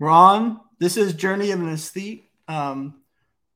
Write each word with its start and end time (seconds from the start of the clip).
We're 0.00 0.10
on. 0.10 0.58
This 0.80 0.96
is 0.96 1.14
Journey 1.14 1.52
of 1.52 1.60
an 1.60 1.68
Aesthete 1.68 2.24
um, 2.48 3.02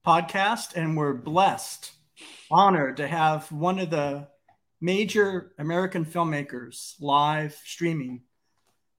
podcast, 0.06 0.76
and 0.76 0.96
we're 0.96 1.14
blessed, 1.14 1.90
honored 2.48 2.98
to 2.98 3.08
have 3.08 3.50
one 3.50 3.80
of 3.80 3.90
the 3.90 4.28
major 4.80 5.52
American 5.58 6.04
filmmakers 6.04 6.94
live 7.00 7.60
streaming 7.64 8.22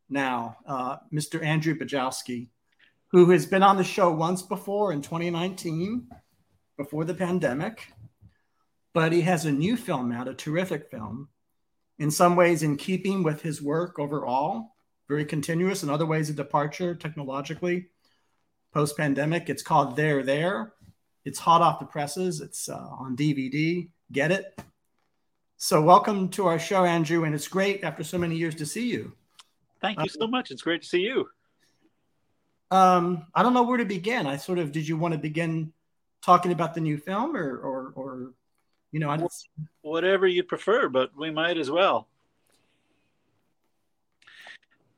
now, 0.10 0.58
uh, 0.68 0.98
Mr. 1.14 1.42
Andrew 1.42 1.80
Bujalski, 1.80 2.50
who 3.12 3.30
has 3.30 3.46
been 3.46 3.64
on 3.64 3.78
the 3.78 3.86
show 3.86 4.12
once 4.14 4.42
before 4.42 4.92
in 4.92 5.02
2019, 5.02 6.10
before 6.76 7.06
the 7.06 7.14
pandemic. 7.14 7.94
But 8.94 9.14
he 9.14 9.22
has 9.22 9.46
a 9.46 9.52
new 9.52 9.78
film 9.78 10.12
out, 10.12 10.28
a 10.28 10.34
terrific 10.34 10.92
film, 10.92 11.30
in 12.00 12.12
some 12.12 12.36
ways 12.36 12.64
in 12.64 12.76
keeping 12.76 13.24
with 13.24 13.42
his 13.42 13.62
work 13.62 13.98
overall 13.98 14.76
very 15.10 15.26
continuous. 15.26 15.84
In 15.84 15.90
other 15.90 16.06
ways, 16.06 16.30
of 16.30 16.36
departure 16.36 16.96
technologically 16.96 17.88
post 18.74 18.96
pandemic. 18.96 19.50
It's 19.50 19.64
called 19.64 19.96
There 19.96 20.24
There. 20.24 20.74
It's 21.26 21.40
hot 21.40 21.62
off 21.62 21.80
the 21.80 21.86
presses. 21.86 22.40
It's 22.40 22.70
uh, 22.70 22.78
on 22.78 23.18
DVD. 23.18 23.90
Get 24.12 24.32
it? 24.32 24.58
So, 25.58 25.82
welcome 25.82 26.30
to 26.30 26.46
our 26.46 26.60
show, 26.60 26.86
Andrew. 26.86 27.26
And 27.26 27.36
it's 27.36 27.48
great 27.48 27.84
after 27.84 28.04
so 28.04 28.18
many 28.18 28.38
years 28.38 28.56
to 28.56 28.66
see 28.66 28.88
you. 28.88 29.12
Thank 29.82 30.00
you 30.00 30.10
so 30.10 30.28
much. 30.28 30.52
It's 30.52 30.62
great 30.62 30.84
to 30.84 30.88
see 30.88 31.02
you. 31.02 31.28
Um, 32.72 33.26
I 33.34 33.42
don't 33.42 33.56
know 33.56 33.64
where 33.64 33.78
to 33.78 33.86
begin. 33.86 34.28
I 34.28 34.38
sort 34.38 34.60
of 34.60 34.72
did 34.72 34.88
you 34.88 34.96
want 34.96 35.14
to 35.14 35.18
begin 35.18 35.74
talking 36.22 36.52
about 36.52 36.76
the 36.76 36.82
new 36.82 36.98
film 36.98 37.36
or 37.36 37.58
or, 37.58 37.94
or 37.96 38.34
you 38.92 39.00
know, 39.00 39.10
I 39.10 39.20
whatever 39.82 40.28
you 40.28 40.44
prefer, 40.44 40.88
but 40.88 41.12
we 41.18 41.32
might 41.32 41.58
as 41.58 41.72
well. 41.72 42.08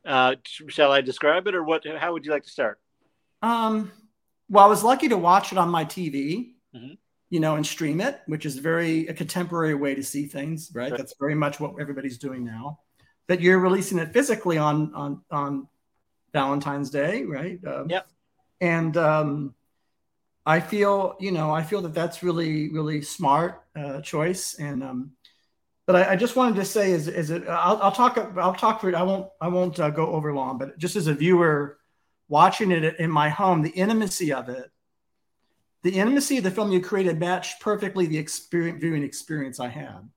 Uh, 0.05 0.35
shall 0.45 0.91
I 0.91 1.01
describe 1.01 1.47
it, 1.47 1.55
or 1.55 1.63
what? 1.63 1.85
How 1.85 2.13
would 2.13 2.25
you 2.25 2.31
like 2.31 2.43
to 2.43 2.49
start? 2.49 2.79
Um, 3.41 3.91
well, 4.49 4.65
I 4.65 4.67
was 4.67 4.83
lucky 4.83 5.07
to 5.09 5.17
watch 5.17 5.51
it 5.51 5.57
on 5.57 5.69
my 5.69 5.85
TV, 5.85 6.53
mm-hmm. 6.75 6.93
you 7.29 7.39
know, 7.39 7.55
and 7.55 7.65
stream 7.65 8.01
it, 8.01 8.19
which 8.25 8.45
is 8.45 8.57
very 8.57 9.07
a 9.07 9.13
contemporary 9.13 9.75
way 9.75 9.95
to 9.95 10.03
see 10.03 10.25
things, 10.25 10.71
right? 10.73 10.95
That's 10.95 11.15
very 11.19 11.35
much 11.35 11.59
what 11.59 11.75
everybody's 11.79 12.17
doing 12.17 12.43
now. 12.43 12.79
But 13.27 13.41
you're 13.41 13.59
releasing 13.59 13.99
it 13.99 14.11
physically 14.11 14.57
on 14.57 14.93
on 14.93 15.21
on 15.31 15.67
Valentine's 16.33 16.89
Day, 16.89 17.23
right? 17.23 17.59
Um, 17.65 17.89
yep. 17.89 18.07
And 18.59 18.95
um, 18.97 19.55
I 20.45 20.59
feel, 20.59 21.15
you 21.19 21.31
know, 21.31 21.51
I 21.51 21.63
feel 21.63 21.81
that 21.83 21.93
that's 21.93 22.23
really 22.23 22.69
really 22.69 23.01
smart 23.01 23.63
uh, 23.75 24.01
choice, 24.01 24.55
and 24.55 24.83
um, 24.83 25.11
but 25.91 26.07
I, 26.07 26.13
I, 26.13 26.15
just 26.15 26.37
wanted 26.37 26.55
to 26.55 26.63
say 26.63 26.91
is 26.91 27.09
is 27.09 27.31
it 27.31 27.43
I'll, 27.49 27.77
I'll 27.81 27.91
talk 27.91 28.17
I'll 28.37 28.55
talk 28.55 28.79
for 28.79 28.95
I 28.95 29.03
won't 29.03 29.27
I 29.41 29.49
won't 29.49 29.77
uh, 29.77 29.89
go 29.89 30.07
over 30.07 30.33
long 30.33 30.57
but 30.57 30.77
just 30.77 30.95
as 30.95 31.07
a 31.07 31.13
viewer 31.13 31.79
watching 32.29 32.71
it 32.71 32.97
in 32.97 33.11
my 33.11 33.27
home 33.27 33.61
the 33.61 33.71
intimacy 33.71 34.31
of 34.31 34.47
it 34.47 34.71
the 35.83 35.91
intimacy 35.91 36.37
of 36.37 36.45
the 36.45 36.51
film 36.51 36.71
you 36.71 36.79
created 36.79 37.19
matched 37.19 37.59
perfectly 37.59 38.05
the 38.05 38.17
experience 38.17 38.79
viewing 38.79 39.03
experience 39.03 39.59
I 39.59 39.67
had. 39.67 40.09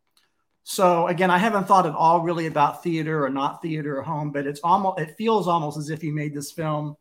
So 0.62 1.08
again 1.08 1.30
I 1.32 1.38
haven't 1.38 1.66
thought 1.66 1.86
at 1.86 1.94
all 1.94 2.20
really 2.20 2.46
about 2.46 2.84
theater 2.84 3.24
or 3.24 3.30
not 3.30 3.60
theater 3.60 3.98
or 3.98 4.02
home 4.02 4.30
but 4.30 4.46
it's 4.46 4.60
almost 4.62 5.00
it 5.00 5.16
feels 5.16 5.48
almost 5.48 5.76
as 5.76 5.90
if 5.90 6.04
you 6.04 6.14
made 6.14 6.34
this 6.34 6.52
film 6.52 6.96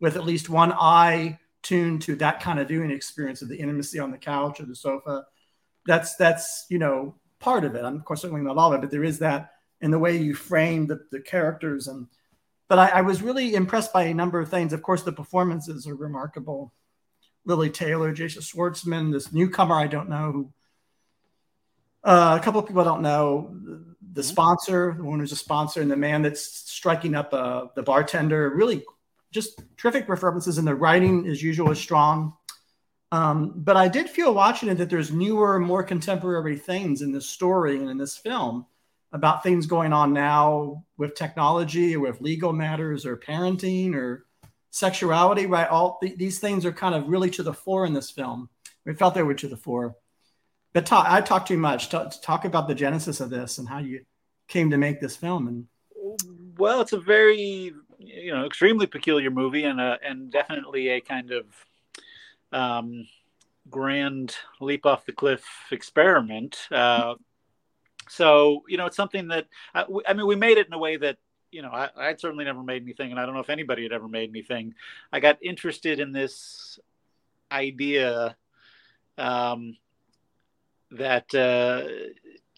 with 0.00 0.16
at 0.16 0.24
least 0.24 0.48
one 0.48 0.72
eye 0.72 1.38
tuned 1.62 2.02
to 2.02 2.16
that 2.16 2.40
kind 2.40 2.58
of 2.58 2.66
viewing 2.66 2.90
experience 2.90 3.42
of 3.42 3.48
the 3.48 3.60
intimacy 3.60 4.00
on 4.00 4.10
the 4.10 4.18
couch 4.18 4.58
or 4.58 4.66
the 4.66 4.74
sofa. 4.74 5.24
That's 5.86 6.16
that's 6.16 6.66
you 6.68 6.78
know 6.80 7.14
part 7.40 7.64
of 7.64 7.74
it. 7.74 7.84
I'm 7.84 7.96
of 7.96 8.04
course 8.04 8.22
certainly 8.22 8.42
not 8.42 8.56
all 8.56 8.72
of 8.72 8.78
it, 8.78 8.82
but 8.82 8.90
there 8.90 9.04
is 9.04 9.18
that 9.20 9.52
in 9.80 9.90
the 9.90 9.98
way 9.98 10.16
you 10.16 10.34
frame 10.34 10.86
the, 10.86 11.00
the 11.10 11.20
characters. 11.20 11.86
And 11.86 12.08
but 12.68 12.78
I, 12.78 12.88
I, 12.88 13.00
was 13.02 13.22
really 13.22 13.54
impressed 13.54 13.92
by 13.92 14.04
a 14.04 14.14
number 14.14 14.40
of 14.40 14.50
things. 14.50 14.72
Of 14.72 14.82
course, 14.82 15.02
the 15.02 15.12
performances 15.12 15.86
are 15.86 15.94
remarkable. 15.94 16.72
Lili 17.44 17.70
Taylor, 17.70 18.12
Jason 18.12 18.42
Schwartzman, 18.42 19.12
this 19.12 19.32
newcomer 19.32 19.76
I 19.76 19.86
don't 19.86 20.10
know 20.10 20.32
who 20.32 20.52
uh, 22.04 22.38
a 22.40 22.44
couple 22.44 22.60
of 22.60 22.66
people 22.66 22.82
I 22.82 22.84
don't 22.84 23.02
know. 23.02 23.54
The 24.12 24.20
mm-hmm. 24.20 24.22
sponsor, 24.22 24.94
the 24.96 25.04
one 25.04 25.20
who's 25.20 25.32
a 25.32 25.36
sponsor, 25.36 25.82
and 25.82 25.90
the 25.90 25.96
man 25.96 26.22
that's 26.22 26.42
striking 26.42 27.14
up 27.14 27.34
uh, 27.34 27.66
the 27.74 27.82
bartender. 27.82 28.50
Really, 28.50 28.84
just 29.30 29.62
terrific 29.76 30.06
performances, 30.06 30.58
and 30.58 30.66
the 30.66 30.74
writing, 30.74 31.26
as 31.26 31.42
usual, 31.42 31.70
is 31.70 31.78
strong. 31.78 32.34
Um, 33.10 33.52
but 33.56 33.76
I 33.76 33.88
did 33.88 34.10
feel 34.10 34.34
watching 34.34 34.68
it 34.68 34.76
that 34.76 34.90
there's 34.90 35.10
newer, 35.10 35.58
more 35.58 35.82
contemporary 35.82 36.56
things 36.56 37.00
in 37.00 37.12
this 37.12 37.28
story 37.28 37.78
and 37.78 37.88
in 37.88 37.96
this 37.96 38.16
film 38.16 38.66
about 39.12 39.42
things 39.42 39.66
going 39.66 39.92
on 39.92 40.12
now 40.12 40.84
with 40.98 41.14
technology 41.14 41.96
or 41.96 42.00
with 42.00 42.20
legal 42.20 42.52
matters 42.52 43.06
or 43.06 43.16
parenting 43.16 43.94
or 43.94 44.26
sexuality, 44.70 45.46
right? 45.46 45.68
All 45.68 45.98
th- 46.02 46.18
these 46.18 46.38
things 46.38 46.66
are 46.66 46.72
kind 46.72 46.94
of 46.94 47.08
really 47.08 47.30
to 47.30 47.42
the 47.42 47.54
fore 47.54 47.86
in 47.86 47.94
this 47.94 48.10
film. 48.10 48.50
We 48.84 48.94
felt 48.94 49.14
they 49.14 49.22
were 49.22 49.34
to 49.34 49.48
the 49.48 49.56
fore. 49.56 49.96
But 50.74 50.84
talk, 50.84 51.06
I 51.08 51.22
talk 51.22 51.46
too 51.46 51.56
much. 51.56 51.88
Talk, 51.88 52.12
talk 52.20 52.44
about 52.44 52.68
the 52.68 52.74
genesis 52.74 53.20
of 53.20 53.30
this 53.30 53.56
and 53.56 53.66
how 53.66 53.78
you 53.78 54.04
came 54.48 54.70
to 54.70 54.76
make 54.76 55.00
this 55.00 55.16
film. 55.16 55.48
And 55.48 55.66
well, 56.58 56.82
it's 56.82 56.92
a 56.92 57.00
very, 57.00 57.72
you 57.98 58.34
know, 58.34 58.44
extremely 58.44 58.86
peculiar 58.86 59.30
movie 59.30 59.64
and 59.64 59.80
a, 59.80 59.98
and 60.06 60.30
definitely 60.30 60.88
a 60.88 61.00
kind 61.00 61.30
of 61.30 61.46
um, 62.52 63.06
grand 63.70 64.34
leap 64.60 64.86
off 64.86 65.06
the 65.06 65.12
cliff 65.12 65.44
experiment. 65.70 66.58
Uh, 66.70 67.14
so 68.08 68.64
you 68.68 68.76
know, 68.76 68.86
it's 68.86 68.96
something 68.96 69.28
that 69.28 69.46
I, 69.74 69.84
I, 70.06 70.14
mean, 70.14 70.26
we 70.26 70.36
made 70.36 70.58
it 70.58 70.66
in 70.66 70.72
a 70.72 70.78
way 70.78 70.96
that 70.96 71.18
you 71.50 71.62
know 71.62 71.70
I, 71.70 71.90
I'd 71.96 72.20
certainly 72.20 72.44
never 72.44 72.62
made 72.62 72.82
anything, 72.82 73.10
and 73.10 73.20
I 73.20 73.26
don't 73.26 73.34
know 73.34 73.40
if 73.40 73.50
anybody 73.50 73.82
had 73.82 73.92
ever 73.92 74.08
made 74.08 74.30
anything. 74.30 74.74
I 75.12 75.20
got 75.20 75.38
interested 75.42 76.00
in 76.00 76.12
this 76.12 76.78
idea 77.52 78.36
um, 79.16 79.76
that 80.92 81.34
uh, 81.34 81.88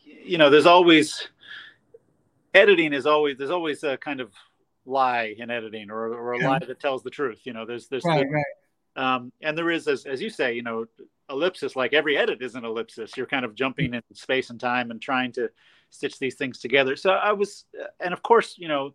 you 0.05 0.39
know, 0.39 0.51
there's 0.51 0.67
always 0.67 1.29
editing 2.55 2.93
is 2.93 3.07
always 3.07 3.37
there's 3.39 3.51
always 3.51 3.83
a 3.85 3.97
kind 3.97 4.21
of 4.21 4.33
lie 4.87 5.35
in 5.39 5.51
editing 5.51 5.91
or, 5.91 6.09
or 6.09 6.33
a 6.35 6.41
yeah. 6.41 6.49
lie 6.49 6.59
that 6.59 6.81
tells 6.81 7.03
the 7.03 7.11
truth 7.11 7.41
you 7.45 7.53
know 7.53 7.65
there's 7.65 7.87
there's 7.87 8.05
right, 8.05 8.27
right. 8.29 8.45
Um, 8.97 9.33
and 9.41 9.57
there 9.57 9.71
is, 9.71 9.87
as, 9.89 10.05
as 10.05 10.21
you 10.21 10.31
say, 10.31 10.55
you 10.55 10.63
know, 10.63 10.87
ellipsis, 11.29 11.77
like 11.77 11.93
every 11.93 12.17
edit 12.17 12.43
is 12.43 12.55
an 12.55 12.65
ellipsis. 12.65 13.17
You're 13.17 13.27
kind 13.27 13.45
of 13.45 13.55
jumping 13.55 13.95
in 13.95 14.03
space 14.13 14.51
and 14.51 14.59
time 14.59 14.91
and 14.91 15.01
trying 15.01 15.33
to 15.33 15.51
stitch 15.91 16.19
these 16.19 16.35
things 16.35 16.59
together. 16.59 16.97
So 16.97 17.11
I 17.11 17.33
was, 17.33 17.65
and 18.01 18.13
of 18.13 18.23
course, 18.23 18.57
you 18.59 18.69
know, 18.69 18.95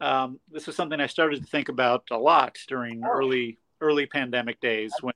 um, 0.00 0.38
this 0.50 0.66
was 0.66 0.76
something 0.76 1.00
I 1.00 1.06
started 1.06 1.40
to 1.40 1.46
think 1.46 1.68
about 1.68 2.04
a 2.10 2.18
lot 2.18 2.56
during 2.68 3.02
oh. 3.04 3.10
early 3.10 3.58
early 3.80 4.06
pandemic 4.06 4.60
days 4.60 4.92
when 5.02 5.14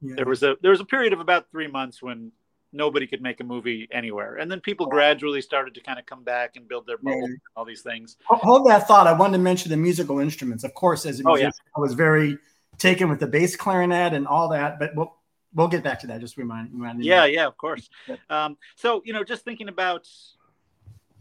yeah. 0.00 0.14
there 0.16 0.24
was 0.24 0.42
a 0.42 0.56
there 0.62 0.70
was 0.70 0.80
a 0.80 0.84
period 0.84 1.12
of 1.12 1.20
about 1.20 1.50
three 1.50 1.66
months 1.66 2.02
when 2.02 2.32
nobody 2.72 3.06
could 3.06 3.22
make 3.22 3.40
a 3.40 3.44
movie 3.44 3.88
anywhere, 3.90 4.36
and 4.36 4.50
then 4.50 4.60
people 4.60 4.86
gradually 4.86 5.40
started 5.40 5.74
to 5.74 5.80
kind 5.80 5.98
of 5.98 6.04
come 6.04 6.22
back 6.22 6.56
and 6.56 6.68
build 6.68 6.86
their 6.86 6.98
bubble, 6.98 7.28
yeah. 7.28 7.36
all 7.56 7.64
these 7.64 7.80
things. 7.80 8.16
Hold 8.26 8.68
that 8.68 8.86
thought. 8.86 9.06
I 9.06 9.12
wanted 9.14 9.38
to 9.38 9.42
mention 9.42 9.70
the 9.70 9.76
musical 9.76 10.18
instruments. 10.18 10.64
Of 10.64 10.74
course, 10.74 11.06
as 11.06 11.20
a 11.20 11.24
musician, 11.24 11.28
oh, 11.28 11.36
yeah. 11.36 11.50
I 11.76 11.80
was 11.80 11.94
very 11.94 12.36
taken 12.78 13.08
with 13.08 13.20
the 13.20 13.26
bass 13.26 13.56
clarinet 13.56 14.14
and 14.14 14.26
all 14.26 14.48
that. 14.50 14.78
But 14.78 14.94
we'll 14.94 15.14
we'll 15.54 15.68
get 15.68 15.82
back 15.82 16.00
to 16.00 16.06
that. 16.08 16.20
Just 16.20 16.36
remind, 16.36 16.72
remind 16.72 17.04
Yeah, 17.04 17.24
yeah, 17.26 17.46
of 17.46 17.56
course. 17.56 17.88
Um, 18.30 18.56
so 18.76 19.02
you 19.04 19.12
know, 19.12 19.24
just 19.24 19.44
thinking 19.44 19.68
about 19.68 20.08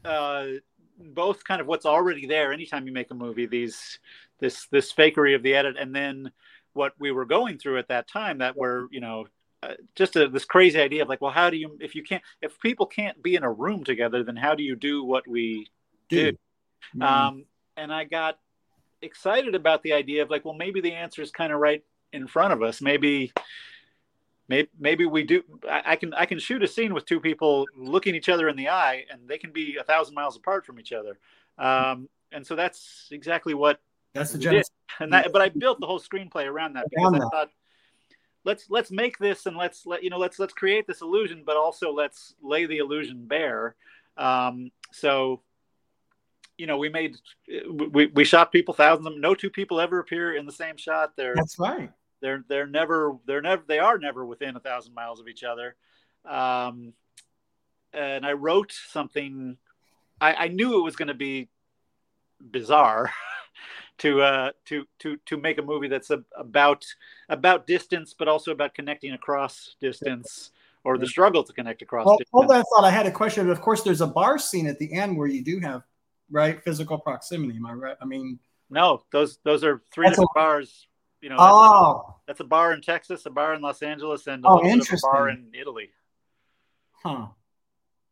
uh, 0.06 0.45
both 1.00 1.44
kind 1.44 1.62
of 1.62 1.68
what's 1.68 1.85
already 1.85 2.25
there. 2.25 2.53
Anytime 2.53 2.88
you 2.88 2.94
make 2.94 3.12
a 3.12 3.16
movie, 3.16 3.45
these 3.45 4.00
this 4.40 4.68
this 4.72 4.94
fakery 4.94 5.35
of 5.35 5.44
the 5.44 5.56
edit, 5.56 5.75
and 5.78 5.95
then 5.95 6.31
what 6.73 6.94
we 7.00 7.12
were 7.12 7.25
going 7.25 7.57
through 7.57 7.79
at 7.79 7.88
that 7.88 8.07
time 8.07 8.38
that 8.39 8.56
were 8.56 8.88
you 8.91 9.00
know 9.00 9.25
uh, 9.63 9.74
just 9.95 10.16
a, 10.16 10.28
this 10.28 10.45
crazy 10.45 10.79
idea 10.79 11.01
of 11.01 11.09
like, 11.09 11.22
well, 11.22 11.31
how 11.31 11.50
do 11.50 11.57
you 11.57 11.78
if 11.81 11.95
you 11.95 12.03
can't 12.03 12.24
if 12.41 12.59
people 12.59 12.85
can't 12.85 13.22
be 13.22 13.35
in 13.35 13.44
a 13.44 13.51
room 13.51 13.84
together, 13.84 14.24
then 14.24 14.35
how 14.35 14.56
do 14.56 14.63
you 14.63 14.75
do 14.75 15.03
what 15.03 15.28
we 15.28 15.68
do? 16.09 16.31
Mm-hmm. 16.31 17.01
Um, 17.01 17.45
and 17.75 17.94
I 17.94 18.03
got 18.03 18.39
excited 19.02 19.56
about 19.56 19.84
the 19.84 19.94
idea 19.94 20.24
of 20.24 20.30
like, 20.30 20.46
well, 20.46 20.53
maybe 20.53 20.81
the 20.81 20.94
answer 20.94 21.21
is 21.21 21.31
kind 21.31 21.54
of 21.54 21.60
right 21.60 21.83
in 22.13 22.27
front 22.27 22.54
of 22.54 22.62
us. 22.62 22.81
Maybe, 22.81 23.31
maybe, 24.48 24.69
maybe 24.80 25.06
we 25.06 25.24
do. 25.24 25.44
I, 25.69 25.81
I, 25.86 25.95
can 25.95 26.13
I 26.13 26.25
can 26.25 26.39
shoot 26.39 26.63
a 26.63 26.68
scene 26.68 26.94
with 26.94 27.06
two 27.06 27.19
people 27.19 27.66
looking 27.75 28.16
each 28.16 28.30
other 28.30 28.50
in 28.50 28.56
the 28.56 28.69
eye, 28.69 29.06
and 29.12 29.27
they 29.27 29.38
can 29.38 29.51
be 29.51 29.77
a 29.80 29.83
thousand 29.83 30.16
miles 30.16 30.38
apart 30.38 30.66
from 30.66 30.80
each 30.80 30.92
other. 30.92 31.18
Um, 31.57 32.10
and 32.31 32.45
so 32.45 32.56
that's 32.56 33.07
exactly 33.12 33.54
what 33.54 33.80
that's 34.13 34.31
the 34.31 34.38
genesis. 34.38 34.71
And 35.00 35.13
that, 35.13 35.31
but 35.31 35.42
I 35.42 35.50
built 35.50 35.80
the 35.80 35.86
whole 35.86 36.00
screenplay 36.00 36.45
around 36.45 36.74
that 36.74 36.89
because 36.89 37.13
around 37.13 37.21
I 37.21 37.30
thought 37.30 37.50
let's 38.44 38.69
let's 38.69 38.89
make 38.89 39.18
this 39.19 39.45
and 39.45 39.56
let's 39.57 39.86
let 39.86 40.04
you 40.04 40.10
know 40.10 40.18
let's 40.18 40.39
let's 40.39 40.54
create 40.54 40.88
this 40.88 41.01
illusion, 41.01 41.44
but 41.45 41.57
also 41.57 41.92
let's 41.92 42.33
lay 42.42 42.66
the 42.66 42.77
illusion 42.77 43.25
bare. 43.25 43.75
Um, 44.18 44.71
so 44.92 45.42
you 46.57 46.65
know, 46.65 46.77
we 46.77 46.89
made 46.89 47.18
we, 47.69 48.07
we 48.07 48.24
shot 48.24 48.51
people 48.51 48.74
thousands 48.74 49.07
of 49.07 49.13
them. 49.13 49.21
No 49.21 49.36
two 49.36 49.50
people 49.50 49.80
ever 49.80 50.00
appear 50.00 50.36
in 50.36 50.45
the 50.45 50.51
same 50.51 50.77
shot. 50.77 51.15
They're 51.15 51.36
that's 51.36 51.59
right. 51.59 51.92
They're 52.21 52.44
they're 52.48 52.68
never 52.68 53.18
they're 53.25 53.42
never 53.42 53.63
they 53.68 53.80
are 53.80 53.98
never 53.98 54.25
within 54.25 54.56
a 54.56 54.59
thousand 54.59 54.94
miles 54.94 55.19
of 55.19 55.27
each 55.27 55.44
other. 55.44 55.75
Um, 56.25 56.94
and 57.94 58.25
I 58.25 58.33
wrote 58.33 58.71
something. 58.71 59.57
I, 60.19 60.33
I 60.33 60.48
knew 60.48 60.80
it 60.80 60.83
was 60.83 60.95
going 60.95 61.09
to 61.09 61.13
be 61.13 61.48
bizarre 62.39 63.13
to 64.00 64.21
uh, 64.21 64.51
to 64.65 64.86
to 65.00 65.18
to 65.27 65.38
make 65.38 65.59
a 65.59 65.63
movie 65.63 65.88
that's 65.88 66.09
a, 66.09 66.24
about 66.36 66.86
about 67.30 67.68
distance, 67.68 68.15
but 68.18 68.27
also 68.27 68.51
about 68.51 68.74
connecting 68.74 69.13
across 69.13 69.75
distance 69.80 70.51
or 70.83 70.98
the 70.98 71.07
struggle 71.07 71.44
to 71.44 71.54
connect 71.54 71.81
across. 71.81 72.06
Well, 72.06 72.18
hold 72.31 72.48
that 72.50 72.65
thought. 72.74 72.86
I 72.86 72.92
had 72.92 73.06
a 73.06 73.12
question. 73.12 73.50
Of 73.50 73.62
course, 73.62 73.83
there's 73.83 74.01
a 74.01 74.07
bar 74.07 74.39
scene 74.39 74.68
at 74.68 74.80
the 74.80 74.92
end 74.94 75.18
where 75.18 75.27
you 75.27 75.44
do 75.44 75.59
have 75.59 75.83
right 76.29 76.62
physical 76.63 76.97
proximity. 76.97 77.57
Am 77.57 77.65
I 77.65 77.74
right? 77.74 77.97
I 78.01 78.06
mean, 78.06 78.39
no, 78.69 79.03
those 79.12 79.39
those 79.44 79.63
are 79.63 79.81
three 79.91 80.09
different 80.09 80.29
a, 80.35 80.39
bars. 80.39 80.88
You 81.21 81.29
know, 81.29 81.38
oh, 81.39 82.15
that's, 82.27 82.38
that's, 82.38 82.39
a 82.41 82.44
bar 82.44 82.74
in 82.74 82.81
Texas, 82.81 83.25
a 83.25 83.29
bar 83.29 83.53
in 83.56 83.62
Los 83.62 83.81
Angeles, 83.81 84.27
and 84.27 84.45
a, 84.45 84.50
oh, 84.50 84.63
interesting. 84.63 85.09
bar 85.12 85.29
in 85.29 85.47
Italy. 85.59 85.89
Huh. 87.03 87.27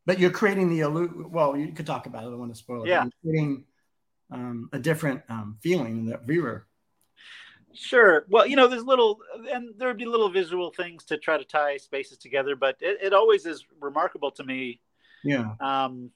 But 0.06 0.20
you're 0.20 0.32
creating 0.32 0.70
the 0.70 0.82
illusion. 0.82 1.32
Well, 1.32 1.56
you 1.56 1.72
could 1.72 1.86
talk 1.86 2.06
about 2.06 2.24
it. 2.24 2.28
I 2.28 2.30
don't 2.30 2.40
want 2.40 2.54
to 2.54 2.58
spoil 2.58 2.84
it. 2.84 2.90
Yeah. 2.90 3.04
You're 3.04 3.12
creating 3.22 3.64
um, 4.32 4.70
a 4.72 4.80
different 4.80 5.22
um, 5.30 5.58
feeling 5.62 6.00
in 6.00 6.06
the 6.06 6.18
viewer. 6.18 6.68
Sure. 7.74 8.26
Well, 8.30 8.48
you 8.48 8.56
know, 8.56 8.68
there's 8.68 8.84
little, 8.84 9.20
and 9.52 9.74
there 9.78 9.88
would 9.88 9.98
be 9.98 10.06
little 10.06 10.30
visual 10.30 10.72
things 10.72 11.04
to 11.06 11.18
try 11.18 11.38
to 11.38 11.44
tie 11.44 11.78
spaces 11.78 12.18
together, 12.18 12.56
but 12.56 12.78
it, 12.80 13.00
it 13.02 13.14
always 13.14 13.46
is 13.46 13.66
remarkable 13.82 14.32
to 14.32 14.44
me. 14.44 14.80
Yeah. 15.24 15.54
Um, 15.60 16.12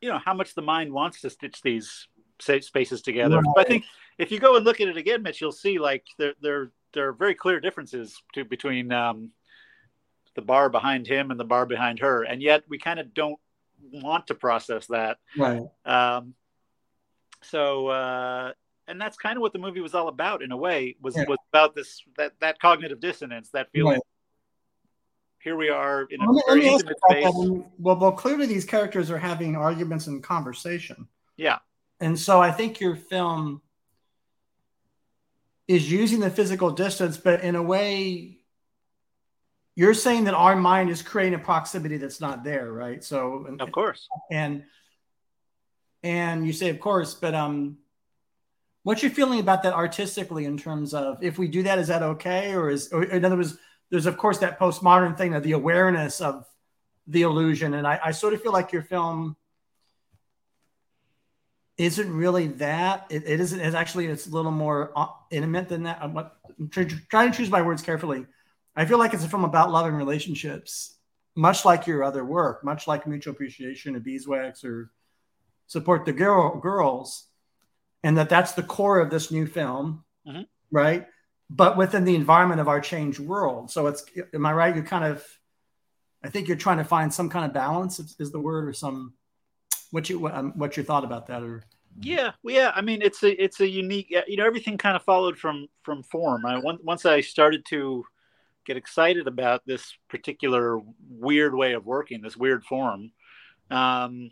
you 0.00 0.08
know 0.08 0.18
how 0.18 0.34
much 0.34 0.54
the 0.54 0.62
mind 0.62 0.92
wants 0.92 1.20
to 1.22 1.30
stitch 1.30 1.60
these 1.62 2.08
spaces 2.40 3.02
together. 3.02 3.36
Right. 3.36 3.52
But 3.54 3.66
I 3.66 3.68
think 3.68 3.84
if 4.18 4.30
you 4.30 4.38
go 4.38 4.56
and 4.56 4.64
look 4.64 4.80
at 4.80 4.88
it 4.88 4.96
again, 4.96 5.22
Mitch, 5.22 5.40
you'll 5.40 5.52
see 5.52 5.78
like 5.78 6.04
there 6.18 6.34
there 6.40 6.70
there 6.94 7.08
are 7.08 7.12
very 7.12 7.34
clear 7.34 7.60
differences 7.60 8.20
to, 8.34 8.44
between 8.44 8.92
um, 8.92 9.30
the 10.34 10.42
bar 10.42 10.68
behind 10.68 11.06
him 11.06 11.30
and 11.30 11.38
the 11.38 11.44
bar 11.44 11.66
behind 11.66 12.00
her, 12.00 12.22
and 12.22 12.42
yet 12.42 12.64
we 12.68 12.78
kind 12.78 13.00
of 13.00 13.12
don't 13.14 13.38
want 13.92 14.26
to 14.28 14.34
process 14.34 14.86
that. 14.86 15.18
Right. 15.36 15.62
Um, 15.84 16.34
so 17.42 17.88
uh, 17.88 18.52
and 18.86 19.00
that's 19.00 19.16
kind 19.16 19.36
of 19.36 19.42
what 19.42 19.52
the 19.52 19.58
movie 19.58 19.80
was 19.80 19.94
all 19.94 20.08
about 20.08 20.42
in 20.42 20.50
a 20.50 20.56
way 20.56 20.96
was 21.00 21.16
yeah. 21.16 21.24
was 21.28 21.38
about 21.52 21.74
this 21.74 22.02
that 22.16 22.32
that 22.40 22.58
cognitive 22.58 23.00
dissonance 23.00 23.50
that 23.50 23.70
feeling 23.72 23.94
right. 23.94 24.02
Here 25.42 25.56
we 25.56 25.68
are 25.68 26.06
in 26.10 26.20
a 26.20 26.30
well, 26.30 26.42
very 26.46 26.66
intimate 26.66 26.96
space. 27.08 27.24
Well 27.78 27.96
well 27.96 28.12
clearly 28.12 28.46
these 28.46 28.64
characters 28.64 29.10
are 29.10 29.18
having 29.18 29.56
arguments 29.56 30.06
and 30.06 30.22
conversation. 30.22 31.08
Yeah. 31.36 31.58
And 32.00 32.18
so 32.18 32.40
i 32.40 32.50
think 32.50 32.80
your 32.80 32.96
film 32.96 33.62
is 35.66 35.90
using 35.90 36.20
the 36.20 36.30
physical 36.30 36.70
distance 36.70 37.16
but 37.16 37.42
in 37.42 37.54
a 37.56 37.62
way 37.62 38.38
you're 39.74 39.94
saying 39.94 40.24
that 40.24 40.34
our 40.34 40.56
mind 40.56 40.90
is 40.90 41.02
creating 41.02 41.34
a 41.34 41.38
proximity 41.38 41.98
that's 41.98 42.20
not 42.20 42.44
there 42.44 42.72
right? 42.72 43.02
So 43.04 43.46
of 43.60 43.72
course. 43.72 44.08
and 44.30 44.64
and 46.02 46.46
you 46.46 46.52
say 46.52 46.68
of 46.70 46.80
course 46.80 47.14
but 47.14 47.34
um 47.34 47.78
What's 48.88 49.02
your 49.02 49.10
feeling 49.10 49.38
about 49.38 49.64
that 49.64 49.74
artistically 49.74 50.46
in 50.46 50.56
terms 50.56 50.94
of 50.94 51.22
if 51.22 51.38
we 51.38 51.46
do 51.46 51.62
that, 51.64 51.78
is 51.78 51.88
that 51.88 52.02
okay? 52.02 52.54
Or 52.54 52.70
is, 52.70 52.90
or 52.90 53.02
in 53.04 53.22
other 53.22 53.36
words, 53.36 53.58
there's 53.90 54.06
of 54.06 54.16
course 54.16 54.38
that 54.38 54.58
postmodern 54.58 55.16
thing 55.16 55.34
of 55.34 55.42
the 55.42 55.52
awareness 55.52 56.20
of 56.20 56.44
the 57.06 57.22
illusion. 57.22 57.74
And 57.74 57.86
I, 57.86 57.98
I 58.04 58.10
sort 58.12 58.34
of 58.34 58.42
feel 58.42 58.52
like 58.52 58.72
your 58.72 58.82
film 58.82 59.36
isn't 61.78 62.12
really 62.12 62.48
that. 62.48 63.06
It, 63.08 63.24
it 63.26 63.40
isn't, 63.40 63.60
it's 63.60 63.74
actually, 63.74 64.06
it's 64.06 64.26
a 64.26 64.30
little 64.30 64.50
more 64.50 64.92
uh, 64.94 65.06
intimate 65.30 65.68
than 65.68 65.84
that. 65.84 65.98
I'm, 66.02 66.16
I'm 66.16 66.68
trying 66.70 67.30
to 67.30 67.36
choose 67.36 67.50
my 67.50 67.62
words 67.62 67.82
carefully. 67.82 68.26
I 68.76 68.84
feel 68.84 68.98
like 68.98 69.14
it's 69.14 69.24
a 69.24 69.28
film 69.28 69.44
about 69.44 69.72
love 69.72 69.86
and 69.86 69.96
relationships, 69.96 70.96
much 71.34 71.64
like 71.64 71.86
your 71.86 72.04
other 72.04 72.24
work, 72.24 72.62
much 72.64 72.86
like 72.86 73.06
Mutual 73.06 73.32
Appreciation 73.32 73.96
of 73.96 74.04
Beeswax 74.04 74.64
or 74.64 74.90
Support 75.66 76.04
the 76.04 76.12
Girl, 76.12 76.58
Girls 76.60 77.28
and 78.02 78.16
that 78.18 78.28
that's 78.28 78.52
the 78.52 78.62
core 78.62 79.00
of 79.00 79.10
this 79.10 79.30
new 79.30 79.46
film, 79.46 80.04
mm-hmm. 80.26 80.42
right? 80.70 81.06
But 81.50 81.76
within 81.76 82.04
the 82.04 82.14
environment 82.14 82.60
of 82.60 82.68
our 82.68 82.80
changed 82.80 83.20
world. 83.20 83.70
So 83.70 83.86
it's, 83.86 84.04
am 84.34 84.44
I 84.44 84.52
right? 84.52 84.76
You 84.76 84.82
kind 84.82 85.04
of, 85.04 85.24
I 86.22 86.28
think 86.28 86.48
you're 86.48 86.56
trying 86.56 86.78
to 86.78 86.84
find 86.84 87.12
some 87.12 87.30
kind 87.30 87.46
of 87.46 87.54
balance 87.54 87.98
is, 87.98 88.16
is 88.18 88.32
the 88.32 88.40
word 88.40 88.68
or 88.68 88.72
some, 88.72 89.14
what 89.90 90.10
you, 90.10 90.28
um, 90.28 90.52
what 90.56 90.76
your 90.76 90.84
thought 90.84 91.04
about 91.04 91.28
that 91.28 91.42
or? 91.42 91.64
Yeah, 92.00 92.32
well, 92.42 92.54
yeah. 92.54 92.70
I 92.74 92.80
mean, 92.80 93.02
it's 93.02 93.24
a 93.24 93.42
it's 93.42 93.60
a 93.60 93.68
unique. 93.68 94.14
You 94.28 94.36
know, 94.36 94.46
everything 94.46 94.78
kind 94.78 94.94
of 94.94 95.02
followed 95.02 95.36
from 95.36 95.66
from 95.82 96.04
form. 96.04 96.46
I 96.46 96.60
once 96.62 97.04
I 97.04 97.22
started 97.22 97.64
to 97.70 98.04
get 98.64 98.76
excited 98.76 99.26
about 99.26 99.66
this 99.66 99.96
particular 100.08 100.80
weird 101.08 101.54
way 101.54 101.72
of 101.72 101.86
working, 101.86 102.20
this 102.22 102.36
weird 102.36 102.62
form. 102.64 103.10
Um, 103.70 104.30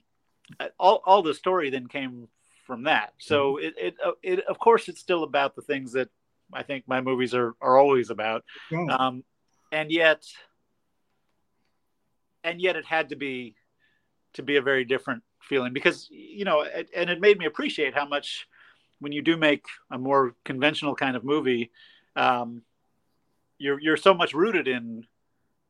all 0.79 1.03
all 1.05 1.23
the 1.23 1.35
story 1.35 1.71
then 1.71 1.89
came 1.89 2.29
from 2.67 2.85
that. 2.85 3.15
So 3.19 3.55
mm-hmm. 3.55 3.67
it, 3.67 3.75
it, 3.79 3.95
it, 4.23 4.47
of 4.47 4.59
course, 4.61 4.89
it's 4.89 5.01
still 5.01 5.25
about 5.25 5.57
the 5.57 5.63
things 5.63 5.93
that 5.93 6.11
I 6.53 6.63
think 6.63 6.85
my 6.87 7.01
movies 7.01 7.35
are, 7.35 7.55
are 7.61 7.79
always 7.79 8.11
about. 8.11 8.45
Yeah. 8.71 8.87
Um, 8.91 9.25
and 9.73 9.91
yet, 9.91 10.23
and 12.45 12.61
yet 12.61 12.77
it 12.77 12.85
had 12.85 13.09
to 13.11 13.17
be, 13.17 13.57
to 14.35 14.43
be 14.43 14.57
a 14.57 14.63
very 14.63 14.85
different 14.85 15.23
feeling 15.41 15.73
because, 15.73 16.09
you 16.11 16.45
know, 16.45 16.61
it, 16.61 16.91
and 16.95 17.11
it 17.11 17.21
made 17.21 17.39
me 17.39 17.47
appreciate 17.47 17.95
how 17.95 18.07
much 18.07 18.47
when 19.01 19.13
you 19.13 19.23
do 19.23 19.37
make 19.37 19.65
a 19.91 19.99
more 19.99 20.35
conventional 20.45 20.95
kind 20.95 21.17
of 21.17 21.25
movie, 21.25 21.71
um, 22.15 22.63
you're, 23.59 23.81
you're 23.81 23.97
so 23.97 24.15
much 24.15 24.35
rooted 24.35 24.69
in 24.69 25.05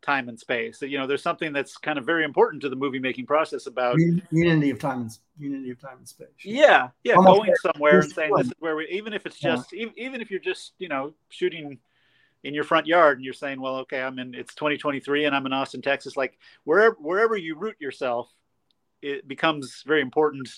time 0.07 0.29
and 0.29 0.39
space. 0.39 0.81
You 0.81 0.99
know, 0.99 1.07
there's 1.07 1.23
something 1.23 1.53
that's 1.53 1.77
kind 1.77 1.99
of 1.99 2.07
very 2.07 2.25
important 2.25 2.63
to 2.63 2.69
the 2.69 2.77
movie 2.77 3.01
making 3.01 3.27
process 3.27 3.67
about 3.67 3.99
unity 4.31 4.71
of 4.71 4.79
time 4.79 5.03
and 5.03 5.19
unity 5.39 5.71
of 5.71 5.81
time 5.81 5.99
and 5.99 6.09
space. 6.09 6.29
Yeah, 6.45 6.91
yeah, 7.03 7.15
Almost 7.15 7.39
going 7.39 7.55
somewhere 7.61 8.01
and 8.01 8.13
saying 8.13 8.33
this 8.37 8.47
is 8.47 8.53
where 8.61 8.77
we. 8.77 8.87
Even 8.89 9.13
if 9.13 9.27
it's 9.27 9.39
just, 9.39 9.73
yeah. 9.73 9.83
even, 9.83 9.99
even 9.99 10.21
if 10.21 10.31
you're 10.31 10.41
just, 10.41 10.73
you 10.79 10.89
know, 10.89 11.13
shooting 11.29 11.79
in 12.45 12.55
your 12.55 12.65
front 12.65 12.87
yard 12.87 13.19
and 13.19 13.25
you're 13.25 13.35
saying, 13.35 13.61
well, 13.61 13.77
okay, 13.79 14.01
I'm 14.01 14.19
in. 14.19 14.35
It's 14.35 14.55
2023 14.55 15.25
and 15.25 15.35
I'm 15.35 15.45
in 15.47 15.53
Austin, 15.53 15.83
Texas. 15.83 16.17
Like 16.17 16.39
wherever 16.65 16.97
wherever 17.01 17.37
you 17.37 17.57
root 17.57 17.77
yourself, 17.81 18.33
it 19.03 19.27
becomes 19.27 19.83
very 19.87 20.01
important 20.01 20.49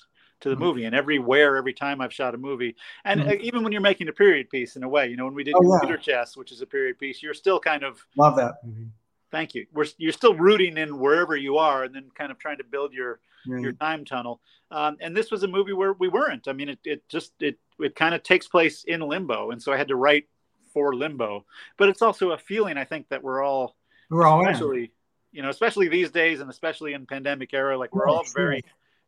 to 0.40 0.50
the 0.50 0.54
mm-hmm. 0.54 0.64
movie 0.64 0.84
and 0.84 0.94
everywhere 0.94 1.56
every 1.56 1.72
time 1.72 2.00
i've 2.00 2.12
shot 2.12 2.32
a 2.32 2.38
movie 2.38 2.76
and 3.04 3.20
mm-hmm. 3.20 3.40
even 3.40 3.64
when 3.64 3.72
you're 3.72 3.80
making 3.80 4.06
a 4.06 4.12
period 4.12 4.48
piece 4.50 4.76
in 4.76 4.84
a 4.84 4.88
way 4.88 5.08
you 5.08 5.16
know 5.16 5.24
when 5.24 5.34
we 5.34 5.42
did 5.42 5.52
oh, 5.56 5.60
computer 5.60 5.94
yeah. 5.94 6.20
chess 6.20 6.36
which 6.36 6.52
is 6.52 6.62
a 6.62 6.66
period 6.66 6.96
piece 6.96 7.20
you're 7.22 7.34
still 7.34 7.58
kind 7.58 7.82
of 7.82 8.06
love 8.16 8.36
that 8.36 8.54
movie 8.64 8.86
Thank 9.30 9.54
you. 9.54 9.66
We're, 9.72 9.86
you're 9.98 10.12
still 10.12 10.34
rooting 10.34 10.78
in 10.78 10.98
wherever 10.98 11.36
you 11.36 11.58
are, 11.58 11.84
and 11.84 11.94
then 11.94 12.10
kind 12.14 12.30
of 12.30 12.38
trying 12.38 12.58
to 12.58 12.64
build 12.64 12.92
your 12.92 13.20
right. 13.46 13.62
your 13.62 13.72
time 13.72 14.04
tunnel. 14.04 14.40
Um, 14.70 14.96
and 15.00 15.16
this 15.16 15.30
was 15.30 15.42
a 15.42 15.48
movie 15.48 15.72
where 15.72 15.92
we 15.92 16.08
weren't. 16.08 16.48
I 16.48 16.52
mean, 16.52 16.70
it, 16.70 16.78
it 16.84 17.08
just 17.08 17.32
it 17.40 17.58
it 17.78 17.94
kind 17.94 18.14
of 18.14 18.22
takes 18.22 18.48
place 18.48 18.84
in 18.84 19.00
limbo, 19.00 19.50
and 19.50 19.62
so 19.62 19.72
I 19.72 19.76
had 19.76 19.88
to 19.88 19.96
write 19.96 20.26
for 20.72 20.94
limbo. 20.94 21.44
But 21.76 21.88
it's 21.88 22.02
also 22.02 22.30
a 22.30 22.38
feeling 22.38 22.76
I 22.76 22.84
think 22.84 23.08
that 23.08 23.22
we're 23.22 23.42
all 23.42 23.76
we're 24.10 24.26
all 24.26 24.40
especially 24.40 24.84
in. 24.84 24.90
you 25.32 25.42
know 25.42 25.50
especially 25.50 25.88
these 25.88 26.10
days, 26.10 26.40
and 26.40 26.50
especially 26.50 26.94
in 26.94 27.06
pandemic 27.06 27.52
era, 27.52 27.76
like 27.76 27.94
we're 27.94 28.08
oh, 28.08 28.14
all 28.14 28.24
sure. 28.24 28.32
very 28.34 28.64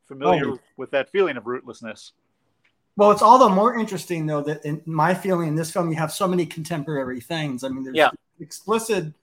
familiar 0.07 0.51
oh. 0.51 0.59
with 0.77 0.91
that 0.91 1.11
feeling 1.11 1.37
of 1.37 1.45
rootlessness. 1.45 2.13
Well, 2.97 3.13
it's 3.13 3.23
all 3.23 3.39
the 3.39 3.49
more 3.49 3.79
interesting 3.79 4.27
though 4.27 4.43
that 4.43 4.65
in 4.65 4.83
my 4.85 5.15
feeling 5.15 5.49
in 5.49 5.55
this 5.55 5.71
film 5.71 5.89
you 5.89 5.97
have 5.97 6.13
so 6.13 6.29
many 6.29 6.45
contemporary 6.45 7.21
things. 7.21 7.65
I 7.65 7.69
mean, 7.69 7.85
there's 7.85 7.97
yeah. 7.97 8.11
explicit 8.41 9.15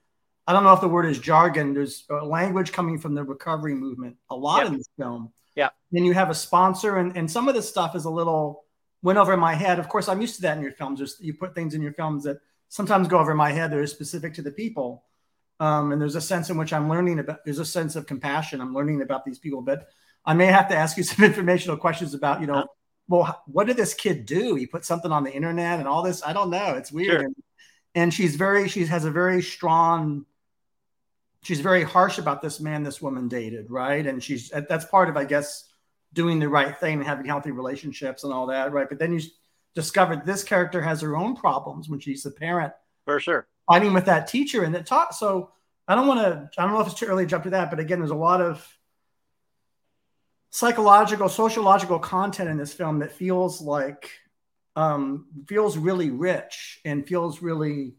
I 0.48 0.54
don't 0.54 0.64
know 0.64 0.72
if 0.72 0.80
the 0.80 0.88
word 0.88 1.04
is 1.04 1.18
jargon. 1.18 1.74
There's 1.74 2.04
language 2.08 2.72
coming 2.72 2.98
from 2.98 3.14
the 3.14 3.22
recovery 3.22 3.74
movement 3.74 4.16
a 4.30 4.34
lot 4.34 4.62
yep. 4.62 4.68
in 4.68 4.78
this 4.78 4.88
film. 4.98 5.30
Yeah. 5.54 5.68
Then 5.92 6.04
you 6.04 6.14
have 6.14 6.30
a 6.30 6.34
sponsor, 6.34 6.96
and, 6.96 7.14
and 7.18 7.30
some 7.30 7.48
of 7.48 7.54
this 7.54 7.68
stuff 7.68 7.94
is 7.94 8.06
a 8.06 8.10
little 8.10 8.64
went 9.02 9.18
over 9.18 9.36
my 9.36 9.54
head. 9.54 9.78
Of 9.78 9.90
course, 9.90 10.08
I'm 10.08 10.22
used 10.22 10.36
to 10.36 10.42
that 10.42 10.56
in 10.56 10.62
your 10.62 10.72
films. 10.72 11.00
There's, 11.00 11.16
you 11.20 11.34
put 11.34 11.54
things 11.54 11.74
in 11.74 11.82
your 11.82 11.92
films 11.92 12.24
that 12.24 12.38
sometimes 12.70 13.08
go 13.08 13.18
over 13.18 13.34
my 13.34 13.52
head 13.52 13.70
that 13.70 13.78
are 13.78 13.86
specific 13.86 14.34
to 14.34 14.42
the 14.42 14.50
people. 14.50 15.04
Um, 15.60 15.92
and 15.92 16.00
there's 16.00 16.14
a 16.14 16.20
sense 16.20 16.50
in 16.50 16.56
which 16.56 16.72
I'm 16.72 16.88
learning 16.88 17.18
about, 17.18 17.44
there's 17.44 17.58
a 17.58 17.64
sense 17.64 17.94
of 17.94 18.06
compassion. 18.06 18.60
I'm 18.60 18.74
learning 18.74 19.02
about 19.02 19.24
these 19.24 19.38
people, 19.38 19.60
but 19.60 19.88
I 20.24 20.34
may 20.34 20.46
have 20.46 20.68
to 20.68 20.76
ask 20.76 20.96
you 20.96 21.02
some 21.04 21.24
informational 21.24 21.76
questions 21.76 22.14
about, 22.14 22.40
you 22.40 22.46
know, 22.46 22.66
well, 23.08 23.42
what 23.46 23.66
did 23.66 23.76
this 23.76 23.94
kid 23.94 24.26
do? 24.26 24.54
He 24.54 24.66
put 24.66 24.84
something 24.84 25.12
on 25.12 25.24
the 25.24 25.32
internet 25.32 25.78
and 25.78 25.88
all 25.88 26.02
this. 26.02 26.22
I 26.22 26.32
don't 26.32 26.50
know. 26.50 26.74
It's 26.74 26.92
weird. 26.92 27.10
Sure. 27.10 27.20
And, 27.20 27.36
and 27.94 28.14
she's 28.14 28.36
very, 28.36 28.68
she 28.68 28.84
has 28.86 29.04
a 29.04 29.10
very 29.10 29.42
strong 29.42 30.26
she's 31.42 31.60
very 31.60 31.82
harsh 31.82 32.18
about 32.18 32.42
this 32.42 32.60
man 32.60 32.82
this 32.82 33.00
woman 33.00 33.28
dated, 33.28 33.70
right? 33.70 34.06
And 34.06 34.22
she's 34.22 34.50
that's 34.50 34.84
part 34.84 35.08
of, 35.08 35.16
I 35.16 35.24
guess, 35.24 35.70
doing 36.12 36.38
the 36.38 36.48
right 36.48 36.78
thing 36.78 36.94
and 36.98 37.06
having 37.06 37.26
healthy 37.26 37.50
relationships 37.50 38.24
and 38.24 38.32
all 38.32 38.46
that, 38.46 38.72
right? 38.72 38.88
But 38.88 38.98
then 38.98 39.12
you 39.12 39.20
discovered 39.74 40.24
this 40.24 40.42
character 40.42 40.80
has 40.80 41.00
her 41.00 41.16
own 41.16 41.36
problems 41.36 41.88
when 41.88 42.00
she's 42.00 42.26
a 42.26 42.30
parent, 42.30 42.72
for 43.04 43.20
sure, 43.20 43.46
fighting 43.66 43.92
with 43.92 44.06
that 44.06 44.26
teacher 44.28 44.64
and 44.64 44.74
that 44.74 44.86
talk. 44.86 45.12
So 45.12 45.52
I 45.86 45.94
don't 45.94 46.06
want 46.06 46.20
to. 46.20 46.50
I 46.60 46.64
don't 46.64 46.74
know 46.74 46.80
if 46.80 46.88
it's 46.88 46.98
too 46.98 47.06
early 47.06 47.24
to 47.24 47.30
jump 47.30 47.44
to 47.44 47.50
that, 47.50 47.70
but 47.70 47.80
again, 47.80 47.98
there's 47.98 48.10
a 48.10 48.14
lot 48.14 48.40
of 48.40 48.66
psychological, 50.50 51.28
sociological 51.28 51.98
content 51.98 52.48
in 52.48 52.56
this 52.56 52.72
film 52.72 52.98
that 53.00 53.12
feels 53.12 53.60
like 53.60 54.10
um, 54.76 55.26
feels 55.46 55.76
really 55.76 56.10
rich 56.10 56.80
and 56.84 57.06
feels 57.06 57.42
really 57.42 57.94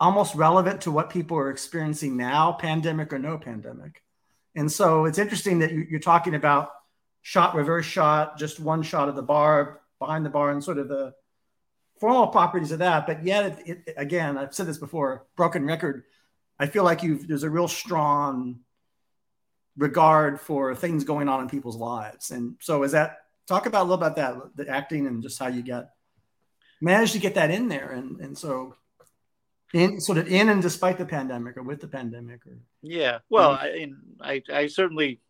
almost 0.00 0.34
relevant 0.34 0.80
to 0.82 0.90
what 0.90 1.10
people 1.10 1.36
are 1.36 1.50
experiencing 1.50 2.16
now, 2.16 2.52
pandemic 2.52 3.12
or 3.12 3.18
no 3.18 3.36
pandemic. 3.36 4.02
And 4.56 4.72
so 4.72 5.04
it's 5.04 5.18
interesting 5.18 5.60
that 5.60 5.72
you're 5.72 6.00
talking 6.00 6.34
about 6.34 6.70
shot, 7.22 7.54
reverse 7.54 7.84
shot, 7.84 8.38
just 8.38 8.58
one 8.58 8.82
shot 8.82 9.08
of 9.08 9.14
the 9.14 9.22
bar, 9.22 9.82
behind 9.98 10.24
the 10.24 10.30
bar 10.30 10.50
and 10.50 10.64
sort 10.64 10.78
of 10.78 10.88
the 10.88 11.12
formal 12.00 12.28
properties 12.28 12.72
of 12.72 12.78
that. 12.78 13.06
But 13.06 13.24
yet, 13.24 13.60
it, 13.66 13.82
it, 13.86 13.94
again, 13.96 14.38
I've 14.38 14.54
said 14.54 14.66
this 14.66 14.78
before, 14.78 15.26
broken 15.36 15.64
record. 15.66 16.04
I 16.58 16.66
feel 16.66 16.82
like 16.82 17.02
you've 17.02 17.28
there's 17.28 17.42
a 17.42 17.50
real 17.50 17.68
strong 17.68 18.60
regard 19.76 20.40
for 20.40 20.74
things 20.74 21.04
going 21.04 21.28
on 21.28 21.42
in 21.42 21.48
people's 21.48 21.76
lives. 21.76 22.30
And 22.30 22.56
so, 22.60 22.82
is 22.82 22.92
that 22.92 23.18
talk 23.46 23.66
about 23.66 23.82
a 23.82 23.88
little 23.88 24.04
about 24.04 24.16
that, 24.16 24.56
the 24.56 24.68
acting 24.68 25.06
and 25.06 25.22
just 25.22 25.38
how 25.38 25.48
you 25.48 25.62
get 25.62 25.90
managed 26.80 27.12
to 27.12 27.18
get 27.18 27.34
that 27.34 27.50
in 27.50 27.68
there, 27.68 27.90
and 27.92 28.20
and 28.20 28.36
so 28.36 28.74
in 29.72 30.00
sort 30.00 30.18
of 30.18 30.28
in 30.28 30.48
and 30.48 30.62
despite 30.62 30.98
the 30.98 31.04
pandemic 31.04 31.56
or 31.56 31.62
with 31.62 31.80
the 31.80 31.86
pandemic 31.86 32.44
or 32.46 32.58
yeah 32.82 33.18
well 33.28 33.52
i 33.52 33.88
i, 34.20 34.42
I 34.52 34.66
certainly 34.66 35.20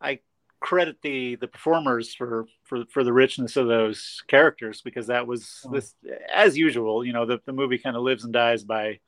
i 0.00 0.18
credit 0.60 0.96
the 1.02 1.36
the 1.36 1.48
performers 1.48 2.14
for 2.14 2.46
for 2.64 2.84
for 2.90 3.04
the 3.04 3.12
richness 3.12 3.56
of 3.56 3.68
those 3.68 4.22
characters 4.26 4.82
because 4.82 5.06
that 5.06 5.26
was 5.26 5.62
oh. 5.64 5.70
this 5.70 5.94
as 6.32 6.58
usual 6.58 7.04
you 7.04 7.12
know 7.12 7.26
the, 7.26 7.40
the 7.46 7.52
movie 7.52 7.78
kind 7.78 7.96
of 7.96 8.02
lives 8.02 8.24
and 8.24 8.32
dies 8.32 8.64
by 8.64 8.98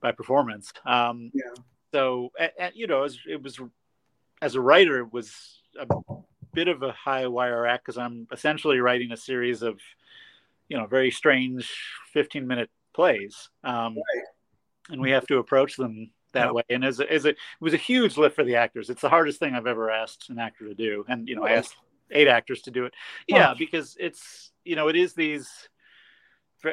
by 0.00 0.12
performance. 0.12 0.72
Um 0.84 1.30
yeah. 1.32 1.54
so 1.92 2.32
and, 2.38 2.50
and 2.58 2.72
you 2.74 2.86
know 2.86 3.00
it 3.00 3.02
was, 3.02 3.18
it 3.28 3.42
was 3.42 3.60
as 4.42 4.54
a 4.54 4.60
writer 4.60 4.98
it 4.98 5.12
was 5.12 5.62
a 5.78 5.86
bit 6.52 6.68
of 6.68 6.82
a 6.82 6.92
high 6.92 7.26
wire 7.26 7.66
act 7.66 7.86
because 7.86 7.96
i'm 7.96 8.26
essentially 8.30 8.78
writing 8.78 9.12
a 9.12 9.16
series 9.16 9.62
of 9.62 9.80
you 10.68 10.76
know 10.76 10.86
very 10.86 11.10
strange 11.10 11.72
15 12.12 12.46
minute 12.46 12.68
plays 12.94 13.48
um 13.64 13.94
right. 13.94 14.24
and 14.90 15.00
we 15.00 15.10
have 15.10 15.26
to 15.26 15.38
approach 15.38 15.76
them 15.76 16.10
that 16.32 16.54
way. 16.54 16.62
And 16.70 16.84
as 16.84 16.98
as 17.00 17.26
a, 17.26 17.30
it 17.30 17.36
was 17.60 17.74
a 17.74 17.78
huge 17.78 18.16
lift 18.16 18.36
for 18.36 18.44
the 18.44 18.56
actors. 18.56 18.90
It's 18.90 19.02
the 19.02 19.08
hardest 19.08 19.38
thing 19.38 19.54
I've 19.54 19.66
ever 19.66 19.90
asked 19.90 20.30
an 20.30 20.38
actor 20.38 20.66
to 20.66 20.74
do. 20.74 21.04
And, 21.08 21.28
you 21.28 21.36
know, 21.36 21.44
I 21.44 21.52
asked 21.52 21.76
eight 22.10 22.26
actors 22.26 22.62
to 22.62 22.70
do 22.70 22.86
it. 22.86 22.94
Yeah, 23.28 23.54
because 23.58 23.96
it's, 24.00 24.50
you 24.64 24.74
know, 24.74 24.88
it 24.88 24.96
is 24.96 25.12
these, 25.12 25.50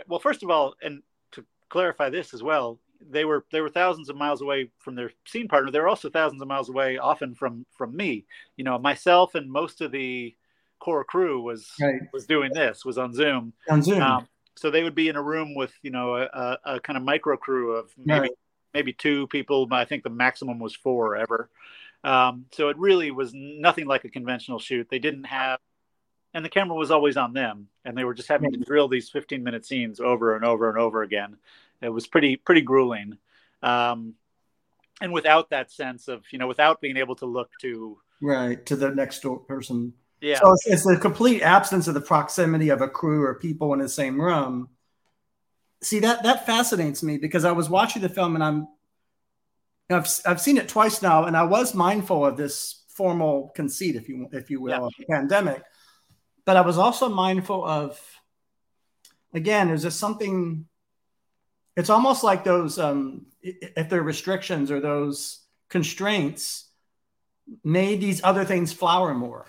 well, 0.07 0.19
first 0.19 0.43
of 0.43 0.49
all, 0.49 0.75
and 0.81 1.01
to 1.31 1.45
clarify 1.67 2.09
this 2.09 2.33
as 2.33 2.41
well, 2.41 2.79
they 3.01 3.25
were, 3.25 3.45
they 3.51 3.59
were 3.59 3.69
thousands 3.69 4.09
of 4.09 4.15
miles 4.15 4.41
away 4.41 4.69
from 4.79 4.95
their 4.95 5.11
scene 5.25 5.49
partner. 5.49 5.71
They 5.71 5.79
were 5.79 5.89
also 5.89 6.09
thousands 6.09 6.41
of 6.41 6.47
miles 6.47 6.69
away 6.69 6.97
often 6.97 7.35
from, 7.35 7.65
from 7.71 7.95
me, 7.95 8.25
you 8.55 8.63
know, 8.63 8.79
myself 8.79 9.35
and 9.35 9.51
most 9.51 9.81
of 9.81 9.91
the 9.91 10.35
core 10.79 11.03
crew 11.03 11.41
was, 11.41 11.69
right. 11.81 12.01
was 12.13 12.25
doing 12.25 12.51
this 12.53 12.85
was 12.85 12.97
on 12.97 13.13
Zoom. 13.13 13.51
On 13.69 13.83
Zoom. 13.83 14.01
Um, 14.01 14.27
so 14.59 14.69
they 14.69 14.83
would 14.83 14.95
be 14.95 15.07
in 15.07 15.15
a 15.15 15.21
room 15.21 15.55
with, 15.55 15.73
you 15.81 15.91
know, 15.91 16.15
a, 16.15 16.57
a, 16.65 16.79
kind 16.79 16.97
of 16.97 17.03
micro 17.03 17.37
crew 17.37 17.75
of 17.75 17.91
maybe 17.97 18.19
right 18.19 18.31
maybe 18.73 18.93
two 18.93 19.27
people. 19.27 19.67
I 19.71 19.85
think 19.85 20.03
the 20.03 20.09
maximum 20.09 20.59
was 20.59 20.75
four 20.75 21.15
ever. 21.15 21.49
Um, 22.03 22.45
so 22.51 22.69
it 22.69 22.77
really 22.77 23.11
was 23.11 23.31
nothing 23.33 23.85
like 23.85 24.05
a 24.05 24.09
conventional 24.09 24.59
shoot. 24.59 24.87
They 24.89 24.99
didn't 24.99 25.25
have, 25.25 25.59
and 26.33 26.45
the 26.45 26.49
camera 26.49 26.77
was 26.77 26.91
always 26.91 27.17
on 27.17 27.33
them, 27.33 27.67
and 27.83 27.97
they 27.97 28.03
were 28.03 28.13
just 28.13 28.29
having 28.29 28.51
to 28.51 28.57
drill 28.57 28.87
these 28.87 29.09
15 29.09 29.43
minute 29.43 29.65
scenes 29.65 29.99
over 29.99 30.35
and 30.35 30.45
over 30.45 30.69
and 30.69 30.77
over 30.77 31.01
again. 31.01 31.37
It 31.81 31.89
was 31.89 32.07
pretty 32.07 32.35
pretty 32.35 32.61
grueling, 32.61 33.17
um, 33.63 34.15
and 35.01 35.13
without 35.13 35.49
that 35.49 35.71
sense 35.71 36.07
of 36.07 36.23
you 36.31 36.39
know, 36.39 36.47
without 36.47 36.81
being 36.81 36.97
able 36.97 37.15
to 37.17 37.25
look 37.25 37.49
to 37.61 37.97
right 38.21 38.65
to 38.65 38.75
the 38.75 38.91
next 38.91 39.21
door 39.21 39.39
person. 39.39 39.93
Yeah. 40.21 40.39
So 40.39 40.53
it's, 40.53 40.67
it's 40.67 40.83
the 40.83 40.97
complete 40.97 41.41
absence 41.41 41.87
of 41.87 41.93
the 41.93 42.01
proximity 42.01 42.69
of 42.69 42.81
a 42.81 42.87
crew 42.87 43.23
or 43.23 43.35
people 43.35 43.73
in 43.73 43.79
the 43.79 43.89
same 43.89 44.19
room 44.19 44.69
see 45.81 45.99
that 45.99 46.23
that 46.23 46.45
fascinates 46.45 47.01
me 47.03 47.17
because 47.17 47.45
I 47.45 47.51
was 47.51 47.69
watching 47.69 48.01
the 48.01 48.09
film 48.09 48.35
and 48.35 48.43
I'm 48.43 48.67
I've 49.89 50.07
I've 50.25 50.41
seen 50.41 50.57
it 50.57 50.67
twice 50.67 51.01
now 51.01 51.25
and 51.25 51.35
I 51.35 51.43
was 51.43 51.73
mindful 51.73 52.25
of 52.25 52.37
this 52.37 52.83
formal 52.89 53.51
conceit, 53.55 53.95
if 53.95 54.09
you 54.09 54.27
if 54.31 54.49
you 54.49 54.61
will, 54.61 54.71
yeah. 54.71 54.81
of 54.81 54.93
the 54.97 55.05
pandemic, 55.05 55.63
but 56.45 56.57
I 56.57 56.61
was 56.61 56.77
also 56.77 57.09
mindful 57.09 57.65
of 57.65 57.99
again, 59.33 59.67
there's 59.67 59.83
just 59.83 59.99
something. 59.99 60.65
It's 61.77 61.89
almost 61.89 62.23
like 62.23 62.43
those 62.43 62.77
um, 62.77 63.27
if 63.41 63.89
there 63.89 64.01
are 64.01 64.03
restrictions 64.03 64.69
or 64.69 64.81
those 64.81 65.39
constraints 65.69 66.65
made 67.63 68.01
these 68.01 68.21
other 68.23 68.43
things 68.43 68.73
flower 68.73 69.13
more. 69.13 69.47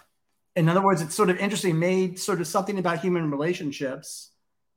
In 0.57 0.69
other 0.69 0.83
words, 0.83 1.01
it's 1.01 1.15
sort 1.15 1.31
of 1.31 1.39
interesting, 1.39 1.79
made 1.79 2.19
sort 2.19 2.41
of 2.41 2.47
something 2.47 2.79
about 2.79 3.01
human 3.01 3.31
relationships 3.31 4.31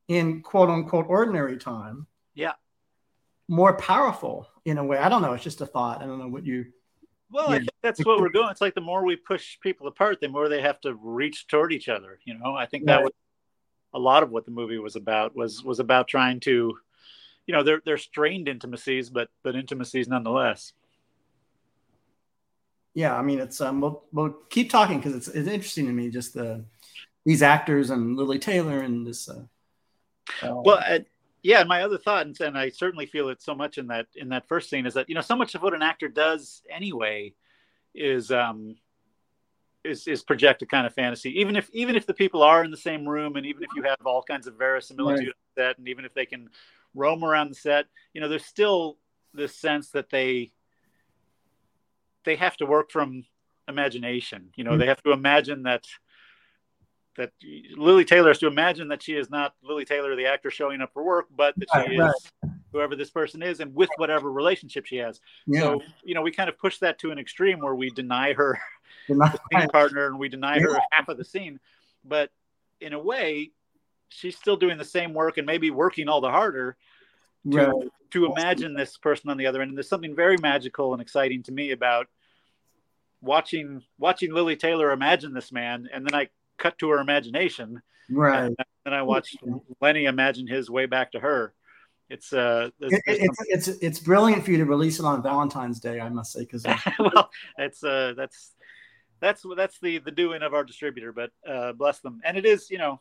in 0.07 0.41
quote 0.41 0.69
unquote 0.69 1.05
ordinary 1.07 1.57
time 1.57 2.07
yeah. 2.35 2.53
more 3.47 3.75
powerful 3.77 4.47
in 4.65 4.77
a 4.77 4.83
way. 4.83 4.97
I 4.97 5.09
don't 5.09 5.21
know. 5.21 5.33
It's 5.33 5.43
just 5.43 5.61
a 5.61 5.65
thought. 5.65 6.01
I 6.01 6.05
don't 6.05 6.19
know 6.19 6.27
what 6.27 6.45
you 6.45 6.65
well 7.33 7.49
i 7.49 7.57
think 7.57 7.69
that's 7.81 8.05
what 8.05 8.21
we're 8.21 8.29
doing. 8.29 8.47
It's 8.49 8.61
like 8.61 8.75
the 8.75 8.81
more 8.81 9.03
we 9.03 9.15
push 9.15 9.59
people 9.59 9.87
apart 9.87 10.21
the 10.21 10.29
more 10.29 10.47
they 10.47 10.61
have 10.61 10.79
to 10.81 10.93
reach 10.93 11.47
toward 11.47 11.73
each 11.73 11.89
other 11.89 12.19
you 12.23 12.37
know? 12.37 12.55
I 12.55 12.65
think 12.65 12.85
that 12.85 12.97
right. 12.97 13.03
was 13.05 13.13
a 13.93 13.99
lot 13.99 14.23
of 14.23 14.29
what 14.29 14.45
the 14.45 14.51
movie 14.51 14.77
was 14.77 14.95
about 14.95 15.35
was 15.35 15.63
was 15.63 15.79
about 15.79 16.07
trying 16.07 16.39
to 16.41 16.77
you 17.45 17.53
know 17.53 17.63
they're 17.63 17.81
they're 17.85 17.97
strained 17.97 18.47
intimacies 18.47 19.09
but 19.09 19.29
but 19.43 19.55
intimacies 19.55 20.07
nonetheless 20.07 20.73
yeah 22.93 23.15
i 23.15 23.21
mean 23.21 23.39
it's 23.39 23.59
um 23.62 23.81
we'll, 23.81 24.03
we'll 24.12 24.35
keep 24.50 24.69
talking 24.69 24.97
because 24.97 25.15
it's, 25.15 25.27
it's 25.27 25.47
interesting 25.47 25.85
to 25.85 25.93
me 25.93 26.09
just 26.09 26.33
the 26.33 26.63
these 27.25 27.41
actors 27.41 27.89
and 27.89 28.17
Lili 28.17 28.39
Taylor 28.39 28.81
and 28.81 29.07
this 29.07 29.29
uh, 29.29 29.43
well, 30.41 30.79
uh, 30.85 31.00
yeah. 31.41 31.63
My 31.63 31.83
other 31.83 31.97
thought, 31.97 32.25
and, 32.25 32.39
and 32.39 32.57
I 32.57 32.69
certainly 32.69 33.05
feel 33.05 33.29
it 33.29 33.41
so 33.41 33.53
much 33.53 33.77
in 33.77 33.88
that 33.88 34.07
in 34.15 34.29
that 34.29 34.47
first 34.47 34.69
scene, 34.69 34.85
is 34.85 34.93
that 34.93 35.09
you 35.09 35.15
know 35.15 35.21
so 35.21 35.35
much 35.35 35.55
of 35.55 35.62
what 35.62 35.73
an 35.73 35.81
actor 35.81 36.07
does 36.07 36.62
anyway 36.69 37.33
is 37.93 38.31
um 38.31 38.75
is 39.83 40.07
is 40.07 40.23
project 40.23 40.62
a 40.62 40.65
kind 40.65 40.88
of 40.88 40.93
fantasy. 40.93 41.39
Even 41.39 41.55
if 41.55 41.69
even 41.73 41.95
if 41.95 42.05
the 42.05 42.13
people 42.13 42.41
are 42.41 42.63
in 42.63 42.71
the 42.71 42.77
same 42.77 43.07
room, 43.07 43.35
and 43.35 43.45
even 43.45 43.63
if 43.63 43.69
you 43.75 43.83
have 43.83 43.97
all 44.05 44.23
kinds 44.23 44.47
of 44.47 44.55
verisimilitude 44.55 45.27
right. 45.27 45.65
set, 45.65 45.77
and 45.77 45.88
even 45.88 46.05
if 46.05 46.13
they 46.13 46.25
can 46.25 46.50
roam 46.95 47.23
around 47.23 47.50
the 47.50 47.55
set, 47.55 47.85
you 48.13 48.21
know, 48.21 48.29
there's 48.29 48.45
still 48.45 48.97
this 49.33 49.55
sense 49.55 49.89
that 49.89 50.09
they 50.09 50.51
they 52.25 52.35
have 52.35 52.57
to 52.57 52.65
work 52.65 52.91
from 52.91 53.25
imagination. 53.67 54.49
You 54.55 54.63
know, 54.63 54.71
mm-hmm. 54.71 54.79
they 54.81 54.87
have 54.87 55.03
to 55.03 55.11
imagine 55.11 55.63
that 55.63 55.85
that 57.15 57.31
Lili 57.75 58.05
Taylor 58.05 58.29
has 58.29 58.39
to 58.39 58.47
imagine 58.47 58.87
that 58.87 59.03
she 59.03 59.13
is 59.13 59.29
not 59.29 59.53
Lili 59.63 59.85
Taylor, 59.85 60.15
the 60.15 60.25
actor 60.25 60.49
showing 60.49 60.81
up 60.81 60.91
for 60.93 61.03
work, 61.03 61.27
but 61.35 61.53
that 61.57 61.67
right, 61.73 61.87
she 61.87 61.99
right. 61.99 62.09
is 62.09 62.51
whoever 62.71 62.95
this 62.95 63.11
person 63.11 63.43
is, 63.43 63.59
and 63.59 63.73
with 63.75 63.89
whatever 63.97 64.31
relationship 64.31 64.85
she 64.85 64.97
has. 64.97 65.21
Yeah. 65.45 65.61
So 65.61 65.81
you 66.03 66.15
know, 66.15 66.21
we 66.21 66.31
kind 66.31 66.49
of 66.49 66.57
push 66.57 66.79
that 66.79 66.99
to 66.99 67.11
an 67.11 67.19
extreme 67.19 67.59
where 67.59 67.75
we 67.75 67.89
deny 67.91 68.33
her 68.33 68.59
deny. 69.07 69.35
scene 69.51 69.69
partner 69.69 70.07
and 70.07 70.17
we 70.17 70.29
deny 70.29 70.55
yeah. 70.55 70.63
her 70.63 70.79
half 70.91 71.07
of 71.07 71.17
the 71.17 71.25
scene. 71.25 71.59
But 72.03 72.31
in 72.81 72.93
a 72.93 72.99
way, 72.99 73.51
she's 74.09 74.35
still 74.35 74.57
doing 74.57 74.77
the 74.77 74.85
same 74.85 75.13
work 75.13 75.37
and 75.37 75.45
maybe 75.45 75.71
working 75.71 76.09
all 76.09 76.21
the 76.21 76.31
harder 76.31 76.77
to 77.51 77.57
right. 77.57 77.88
to 78.12 78.25
imagine 78.25 78.73
this 78.73 78.97
person 78.97 79.29
on 79.29 79.38
the 79.38 79.47
other 79.47 79.62
end. 79.62 79.69
And 79.69 79.77
there's 79.77 79.89
something 79.89 80.15
very 80.15 80.38
magical 80.38 80.93
and 80.93 81.01
exciting 81.01 81.43
to 81.43 81.51
me 81.51 81.71
about 81.71 82.07
watching 83.21 83.81
watching 83.97 84.33
Lili 84.33 84.55
Taylor 84.55 84.91
imagine 84.91 85.33
this 85.33 85.51
man, 85.51 85.89
and 85.91 86.05
then 86.05 86.13
I 86.13 86.29
cut 86.57 86.77
to 86.79 86.89
her 86.89 87.00
imagination. 87.00 87.81
Right. 88.09 88.45
And 88.45 88.55
then 88.85 88.93
I 88.93 89.01
watched 89.03 89.38
Lennie 89.81 90.05
imagine 90.05 90.47
his 90.47 90.69
way 90.69 90.85
back 90.85 91.13
to 91.13 91.19
her. 91.19 91.53
It's 92.09 92.33
uh, 92.33 92.69
it's, 92.79 93.01
it's, 93.07 93.38
it's 93.47 93.67
it's 93.81 94.00
brilliant 94.00 94.43
for 94.43 94.51
you 94.51 94.57
to 94.57 94.65
release 94.65 95.00
it 95.00 95.05
on 95.05 95.23
Valentine's 95.23 95.79
Day, 95.79 96.00
I 96.00 96.09
must 96.09 96.33
say, 96.33 96.41
because 96.41 96.65
well, 97.00 97.29
it's 97.57 97.83
uh, 97.83 98.13
that's 98.15 98.51
that's 99.19 99.43
that's 99.55 99.79
the 99.79 100.00
the 100.00 100.12
doing 100.12 100.43
of 100.43 100.53
our 100.53 100.63
distributor, 100.63 101.13
but 101.13 101.31
uh, 101.47 101.71
bless 101.71 102.00
them. 102.01 102.21
And 102.23 102.38
it 102.38 102.45
is, 102.45 102.69
you 102.69 102.77
know, 102.77 103.00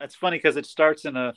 that's 0.00 0.14
funny 0.14 0.38
because 0.38 0.56
it 0.56 0.66
starts 0.66 1.04
in 1.04 1.16
a. 1.16 1.34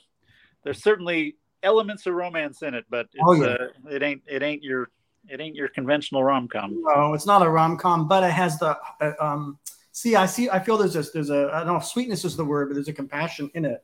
There's 0.64 0.82
certainly 0.82 1.36
elements 1.62 2.06
of 2.06 2.14
romance 2.14 2.62
in 2.62 2.74
it, 2.74 2.84
but 2.88 3.06
it's, 3.12 3.22
oh, 3.26 3.34
yeah. 3.34 3.46
uh, 3.46 3.66
it 3.90 4.02
ain't 4.02 4.22
it 4.26 4.42
ain't 4.42 4.62
your 4.62 4.90
it 5.28 5.40
ain't 5.40 5.56
your 5.56 5.68
conventional 5.68 6.22
rom 6.22 6.48
com. 6.48 6.82
No, 6.82 7.14
it's 7.14 7.26
not 7.26 7.42
a 7.42 7.48
rom 7.48 7.76
com, 7.76 8.08
but 8.08 8.22
it 8.22 8.30
has 8.30 8.58
the 8.58 8.78
uh, 9.00 9.12
um 9.20 9.58
see, 9.98 10.14
I 10.14 10.26
see, 10.26 10.48
I 10.48 10.60
feel 10.60 10.76
there's 10.76 10.94
a, 10.94 11.02
there's 11.02 11.30
a, 11.30 11.50
I 11.52 11.58
don't 11.58 11.66
know 11.66 11.76
if 11.76 11.84
sweetness 11.84 12.24
is 12.24 12.36
the 12.36 12.44
word, 12.44 12.68
but 12.68 12.74
there's 12.74 12.86
a 12.86 12.92
compassion 12.92 13.50
in 13.54 13.64
it. 13.64 13.82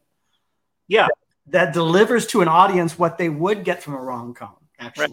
Yeah. 0.87 1.09
That, 1.09 1.17
that 1.67 1.75
delivers 1.75 2.27
to 2.29 2.41
an 2.41 2.47
audience 2.47 2.97
what 2.97 3.19
they 3.19 3.29
would 3.29 3.65
get 3.65 3.83
from 3.83 3.95
a 3.95 4.01
rom 4.01 4.33
com, 4.33 4.55
actually. 4.79 5.09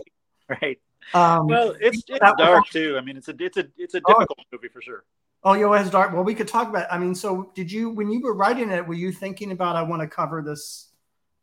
Right. 0.47 0.61
right. 0.61 0.79
Um, 1.13 1.47
well, 1.47 1.75
it's, 1.79 2.03
it's 2.07 2.19
dark 2.37 2.67
too. 2.69 2.97
I 2.99 3.01
mean, 3.01 3.17
it's 3.17 3.27
a, 3.27 3.35
it's 3.39 3.57
a, 3.57 3.65
it's 3.77 3.95
a 3.95 4.01
oh. 4.05 4.13
difficult 4.13 4.39
oh, 4.39 4.43
movie 4.51 4.67
for 4.67 4.81
sure. 4.81 5.03
Oh, 5.43 5.53
yeah, 5.53 5.81
it's 5.81 5.89
dark. 5.89 6.13
Well, 6.13 6.23
we 6.23 6.35
could 6.35 6.47
talk 6.47 6.69
about. 6.69 6.85
I 6.91 6.99
mean, 6.99 7.15
so 7.15 7.51
did 7.55 7.71
you 7.71 7.89
when 7.89 8.11
you 8.11 8.21
were 8.21 8.35
writing 8.35 8.69
it? 8.69 8.87
Were 8.87 8.93
you 8.93 9.11
thinking 9.11 9.51
about 9.51 9.75
I 9.75 9.81
want 9.81 10.03
to 10.03 10.07
cover 10.07 10.43
this 10.43 10.90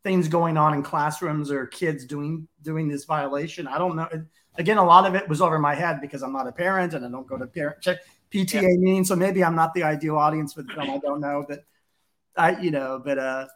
things 0.05 0.29
going 0.29 0.57
on 0.57 0.75
in 0.75 0.83
classrooms 0.83 1.51
or 1.51 1.67
kids 1.67 2.05
doing 2.05 2.49
doing 2.63 2.89
this 2.89 3.05
violation? 3.05 3.67
I 3.67 3.79
don't 3.79 3.97
know. 3.97 4.09
Again, 4.57 4.79
a 4.79 4.85
lot 4.85 5.07
of 5.07 5.15
it 5.15 5.29
was 5.29 5.41
over 5.41 5.59
my 5.59 5.75
head 5.75 6.01
because 6.01 6.23
I'm 6.23 6.33
not 6.33 6.49
a 6.49 6.53
parent 6.53 6.95
and 6.95 7.05
I 7.05 7.11
don't 7.11 7.27
go 7.27 7.39
to 7.39 7.47
parent 7.47 7.81
check 7.81 7.99
PTA 8.33 8.55
yeah. 8.55 8.69
meeting. 8.79 9.05
So 9.05 9.17
maybe 9.17 9.45
I'm 9.45 9.55
not 9.55 9.75
the 9.75 9.85
ideal 9.85 10.17
audience 10.17 10.53
for 10.53 10.63
the 10.63 10.73
film. 10.73 10.91
I 10.91 10.99
don't 10.99 11.21
know, 11.21 11.45
but 11.49 11.65
I, 12.37 12.61
you 12.61 12.71
know, 12.71 13.01
but 13.05 13.19
uh, 13.19 13.47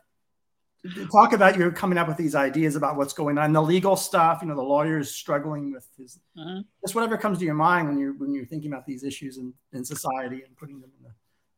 talk 1.11 1.33
about 1.33 1.57
you're 1.57 1.71
coming 1.71 1.99
up 1.99 2.09
with 2.09 2.17
these 2.17 2.35
ideas 2.35 2.77
about 2.77 2.97
what's 2.97 3.13
going 3.13 3.39
on, 3.39 3.53
the 3.53 3.63
legal 3.63 3.97
stuff. 3.97 4.41
You 4.43 4.49
know, 4.49 4.57
the 4.57 4.63
lawyers 4.63 5.15
struggling 5.15 5.73
with 5.73 5.87
his, 5.97 6.19
uh-huh. 6.39 6.63
just 6.85 6.95
whatever 6.95 7.17
comes 7.17 7.39
to 7.39 7.45
your 7.45 7.55
mind 7.55 7.89
when 7.89 7.99
you're 7.99 8.15
when 8.15 8.35
you're 8.35 8.47
thinking 8.47 8.73
about 8.73 8.87
these 8.87 9.05
issues 9.05 9.39
in, 9.39 9.53
in 9.73 9.85
society 9.85 10.43
and 10.47 10.57
putting 10.57 10.81
them 10.81 10.91
in 10.99 11.05
the 11.05 11.13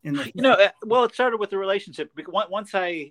in 0.08 0.14
the 0.16 0.32
you 0.34 0.42
know 0.42 0.52
uh, 0.52 0.68
well 0.84 1.04
it 1.04 1.14
started 1.14 1.38
with 1.38 1.50
the 1.50 1.56
relationship 1.56 2.10
once 2.28 2.74
i 2.74 3.10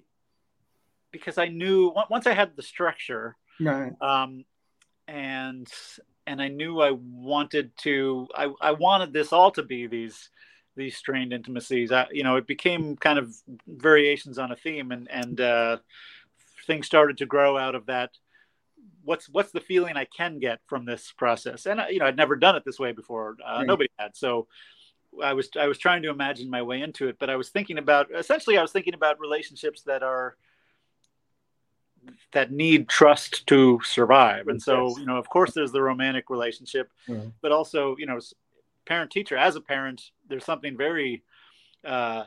because 1.13 1.38
i 1.38 1.48
knew 1.48 1.93
once 2.10 2.27
i 2.27 2.34
had 2.34 2.53
the 2.58 2.62
structure 2.62 3.38
right. 3.62 3.93
um 4.01 4.43
and 5.08 5.72
and 6.27 6.41
i 6.41 6.50
knew 6.50 6.82
i 6.82 6.91
wanted 6.91 7.72
to 7.77 8.27
i 8.36 8.50
i 8.60 8.72
wanted 8.72 9.13
this 9.13 9.32
all 9.32 9.51
to 9.51 9.63
be 9.63 9.88
these 9.88 10.29
these 10.75 10.98
strained 10.98 11.34
intimacies. 11.34 11.91
I, 11.91 12.08
you 12.12 12.24
know 12.24 12.36
it 12.36 12.48
became 12.48 12.98
kind 12.98 13.20
of 13.20 13.34
variations 13.67 14.39
on 14.39 14.51
a 14.51 14.55
theme 14.55 14.91
and 14.91 15.10
and 15.10 15.39
uh 15.39 15.77
things 16.65 16.86
started 16.86 17.17
to 17.17 17.25
grow 17.25 17.58
out 17.58 17.75
of 17.75 17.86
that 17.88 18.12
what's 19.03 19.29
what's 19.29 19.51
the 19.51 19.60
feeling 19.60 19.98
i 19.98 20.05
can 20.05 20.39
get 20.39 20.60
from 20.65 20.86
this 20.86 21.12
process? 21.12 21.65
And 21.65 21.82
you 21.89 22.00
know 22.00 22.05
i'd 22.05 22.17
never 22.17 22.36
done 22.36 22.55
it 22.55 22.63
this 22.65 22.79
way 22.79 22.91
before 22.91 23.38
uh, 23.46 23.58
right. 23.58 23.67
nobody 23.67 23.89
had. 24.00 24.15
So 24.15 24.48
I 25.22 25.34
was 25.34 25.50
I 25.60 25.67
was 25.67 25.77
trying 25.77 26.01
to 26.03 26.10
imagine 26.10 26.50
my 26.50 26.62
way 26.62 26.82
into 26.82 27.08
it, 27.08 27.17
but 27.20 27.29
I 27.29 27.36
was 27.36 27.50
thinking 27.50 27.77
about 27.77 28.08
essentially 28.15 28.58
I 28.58 28.62
was 28.62 28.72
thinking 28.72 28.93
about 28.93 29.20
relationships 29.20 29.84
that 29.84 30.01
are 30.01 30.38
that 32.31 32.51
need 32.51 32.89
trust 32.89 33.45
to 33.48 33.79
survive. 33.83 34.48
And 34.48 34.62
so, 34.62 34.98
you 34.98 35.05
know, 35.05 35.17
of 35.17 35.29
course 35.29 35.53
there's 35.53 35.72
the 35.72 35.81
romantic 35.81 36.29
relationship, 36.29 36.91
mm-hmm. 37.07 37.29
but 37.41 37.51
also, 37.51 37.95
you 37.98 38.05
know, 38.05 38.19
parent 38.86 39.12
teacher 39.12 39.38
as 39.38 39.55
a 39.55 39.62
parent, 39.62 40.12
there's 40.27 40.45
something 40.45 40.77
very 40.77 41.24
uh 41.86 42.24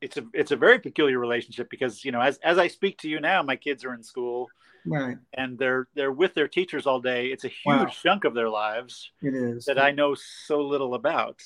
it's 0.00 0.16
a 0.16 0.24
it's 0.34 0.50
a 0.50 0.56
very 0.56 0.78
peculiar 0.78 1.18
relationship 1.18 1.70
because, 1.70 2.04
you 2.04 2.12
know, 2.12 2.20
as 2.20 2.38
as 2.38 2.58
I 2.58 2.68
speak 2.68 2.98
to 2.98 3.08
you 3.08 3.20
now, 3.20 3.42
my 3.42 3.56
kids 3.56 3.84
are 3.84 3.94
in 3.94 4.02
school. 4.02 4.48
Right. 4.86 5.16
And 5.32 5.58
they're 5.58 5.88
they're 5.94 6.12
with 6.12 6.34
their 6.34 6.48
teachers 6.48 6.86
all 6.86 7.00
day. 7.00 7.28
It's 7.28 7.44
a 7.44 7.48
huge 7.48 7.64
wow. 7.64 7.86
chunk 7.86 8.24
of 8.24 8.34
their 8.34 8.50
lives. 8.50 9.10
It 9.22 9.34
is. 9.34 9.64
That 9.64 9.78
I 9.78 9.92
know 9.92 10.14
so 10.14 10.60
little 10.60 10.94
about 10.94 11.42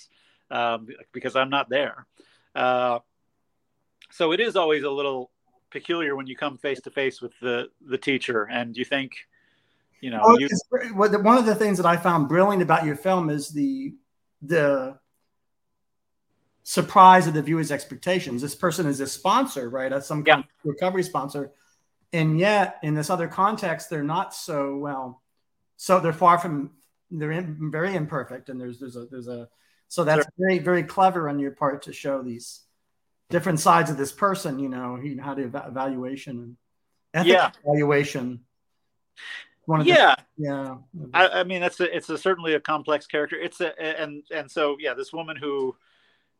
um, 0.50 0.88
because 1.12 1.37
I'm 1.37 1.50
not 1.50 1.68
there. 1.68 2.06
Uh, 2.54 2.98
so 4.10 4.32
it 4.32 4.40
is 4.40 4.56
always 4.56 4.82
a 4.82 4.90
little 4.90 5.30
peculiar 5.70 6.16
when 6.16 6.26
you 6.26 6.37
come 6.37 6.58
face 6.58 6.80
to 6.82 6.90
face 6.90 7.20
with 7.20 7.32
the 7.40 7.68
the 7.87 7.98
teacher 7.98 8.44
and 8.44 8.76
you 8.76 8.84
think, 8.84 9.12
you 10.00 10.10
know, 10.10 10.20
oh, 10.22 10.38
you... 10.38 10.48
one 10.94 11.38
of 11.38 11.46
the 11.46 11.54
things 11.54 11.76
that 11.78 11.87
I 11.87 11.96
found 11.96 12.28
brilliant 12.28 12.62
about 12.62 12.84
your 12.84 12.96
film 12.96 13.30
is 13.30 13.50
the 13.50 13.94
the 14.42 14.98
surprise 16.62 17.26
of 17.26 17.34
the 17.34 17.42
viewer's 17.42 17.72
expectations. 17.72 18.42
This 18.42 18.54
person 18.54 18.87
is 18.87 19.00
a 19.00 19.06
sponsor, 19.06 19.70
right? 19.70 19.92
As 19.92 20.06
some 20.06 20.25
kind 20.25 20.44
yeah. 20.44 20.70
of 20.70 20.75
recovery 20.75 21.02
sponsor. 21.02 21.52
And 22.12 22.38
yet, 22.38 22.78
in 22.82 22.94
this 22.94 23.10
other 23.10 23.28
context, 23.28 23.90
they're 23.90 24.02
not 24.02 24.34
so 24.34 24.76
well. 24.76 25.22
So 25.76 26.00
they're 26.00 26.12
far 26.12 26.38
from. 26.38 26.70
They're 27.10 27.32
in, 27.32 27.70
very 27.70 27.94
imperfect, 27.94 28.50
and 28.50 28.60
there's 28.60 28.78
there's 28.78 28.96
a 28.96 29.06
there's 29.06 29.28
a 29.28 29.48
so 29.88 30.04
that's 30.04 30.25
sure. 30.25 30.32
very, 30.38 30.58
very 30.58 30.82
clever 30.82 31.28
on 31.28 31.38
your 31.38 31.52
part 31.52 31.82
to 31.82 31.92
show 31.92 32.22
these 32.22 32.60
different 33.30 33.61
sides 33.61 33.90
of 33.90 33.97
this 33.97 34.12
person, 34.12 34.58
you 34.58 34.68
know, 34.68 35.00
how 35.20 35.35
to 35.35 35.42
evaluation 35.42 36.56
and 37.14 37.26
yeah. 37.26 37.50
evaluation. 37.64 38.40
One 39.66 39.80
of 39.80 39.87
yeah, 39.87 40.14
the, 40.38 40.44
yeah. 40.44 40.76
I, 41.12 41.40
I, 41.40 41.44
mean, 41.44 41.61
that's 41.61 41.78
a, 41.80 41.94
it's 41.94 42.08
a, 42.08 42.16
certainly 42.16 42.54
a 42.54 42.61
complex 42.61 43.06
character. 43.06 43.37
It's 43.37 43.61
a, 43.61 43.78
and, 43.80 44.23
and 44.35 44.50
so, 44.50 44.76
yeah, 44.80 44.94
this 44.94 45.12
woman 45.12 45.37
who 45.37 45.76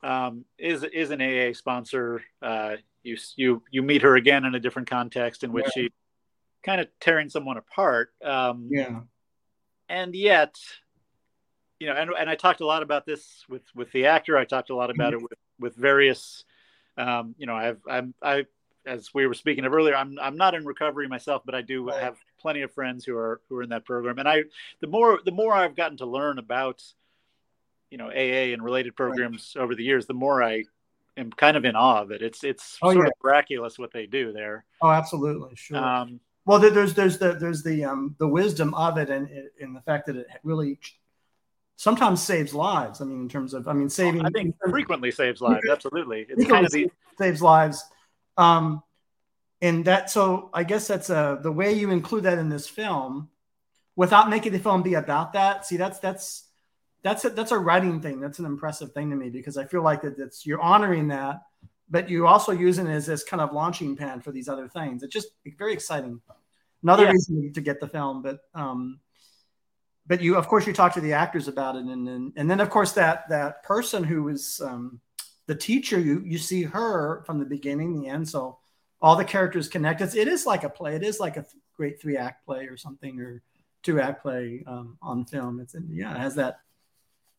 um, 0.03 0.47
is, 0.59 0.83
is 0.83 1.11
an 1.11 1.21
AA 1.21 1.53
sponsor, 1.53 2.23
uh, 2.41 2.77
you, 3.03 3.19
you, 3.37 3.63
you 3.71 3.83
meet 3.83 4.03
her 4.03 4.17
again 4.17 4.47
in 4.47 4.55
a 4.55 4.61
different 4.61 4.89
context 4.89 5.45
in 5.45 5.53
which 5.53 5.67
yeah. 5.77 5.83
she 5.83 5.93
kind 6.63 6.81
of 6.81 6.89
tearing 7.01 7.29
someone 7.29 7.59
apart. 7.59 8.11
Um, 8.25 8.69
yeah. 8.71 9.01
And 9.91 10.15
yet, 10.15 10.57
you 11.79 11.87
know, 11.87 11.95
and, 11.95 12.11
and 12.19 12.29
I 12.29 12.35
talked 12.35 12.61
a 12.61 12.67
lot 12.67 12.83
about 12.83 13.07
this 13.07 13.45
with 13.49 13.63
with 13.75 13.91
the 13.93 14.07
actor. 14.07 14.37
I 14.37 14.45
talked 14.45 14.71
a 14.71 14.75
lot 14.75 14.91
about 14.91 15.13
it 15.15 15.23
with 15.23 15.33
with 15.59 15.77
various, 15.77 16.45
um, 16.99 17.35
you 17.39 17.47
know, 17.47 17.55
I've 17.55 17.81
I'm 17.89 18.15
I 18.23 18.47
as 18.87 19.13
we 19.15 19.27
were 19.27 19.35
speaking 19.35 19.65
of 19.65 19.73
earlier, 19.73 19.95
I'm 19.95 20.19
I'm 20.21 20.37
not 20.37 20.55
in 20.55 20.65
recovery 20.65 21.09
myself, 21.09 21.43
but 21.45 21.55
I 21.55 21.63
do 21.63 21.89
have 21.89 22.17
plenty 22.41 22.63
of 22.63 22.73
friends 22.73 23.05
who 23.05 23.17
are 23.17 23.41
who 23.49 23.57
are 23.57 23.63
in 23.63 23.71
that 23.71 23.85
program. 23.85 24.19
And 24.19 24.29
I 24.29 24.45
the 24.81 24.87
more 24.87 25.21
the 25.25 25.31
more 25.31 25.53
I've 25.53 25.77
gotten 25.77 25.99
to 25.99 26.07
learn 26.07 26.39
about, 26.39 26.83
you 27.91 27.99
know, 27.99 28.09
AA 28.09 28.53
and 28.53 28.63
related 28.63 28.97
programs 28.97 29.55
right. 29.55 29.63
over 29.63 29.75
the 29.75 29.85
years, 29.85 30.07
the 30.07 30.15
more 30.15 30.43
I 30.43 30.65
am 31.17 31.31
kind 31.31 31.57
of 31.57 31.65
in 31.65 31.77
awe 31.77 32.03
of 32.03 32.11
it. 32.11 32.23
It's 32.23 32.43
it's 32.43 32.79
oh, 32.83 32.93
sort 32.93 33.07
yeah. 33.07 33.11
of 33.11 33.13
miraculous 33.23 33.79
what 33.79 33.93
they 33.93 34.07
do 34.07 34.33
there. 34.33 34.65
Oh, 34.83 34.91
absolutely, 34.91 35.55
sure. 35.55 35.79
Um, 35.79 36.21
well, 36.47 36.59
there's 36.59 36.95
there's 36.95 37.19
the 37.19 37.35
there's 37.35 37.63
the 37.63 37.85
um, 37.85 38.17
the 38.19 38.29
wisdom 38.29 38.75
of 38.75 38.97
it, 38.99 39.11
and 39.11 39.29
in 39.61 39.75
the 39.75 39.83
fact 39.83 40.07
that 40.07 40.17
it 40.17 40.27
really 40.43 40.79
sometimes 41.79 42.21
saves 42.21 42.53
lives. 42.53 43.01
I 43.01 43.05
mean, 43.05 43.23
in 43.23 43.29
terms 43.29 43.55
of, 43.55 43.69
I 43.69 43.73
mean, 43.73 43.89
saving. 43.89 44.27
I 44.27 44.31
think 44.31 44.57
frequently 44.69 45.13
saves 45.13 45.41
lives. 45.41 45.67
Absolutely, 45.71 46.27
it's 46.29 46.45
kind 46.47 46.67
of 46.67 46.73
the 46.73 46.91
saves 47.17 47.41
lives. 47.41 47.83
Um, 48.37 48.83
and 49.63 49.85
that, 49.87 50.11
so 50.11 50.51
I 50.53 50.65
guess 50.65 50.89
that's 50.89 51.09
uh, 51.09 51.37
the 51.37 51.53
way 51.53 51.73
you 51.73 51.91
include 51.91 52.25
that 52.25 52.39
in 52.39 52.49
this 52.49 52.69
film, 52.69 53.29
without 53.97 54.29
making 54.29 54.53
the 54.53 54.59
film 54.59 54.83
be 54.83 54.95
about 54.95 55.33
that. 55.33 55.67
See, 55.67 55.77
that's 55.77 56.01
that's 56.01 56.45
that's 57.03 57.25
a, 57.25 57.31
that's 57.31 57.53
a 57.53 57.59
writing 57.59 58.01
thing. 58.01 58.21
That's 58.21 58.41
an 58.41 58.45
impressive 58.45 58.93
thing 58.93 59.11
to 59.11 59.17
me 59.17 59.31
because 59.31 59.57
I 59.57 59.65
feel 59.65 59.83
like 59.83 60.03
that 60.03 60.19
it's 60.19 60.45
you're 60.45 60.61
honoring 60.61 61.09
that, 61.09 61.43
but 61.89 62.11
you're 62.11 62.27
also 62.27 62.51
using 62.51 62.89
it 62.89 62.95
as 62.95 63.07
this 63.07 63.23
kind 63.23 63.41
of 63.41 63.53
launching 63.53 63.97
pad 63.97 64.25
for 64.25 64.33
these 64.33 64.49
other 64.49 64.69
things. 64.69 65.05
It's 65.05 65.15
just 65.15 65.29
very 65.57 65.75
exciting. 65.75 66.21
Another 66.83 67.07
reason 67.07 67.53
to 67.53 67.61
get 67.61 67.81
the 67.81 67.89
film, 67.89 68.23
but 68.23 68.41
um, 68.55 69.01
but 70.09 70.23
you, 70.23 70.37
of 70.37 70.49
course, 70.49 70.67
you 70.67 70.73
talk 70.73 70.95
to 70.95 71.03
the 71.03 71.13
actors 71.13 71.49
about 71.49 71.77
it, 71.77 71.85
and 71.85 72.09
then 72.09 72.33
and 72.35 72.51
then 72.51 72.61
of 72.61 72.71
course 72.71 72.93
that 72.93 73.29
that 73.29 73.63
person 73.63 74.03
who 74.03 74.23
was 74.23 74.61
um, 74.65 75.01
the 75.47 75.55
teacher, 75.55 76.01
you 76.01 76.23
you 76.25 76.39
see 76.39 76.63
her 76.63 77.23
from 77.27 77.39
the 77.39 77.45
beginning, 77.45 78.01
the 78.01 78.09
end. 78.09 78.27
So 78.27 78.59
all 79.03 79.17
the 79.17 79.25
characters 79.25 79.69
connect. 79.69 80.01
It's, 80.01 80.17
it 80.17 80.27
is 80.27 80.47
like 80.47 80.65
a 80.65 80.71
play. 80.71 80.97
It 80.97 81.03
is 81.03 81.21
like 81.21 81.37
a 81.37 81.43
th- 81.43 81.63
great 81.77 82.01
three 82.01 82.17
act 82.17 82.47
play 82.47 82.67
or 82.67 82.79
something, 82.79 83.21
or 83.21 83.43
two 83.83 84.01
act 84.01 84.23
play 84.23 84.65
um, 84.67 84.97
on 85.03 85.27
film. 85.27 85.61
It's 85.61 85.77
yeah, 85.91 86.15
it 86.15 86.19
has 86.19 86.37
that. 86.37 86.61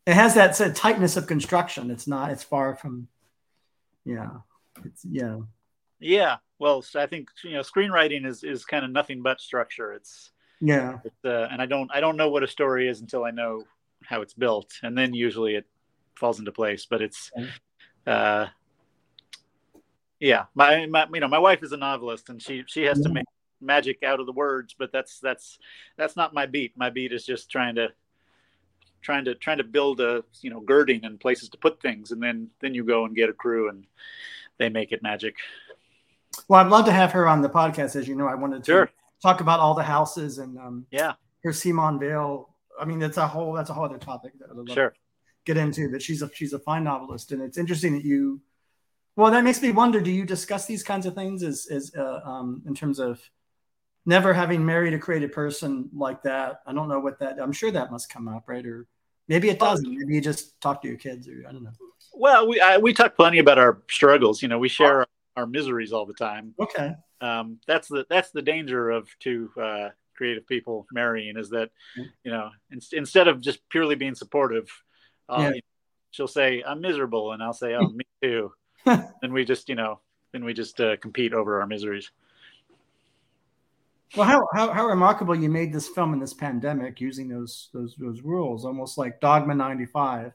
It 0.06 0.14
has 0.14 0.36
that 0.36 0.56
said 0.56 0.76
tightness 0.76 1.18
of 1.18 1.26
construction. 1.26 1.90
It's 1.90 2.08
not. 2.08 2.32
It's 2.32 2.44
far 2.44 2.76
from. 2.76 3.08
Yeah. 4.06 4.30
It's 4.86 5.04
yeah. 5.04 5.40
Yeah. 6.00 6.38
Well, 6.60 6.86
I 6.96 7.08
think 7.08 7.30
you 7.44 7.54
know 7.54 7.62
screenwriting 7.62 8.28
is 8.28 8.44
is 8.44 8.64
kind 8.64 8.86
of 8.86 8.92
nothing 8.92 9.24
but 9.24 9.42
structure. 9.42 9.92
It's 9.94 10.32
yeah. 10.62 11.00
Uh, 11.24 11.48
and 11.52 11.62
I 11.62 11.66
don't 11.66 11.90
I 11.94 12.00
don't 12.00 12.18
know 12.18 12.30
what 12.30 12.44
a 12.44 12.48
story 12.48 12.88
is 12.88 13.02
until 13.02 13.24
I 13.24 13.32
know 13.32 13.64
how 14.04 14.22
it's 14.22 14.34
built, 14.34 14.72
and 14.84 14.98
then 14.98 15.14
usually 15.14 15.56
it 15.56 15.66
falls 16.16 16.40
into 16.40 16.52
place. 16.52 16.86
But 16.90 17.02
it's, 17.02 17.32
uh, 18.06 18.48
yeah, 20.20 20.46
my, 20.56 20.86
my 20.88 21.08
you 21.14 21.20
know 21.20 21.28
my 21.28 21.40
wife 21.40 21.64
is 21.64 21.72
a 21.72 21.78
novelist, 21.78 22.30
and 22.30 22.42
she 22.42 22.64
she 22.68 22.84
has 22.84 23.00
to 23.02 23.10
make 23.10 23.26
magic 23.62 24.04
out 24.04 24.20
of 24.20 24.26
the 24.26 24.34
words, 24.34 24.76
but 24.78 24.92
that's 24.92 25.20
that's 25.20 25.60
that's 25.98 26.16
not 26.16 26.34
my 26.34 26.46
beat. 26.46 26.78
My 26.78 26.90
beat 26.90 27.14
is 27.14 27.26
just 27.26 27.50
trying 27.50 27.76
to 27.76 27.90
trying 29.02 29.26
to 29.26 29.36
trying 29.36 29.58
to 29.60 29.64
build 29.64 30.02
a 30.02 30.24
you 30.42 30.50
know 30.50 30.60
girding 30.60 31.06
and 31.06 31.20
places 31.20 31.50
to 31.50 31.58
put 31.58 31.82
things, 31.82 32.12
and 32.12 32.22
then 32.22 32.50
then 32.60 32.74
you 32.74 32.84
go 32.84 33.06
and 33.06 33.16
get 33.16 33.30
a 33.30 33.34
crew 33.34 33.70
and 33.70 33.86
they 34.58 34.68
make 34.68 34.92
it 34.92 35.02
magic. 35.02 35.36
Well, 36.48 36.60
I'd 36.60 36.70
love 36.70 36.86
to 36.86 36.92
have 36.92 37.14
her 37.14 37.28
on 37.28 37.42
the 37.42 37.50
podcast. 37.50 37.96
As 37.96 38.08
you 38.08 38.16
know, 38.16 38.28
I 38.28 38.36
wanted 38.36 38.64
to 38.66 38.72
sure 38.72 38.90
talk 39.22 39.42
about 39.42 39.60
all 39.60 39.74
the 39.74 39.84
houses 39.84 40.38
and 40.38 40.58
um, 40.58 40.86
yeah, 40.92 41.14
her 41.44 41.54
Simon 41.54 42.00
Vale. 42.00 42.56
I 42.80 42.86
mean, 42.86 43.00
that's 43.00 43.18
a 43.18 43.28
whole 43.28 43.54
that's 43.54 43.70
a 43.70 43.74
whole 43.74 43.86
other 43.86 43.98
topic 43.98 44.34
that 44.40 44.50
I'd 44.50 44.74
sure. 44.74 44.94
get 45.46 45.58
into. 45.58 45.92
But 45.92 46.02
she's 46.02 46.22
a 46.22 46.30
she's 46.34 46.54
a 46.54 46.60
fine 46.60 46.84
novelist, 46.84 47.32
and 47.32 47.42
it's 47.42 47.58
interesting 47.58 47.94
that 47.94 48.06
you. 48.06 48.42
Well, 49.16 49.32
that 49.32 49.44
makes 49.44 49.62
me 49.62 49.72
wonder: 49.72 50.00
Do 50.00 50.12
you 50.12 50.26
discuss 50.26 50.66
these 50.66 50.84
kinds 50.84 51.06
of 51.06 51.16
things 51.16 51.44
as 51.44 51.68
as 51.70 51.92
uh, 51.98 52.22
um, 52.24 52.64
in 52.66 52.74
terms 52.74 53.00
of 53.00 53.22
never 54.06 54.34
having 54.34 54.66
married 54.66 54.94
a 54.94 55.00
creative 55.00 55.32
person 55.32 55.90
like 55.94 56.24
that? 56.24 56.62
I 56.66 56.74
don't 56.74 56.88
know 56.88 57.00
what 57.00 57.20
that. 57.20 57.38
I'm 57.40 57.52
sure 57.52 57.72
that 57.72 57.92
must 57.92 58.12
come 58.12 58.28
up, 58.28 58.48
right? 58.48 58.66
Or 58.66 58.88
maybe 59.28 59.50
it 59.50 59.60
doesn't. 59.60 59.92
Maybe 59.92 60.16
you 60.16 60.22
just 60.22 60.60
talk 60.62 60.82
to 60.84 60.88
your 60.88 60.98
kids, 60.98 61.28
or 61.28 61.44
I 61.48 61.52
don't 61.52 61.64
know. 61.64 61.74
Well, 62.14 62.48
we 62.48 62.62
I, 62.62 62.78
we 62.78 62.94
talk 62.94 63.16
plenty 63.18 63.40
about 63.40 63.58
our 63.58 63.82
struggles. 63.90 64.42
You 64.42 64.48
know, 64.48 64.60
we 64.60 64.70
share 64.70 65.00
our, 65.00 65.08
our 65.36 65.48
miseries 65.48 65.92
all 65.92 66.06
the 66.06 66.14
time. 66.14 66.54
Okay 66.60 66.96
um, 67.22 67.60
that's 67.68 67.88
the 67.88 68.06
that's 68.10 68.32
the 68.32 68.42
danger 68.42 68.90
of 68.90 69.08
two 69.20 69.52
uh, 69.62 69.90
creative 70.16 70.48
people 70.48 70.86
marrying 70.92 71.38
is 71.38 71.50
that 71.50 71.70
you 71.96 72.32
know 72.32 72.50
in, 72.72 72.80
instead 72.94 73.28
of 73.28 73.42
just 73.42 73.68
purely 73.70 73.96
being 73.96 74.16
supportive, 74.16 74.70
yeah. 75.30 75.52
she'll 76.12 76.28
say 76.28 76.64
I'm 76.66 76.82
miserable, 76.82 77.32
and 77.32 77.44
I'll 77.44 77.54
say 77.54 77.76
oh 77.76 77.88
me 77.94 78.06
too, 78.22 78.52
and 78.86 79.34
we 79.34 79.46
just 79.46 79.70
you 79.70 79.76
know 79.76 80.00
then 80.32 80.46
we 80.46 80.54
just 80.54 80.80
uh, 80.80 80.98
compete 80.98 81.34
over 81.34 81.62
our 81.62 81.68
miseries. 81.68 82.12
Well, 84.16 84.26
how, 84.26 84.48
how, 84.54 84.72
how 84.72 84.88
remarkable 84.88 85.36
you 85.36 85.50
made 85.50 85.72
this 85.72 85.88
film 85.88 86.14
in 86.14 86.20
this 86.20 86.34
pandemic 86.34 87.00
using 87.00 87.30
those 87.30 87.70
those 87.74 87.96
those 87.98 88.22
rules, 88.22 88.66
almost 88.66 88.98
like 88.98 89.22
Dogma 89.22 89.54
'95. 89.54 90.34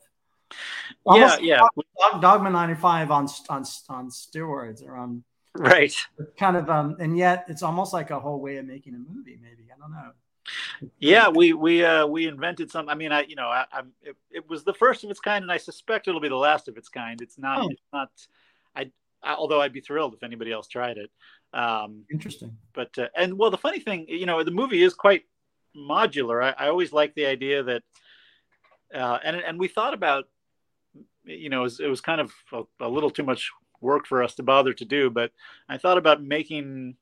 Almost 1.04 1.42
yeah, 1.42 1.66
yeah. 1.82 2.20
Dogma 2.20 2.50
'95 2.50 3.10
on 3.10 3.28
on 3.48 3.64
on 3.88 4.10
steroids 4.10 4.86
or 4.86 4.96
on 4.96 5.24
right 5.56 5.94
kind 6.38 6.56
of 6.56 6.68
um 6.68 6.96
and 6.98 7.16
yet 7.16 7.44
it's 7.48 7.62
almost 7.62 7.92
like 7.92 8.10
a 8.10 8.18
whole 8.18 8.40
way 8.40 8.56
of 8.56 8.66
making 8.66 8.94
a 8.94 8.98
movie 8.98 9.38
maybe 9.40 9.64
i 9.72 9.78
don't 9.78 9.92
know 9.92 10.10
Yeah, 10.98 11.28
we 11.28 11.52
we 11.52 11.84
uh, 11.84 12.06
we 12.06 12.26
invented 12.26 12.70
some. 12.70 12.88
I 12.88 12.94
mean, 12.94 13.12
I 13.12 13.22
you 13.22 13.36
know, 13.36 13.48
I, 13.48 13.64
am 13.72 13.92
it, 14.02 14.16
it, 14.30 14.48
was 14.48 14.64
the 14.64 14.74
first 14.74 15.04
of 15.04 15.10
its 15.10 15.20
kind, 15.20 15.42
and 15.42 15.50
I 15.50 15.56
suspect 15.56 16.08
it'll 16.08 16.20
be 16.20 16.28
the 16.28 16.36
last 16.36 16.68
of 16.68 16.76
its 16.76 16.88
kind. 16.88 17.20
It's 17.20 17.38
not. 17.38 17.62
Oh. 17.62 17.68
It's 17.70 17.82
not. 17.92 18.10
I, 18.76 18.90
I, 19.22 19.34
although 19.34 19.60
I'd 19.60 19.72
be 19.72 19.80
thrilled 19.80 20.14
if 20.14 20.22
anybody 20.22 20.52
else 20.52 20.68
tried 20.68 20.98
it. 20.98 21.10
Um, 21.52 22.04
Interesting. 22.10 22.56
But 22.72 22.96
uh, 22.98 23.08
and 23.16 23.38
well, 23.38 23.50
the 23.50 23.58
funny 23.58 23.80
thing, 23.80 24.06
you 24.08 24.26
know, 24.26 24.42
the 24.42 24.50
movie 24.50 24.82
is 24.82 24.94
quite 24.94 25.22
modular. 25.76 26.42
I, 26.42 26.64
I 26.64 26.68
always 26.68 26.92
like 26.92 27.14
the 27.14 27.26
idea 27.26 27.62
that, 27.62 27.82
uh, 28.94 29.18
and 29.24 29.36
and 29.36 29.58
we 29.58 29.68
thought 29.68 29.94
about, 29.94 30.24
you 31.24 31.48
know, 31.48 31.60
it 31.60 31.64
was, 31.64 31.80
it 31.80 31.88
was 31.88 32.00
kind 32.00 32.20
of 32.20 32.32
a, 32.52 32.62
a 32.80 32.88
little 32.88 33.10
too 33.10 33.22
much 33.24 33.50
work 33.84 34.06
for 34.06 34.22
us 34.22 34.34
to 34.36 34.42
bother 34.42 34.72
to 34.72 34.84
do, 34.84 35.10
but 35.10 35.30
I 35.68 35.78
thought 35.78 35.98
about 35.98 36.22
making 36.22 36.96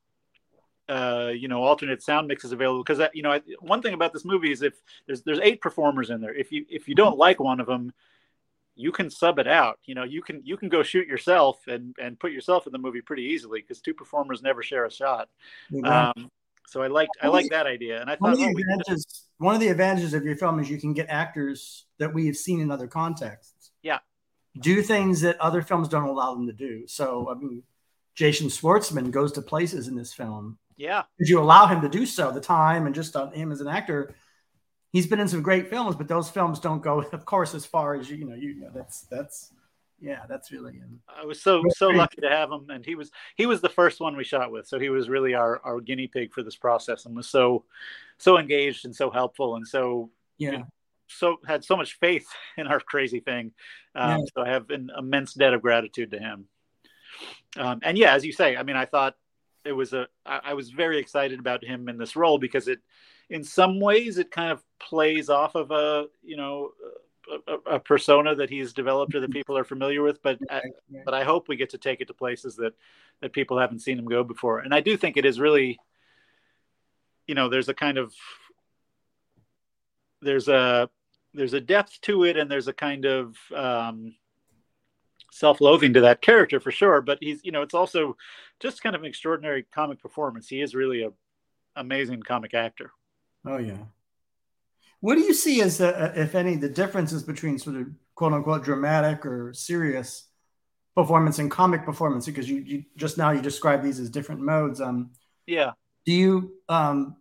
uh, 0.88 1.31
you 1.35 1.49
know 1.49 1.62
alternate 1.62 2.03
sound 2.03 2.29
mixes 2.29 2.53
available 2.53 2.83
because 2.83 3.01
you 3.14 3.23
know 3.23 3.40
one 3.61 3.81
thing 3.81 3.95
about 3.95 4.12
this 4.12 4.25
movie 4.25 4.53
is 4.53 4.62
if 4.62 4.75
there's 5.07 5.23
there's 5.23 5.40
eight 5.42 5.61
performers 5.61 6.11
in 6.11 6.21
there. 6.21 6.35
If 6.35 6.53
you 6.53 6.66
if 6.68 6.88
you 6.88 6.95
don't 6.95 7.16
like 7.16 7.40
one 7.40 7.61
of 7.61 7.66
them 7.66 7.92
you 8.75 8.90
can 8.90 9.11
sub 9.11 9.38
it 9.38 9.47
out. 9.47 9.79
You 9.85 9.95
know 9.95 10.05
you 10.05 10.23
can 10.23 10.42
you 10.45 10.57
can 10.57 10.68
go 10.68 10.83
shoot 10.83 11.07
yourself 11.07 11.66
and 11.66 11.95
and 12.01 12.18
put 12.18 12.33
yourself 12.33 12.66
in 12.66 12.73
the 12.73 12.79
movie 12.79 13.01
pretty 13.01 13.25
easily 13.25 13.61
because 13.61 13.81
two 13.81 13.95
performers 13.95 14.42
never 14.42 14.62
share 14.62 14.85
a 14.85 14.90
shot. 14.90 15.29
Um, 15.85 16.31
so 16.64 16.81
i 16.81 16.87
liked 16.87 17.11
i 17.21 17.27
like 17.27 17.51
that 17.51 17.66
idea 17.66 18.01
and 18.01 18.09
i 18.09 18.14
thought 18.14 18.21
one 18.23 18.33
of, 18.33 18.38
the 18.38 18.47
oh, 18.47 18.51
advantages, 18.51 19.25
one 19.38 19.55
of 19.55 19.61
the 19.61 19.68
advantages 19.68 20.14
of 20.14 20.25
your 20.25 20.37
film 20.37 20.61
is 20.61 20.71
you 20.71 20.79
can 20.79 20.92
get 20.95 21.07
actors 21.09 21.87
that 21.99 22.14
we 22.14 22.27
have 22.27 22.37
seen 22.37 22.61
in 22.61 22.71
other 22.71 22.87
contexts. 22.87 23.73
Yeah 23.83 23.99
do 24.59 24.83
things 24.83 25.21
that 25.23 25.41
other 25.41 25.62
films 25.62 25.88
don't 25.88 26.09
allow 26.09 26.35
them 26.35 26.47
to 26.47 26.53
do 26.53 26.87
so 26.87 27.29
i 27.31 27.35
mean 27.35 27.62
jason 28.15 28.49
schwartzman 28.49 29.11
goes 29.11 29.33
to 29.33 29.43
places 29.43 29.88
in 29.88 29.97
this 29.97 30.12
film 30.12 30.59
yeah. 30.77 31.03
Did 31.19 31.29
you 31.29 31.41
allow 31.41 31.67
him 31.67 31.81
to 31.83 31.88
do 31.88 32.07
so? 32.07 32.33
The 32.33 32.41
time 32.41 32.87
and 32.87 32.95
just 32.95 33.17
on 33.17 33.33
him 33.33 33.53
as 33.53 33.61
an 33.61 33.69
actor, 33.69 34.15
he's 34.93 35.07
been 35.07 35.21
in 35.21 35.29
some 35.29 35.43
great 35.43 35.69
films, 35.69 35.97
but 35.97 36.09
those 36.09 36.31
films 36.31 36.59
don't 36.59 36.83
go, 36.83 37.03
of 37.12 37.25
course, 37.25 37.55
as 37.55 37.65
far 37.65 37.95
as 37.95 38.11
you, 38.11 38.17
you 38.17 38.25
know. 38.25 38.35
You 38.35 38.61
know, 38.61 38.71
that's 38.75 39.03
that's 39.03 39.53
yeah, 40.01 40.25
that's 40.29 40.51
really. 40.51 40.81
Um, 40.83 41.01
I 41.09 41.25
was 41.25 41.41
so 41.41 41.62
so 41.77 41.88
lucky 41.88 42.21
to 42.21 42.29
have 42.29 42.51
him, 42.51 42.69
and 42.71 42.85
he 42.85 42.95
was 42.95 43.11
he 43.37 43.47
was 43.47 43.61
the 43.61 43.69
first 43.69 44.01
one 44.01 44.17
we 44.17 44.25
shot 44.25 44.51
with, 44.51 44.67
so 44.67 44.79
he 44.79 44.88
was 44.88 45.09
really 45.09 45.35
our 45.35 45.61
our 45.65 45.81
guinea 45.81 46.09
pig 46.09 46.33
for 46.33 46.43
this 46.43 46.57
process, 46.57 47.07
and 47.07 47.15
was 47.15 47.29
so 47.29 47.65
so 48.19 48.38
engaged 48.38 48.85
and 48.85 48.95
so 48.95 49.11
helpful, 49.11 49.57
and 49.57 49.67
so 49.67 50.11
yeah. 50.38 50.62
So 51.12 51.38
had 51.46 51.64
so 51.64 51.77
much 51.77 51.98
faith 51.98 52.27
in 52.57 52.66
our 52.66 52.81
crazy 52.81 53.20
thing. 53.20 53.53
Um, 53.94 54.20
yeah. 54.20 54.25
So 54.35 54.42
I 54.42 54.48
have 54.48 54.70
an 54.70 54.90
immense 54.96 55.35
debt 55.35 55.55
of 55.55 55.62
gratitude 55.62 56.11
to 56.12 56.18
him. 56.18 56.46
Um, 57.57 57.81
and 57.83 57.98
yeah, 57.98 58.14
as 58.14 58.25
you 58.25 58.33
say, 58.33 58.57
I 58.57 58.62
mean, 58.62 58.77
I 58.77 58.87
thought 58.87 59.16
it 59.64 59.72
was 59.72 59.92
a 59.92 60.09
I, 60.27 60.40
I 60.44 60.55
was 60.55 60.70
very 60.70 60.98
excited 60.98 61.38
about 61.38 61.64
him 61.64 61.88
in 61.88 61.98
this 61.98 62.16
role 62.16 62.38
because 62.38 62.68
it 62.68 62.81
in 63.31 63.44
some 63.44 63.81
ways 63.81 64.18
it 64.18 64.31
kind 64.31 64.51
of 64.51 64.62
plays 64.81 65.29
off 65.29 65.55
of 65.55 65.70
a 65.70 66.07
you 66.22 66.37
know 66.37 66.70
a, 67.46 67.75
a, 67.75 67.81
persona 67.81 68.35
that 68.35 68.51
he's 68.51 68.72
developed 68.72 69.14
or 69.14 69.20
that 69.20 69.31
people 69.31 69.57
are 69.57 69.64
familiar 69.64 70.03
with 70.03 70.20
but 70.22 70.38
I, 70.51 70.61
but 71.05 71.14
I 71.14 71.22
hope 71.22 71.48
we 71.48 71.57
get 71.57 71.70
to 71.70 71.79
take 71.79 72.01
it 72.01 72.09
to 72.09 72.14
places 72.14 72.57
that 72.57 72.75
that 73.20 73.33
people 73.33 73.59
haven't 73.59 73.79
seen 73.79 73.98
him 73.98 74.07
go 74.07 74.25
before 74.25 74.59
and 74.59 74.75
I 74.75 74.81
do 74.81 74.96
think 74.96 75.16
it 75.16 75.25
is 75.25 75.38
really 75.38 75.79
you 77.27 77.35
know 77.35 77.48
there's 77.48 77.68
a 77.68 77.75
kind 77.75 77.96
of 77.96 78.12
there's 80.20 80.48
a 80.48 80.90
there's 81.35 81.55
a 81.55 81.61
depth 81.61 82.01
to 82.03 82.25
it 82.25 82.37
and 82.37 82.51
there's 82.51 82.68
a 82.68 82.73
kind 82.73 83.05
of 83.05 83.37
um, 83.55 84.14
self-loathing 85.31 85.95
to 85.95 86.03
that 86.03 86.21
character 86.21 86.61
for 86.61 86.71
sure 86.71 87.01
but 87.01 87.18
he's 87.21 87.40
you 87.42 87.53
know 87.53 87.62
it's 87.62 87.75
also 87.75 88.16
just 88.62 88.81
kind 88.81 88.95
of 88.95 89.03
an 89.03 89.09
extraordinary 89.09 89.66
comic 89.75 90.01
performance. 90.01 90.49
He 90.49 90.62
is 90.62 90.75
really 90.75 91.03
a 91.03 91.11
amazing 91.75 92.23
comic 92.23 92.55
actor. 92.55 92.92
Oh 93.45 93.59
yeah. 93.59 93.79
What 95.01 95.16
do 95.16 95.23
you 95.23 95.35
see 95.35 95.61
as 95.62 95.79
the, 95.79 95.88
uh, 95.88 96.12
if 96.14 96.37
any 96.37 96.55
the 96.55 96.68
differences 96.68 97.25
between 97.25 97.59
sort 97.59 97.77
of 97.77 97.88
quote 98.14 98.33
unquote 98.33 98.62
dramatic 98.62 99.27
or 99.27 99.53
serious 99.53 100.29
performance 100.95 101.40
and 101.40 101.51
comic 101.51 101.85
performance? 101.85 102.25
Because 102.25 102.49
you, 102.49 102.59
you 102.59 102.85
just 102.97 103.18
now 103.18 103.33
you 103.33 103.42
describe 103.42 103.83
these 103.83 103.99
as 103.99 104.09
different 104.09 104.40
modes. 104.40 104.81
Um 104.81 105.11
yeah. 105.47 105.73
do 106.07 106.12
you 106.12 106.53
um 106.68 107.16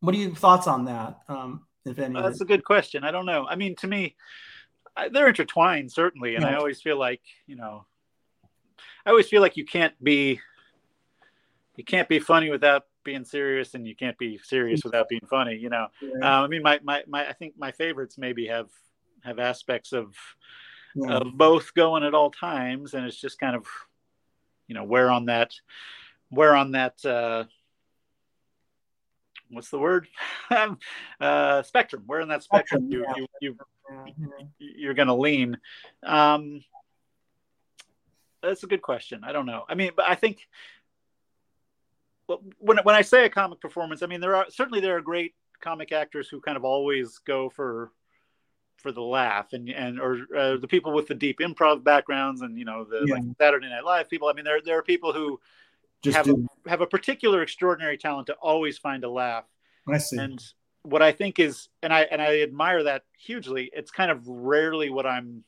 what 0.00 0.14
are 0.14 0.18
your 0.18 0.34
thoughts 0.34 0.66
on 0.66 0.84
that? 0.84 1.20
Um 1.28 1.66
if 1.86 1.98
any 1.98 2.16
uh, 2.16 2.22
that's 2.22 2.40
a 2.40 2.44
good 2.44 2.64
question 2.64 3.04
i 3.04 3.10
don't 3.10 3.26
know 3.26 3.46
i 3.48 3.56
mean 3.56 3.74
to 3.76 3.86
me 3.86 4.14
they're 5.10 5.28
intertwined 5.28 5.90
certainly, 5.92 6.34
and 6.34 6.44
yeah. 6.44 6.50
I 6.50 6.56
always 6.56 6.80
feel 6.80 6.98
like 6.98 7.22
you 7.46 7.56
know, 7.56 7.86
I 9.04 9.10
always 9.10 9.28
feel 9.28 9.42
like 9.42 9.56
you 9.56 9.64
can't 9.64 9.94
be 10.02 10.40
you 11.76 11.84
can't 11.84 12.08
be 12.08 12.18
funny 12.18 12.50
without 12.50 12.84
being 13.04 13.24
serious, 13.24 13.74
and 13.74 13.86
you 13.86 13.96
can't 13.96 14.16
be 14.18 14.38
serious 14.42 14.80
mm. 14.80 14.84
without 14.84 15.08
being 15.08 15.26
funny. 15.28 15.56
You 15.56 15.70
know, 15.70 15.88
yeah. 16.00 16.38
um, 16.38 16.44
I 16.44 16.46
mean, 16.46 16.62
my, 16.62 16.80
my 16.82 17.02
my 17.08 17.28
I 17.28 17.32
think 17.32 17.54
my 17.58 17.72
favorites 17.72 18.18
maybe 18.18 18.46
have 18.46 18.68
have 19.24 19.38
aspects 19.38 19.92
of 19.92 20.14
yeah. 20.94 21.16
of 21.16 21.36
both 21.36 21.74
going 21.74 22.04
at 22.04 22.14
all 22.14 22.30
times, 22.30 22.94
and 22.94 23.04
it's 23.06 23.20
just 23.20 23.38
kind 23.38 23.56
of 23.56 23.66
you 24.68 24.74
know 24.74 24.84
where 24.84 25.10
on 25.10 25.26
that 25.26 25.52
where 26.28 26.54
on 26.54 26.72
that 26.72 27.04
uh, 27.04 27.44
what's 29.54 29.70
the 29.70 29.78
word 29.78 30.08
uh, 31.20 31.62
spectrum 31.62 32.02
where 32.06 32.20
in 32.20 32.28
that 32.28 32.42
spectrum 32.42 32.90
you, 32.90 33.04
you, 33.16 33.26
you 33.40 33.56
you're 34.58 34.94
going 34.94 35.08
to 35.08 35.14
lean? 35.14 35.58
Um, 36.02 36.64
that's 38.42 38.62
a 38.62 38.66
good 38.66 38.82
question. 38.82 39.22
I 39.24 39.32
don't 39.32 39.46
know. 39.46 39.64
I 39.68 39.74
mean, 39.74 39.92
but 39.96 40.08
I 40.08 40.14
think 40.14 40.46
when 42.58 42.78
when 42.78 42.94
I 42.94 43.02
say 43.02 43.24
a 43.24 43.30
comic 43.30 43.60
performance, 43.60 44.02
I 44.02 44.06
mean 44.06 44.20
there 44.20 44.36
are 44.36 44.46
certainly 44.50 44.80
there 44.80 44.96
are 44.96 45.00
great 45.00 45.34
comic 45.60 45.92
actors 45.92 46.28
who 46.28 46.40
kind 46.40 46.56
of 46.56 46.64
always 46.64 47.18
go 47.18 47.48
for 47.48 47.90
for 48.78 48.92
the 48.92 49.02
laugh 49.02 49.52
and 49.52 49.68
and 49.68 50.00
or 50.00 50.18
uh, 50.36 50.56
the 50.56 50.68
people 50.68 50.92
with 50.92 51.06
the 51.08 51.14
deep 51.14 51.38
improv 51.40 51.82
backgrounds 51.84 52.42
and 52.42 52.58
you 52.58 52.64
know 52.64 52.84
the 52.84 53.04
yeah. 53.06 53.14
like 53.14 53.24
Saturday 53.38 53.68
Night 53.68 53.84
Live 53.84 54.08
people. 54.08 54.28
I 54.28 54.32
mean 54.32 54.44
there 54.44 54.60
there 54.62 54.78
are 54.78 54.82
people 54.82 55.12
who 55.12 55.40
Just 56.04 56.16
have 56.16 56.26
do. 56.26 56.46
a, 56.66 56.70
have 56.70 56.82
a 56.82 56.86
particular 56.86 57.42
extraordinary 57.42 57.96
talent 57.96 58.26
to 58.26 58.34
always 58.34 58.78
find 58.78 59.04
a 59.04 59.10
laugh. 59.10 59.44
I 59.88 59.98
see. 59.98 60.18
And 60.18 60.38
what 60.82 61.02
I 61.02 61.12
think 61.12 61.38
is, 61.38 61.68
and 61.82 61.92
I 61.92 62.02
and 62.02 62.20
I 62.20 62.40
admire 62.40 62.82
that 62.84 63.02
hugely. 63.18 63.70
It's 63.72 63.90
kind 63.90 64.10
of 64.10 64.26
rarely 64.26 64.90
what 64.90 65.06
I'm. 65.06 65.44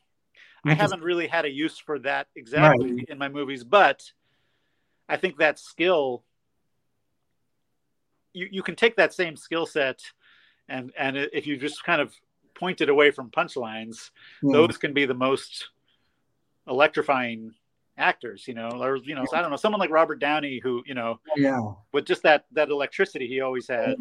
I 0.65 0.75
haven't 0.75 1.03
really 1.03 1.29
had 1.29 1.45
a 1.45 1.49
use 1.49 1.79
for 1.79 2.01
that 2.01 2.27
exactly 2.35 2.95
right. 2.95 3.09
in 3.09 3.19
my 3.19 3.29
movies, 3.29 3.63
but 3.63 4.03
I 5.09 5.17
think 5.17 5.37
that 5.37 5.61
skill. 5.61 6.25
You 8.33 8.49
you 8.51 8.63
can 8.63 8.75
take 8.75 8.97
that 8.97 9.15
same 9.15 9.37
skill 9.37 9.67
set, 9.67 10.01
and 10.69 10.93
and 10.99 11.17
if 11.17 11.47
you 11.47 11.57
just 11.57 11.85
kind 11.85 12.01
of 12.01 12.13
point 12.55 12.81
it 12.81 12.89
away 12.89 13.11
from 13.13 13.31
punchlines, 13.31 14.11
mm. 14.43 14.53
those 14.53 14.77
can 14.77 14.93
be 14.93 15.05
the 15.07 15.15
most 15.15 15.69
electrifying 16.67 17.53
actors 17.99 18.47
you 18.47 18.55
know 18.55 18.69
or 18.81 18.97
you 18.97 19.15
know 19.15 19.25
i 19.33 19.41
don't 19.41 19.51
know 19.51 19.57
someone 19.57 19.81
like 19.81 19.91
robert 19.91 20.21
downey 20.21 20.61
who 20.63 20.83
you 20.87 20.95
know 20.95 21.19
yeah 21.35 21.61
with 21.93 22.05
just 22.05 22.23
that 22.23 22.45
that 22.53 22.69
electricity 22.69 23.27
he 23.27 23.41
always 23.41 23.67
had 23.67 23.97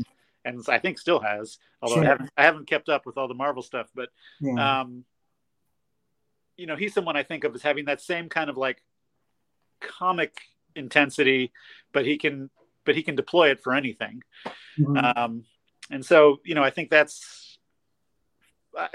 and 0.45 0.63
I 0.69 0.77
think 0.77 0.99
still 0.99 1.19
has. 1.19 1.57
Although 1.81 1.95
sure. 1.95 2.03
I 2.03 2.07
haven't 2.07 2.29
I 2.37 2.43
haven't 2.43 2.67
kept 2.67 2.87
up 2.87 3.05
with 3.05 3.17
all 3.17 3.27
the 3.27 3.33
Marvel 3.33 3.63
stuff, 3.63 3.89
but 3.93 4.09
yeah. 4.39 4.81
um, 4.81 5.03
you 6.55 6.67
know, 6.67 6.75
he's 6.75 6.93
someone 6.93 7.17
I 7.17 7.23
think 7.23 7.43
of 7.43 7.53
as 7.53 7.61
having 7.61 7.85
that 7.85 7.99
same 7.99 8.29
kind 8.29 8.49
of 8.49 8.55
like 8.55 8.81
comic 9.81 10.37
intensity, 10.75 11.51
but 11.91 12.05
he 12.05 12.17
can 12.17 12.49
but 12.85 12.95
he 12.95 13.03
can 13.03 13.15
deploy 13.15 13.49
it 13.49 13.61
for 13.61 13.73
anything. 13.73 14.23
Mm-hmm. 14.79 14.97
Um, 14.97 15.43
and 15.89 16.05
so 16.05 16.39
you 16.45 16.55
know, 16.55 16.63
I 16.63 16.69
think 16.69 16.89
that's 16.89 17.44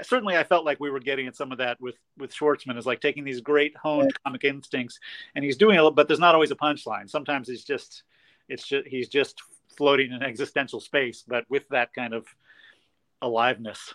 certainly 0.01 0.37
I 0.37 0.43
felt 0.43 0.65
like 0.65 0.79
we 0.79 0.89
were 0.89 0.99
getting 0.99 1.27
at 1.27 1.35
some 1.35 1.51
of 1.51 1.57
that 1.59 1.79
with 1.79 1.95
with 2.17 2.33
Schwartzman 2.33 2.77
is 2.77 2.85
like 2.85 3.01
taking 3.01 3.23
these 3.23 3.41
great 3.41 3.75
honed 3.75 4.13
comic 4.23 4.43
instincts, 4.43 4.99
and 5.35 5.43
he's 5.43 5.57
doing 5.57 5.77
it, 5.77 5.95
but 5.95 6.07
there's 6.07 6.19
not 6.19 6.35
always 6.35 6.51
a 6.51 6.55
punchline. 6.55 7.09
Sometimes 7.09 7.47
he's 7.47 7.63
just 7.63 8.03
it's 8.47 8.67
just 8.67 8.87
he's 8.87 9.09
just 9.09 9.41
floating 9.77 10.11
in 10.11 10.21
existential 10.21 10.79
space, 10.79 11.23
but 11.27 11.45
with 11.49 11.67
that 11.69 11.93
kind 11.93 12.13
of 12.13 12.25
aliveness. 13.21 13.93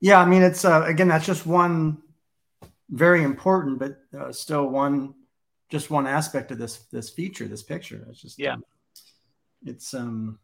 Yeah, 0.00 0.20
I 0.20 0.26
mean, 0.26 0.42
it's 0.42 0.64
uh, 0.64 0.84
again, 0.86 1.08
that's 1.08 1.26
just 1.26 1.46
one 1.46 2.02
very 2.90 3.22
important, 3.22 3.78
but 3.78 3.98
uh, 4.18 4.32
still 4.32 4.66
one, 4.66 5.14
just 5.70 5.90
one 5.90 6.06
aspect 6.06 6.50
of 6.50 6.58
this 6.58 6.78
this 6.90 7.10
feature, 7.10 7.46
this 7.46 7.62
picture. 7.62 8.04
It's 8.08 8.20
just 8.20 8.38
yeah, 8.38 8.54
um, 8.54 8.64
it's 9.64 9.94
um. 9.94 10.38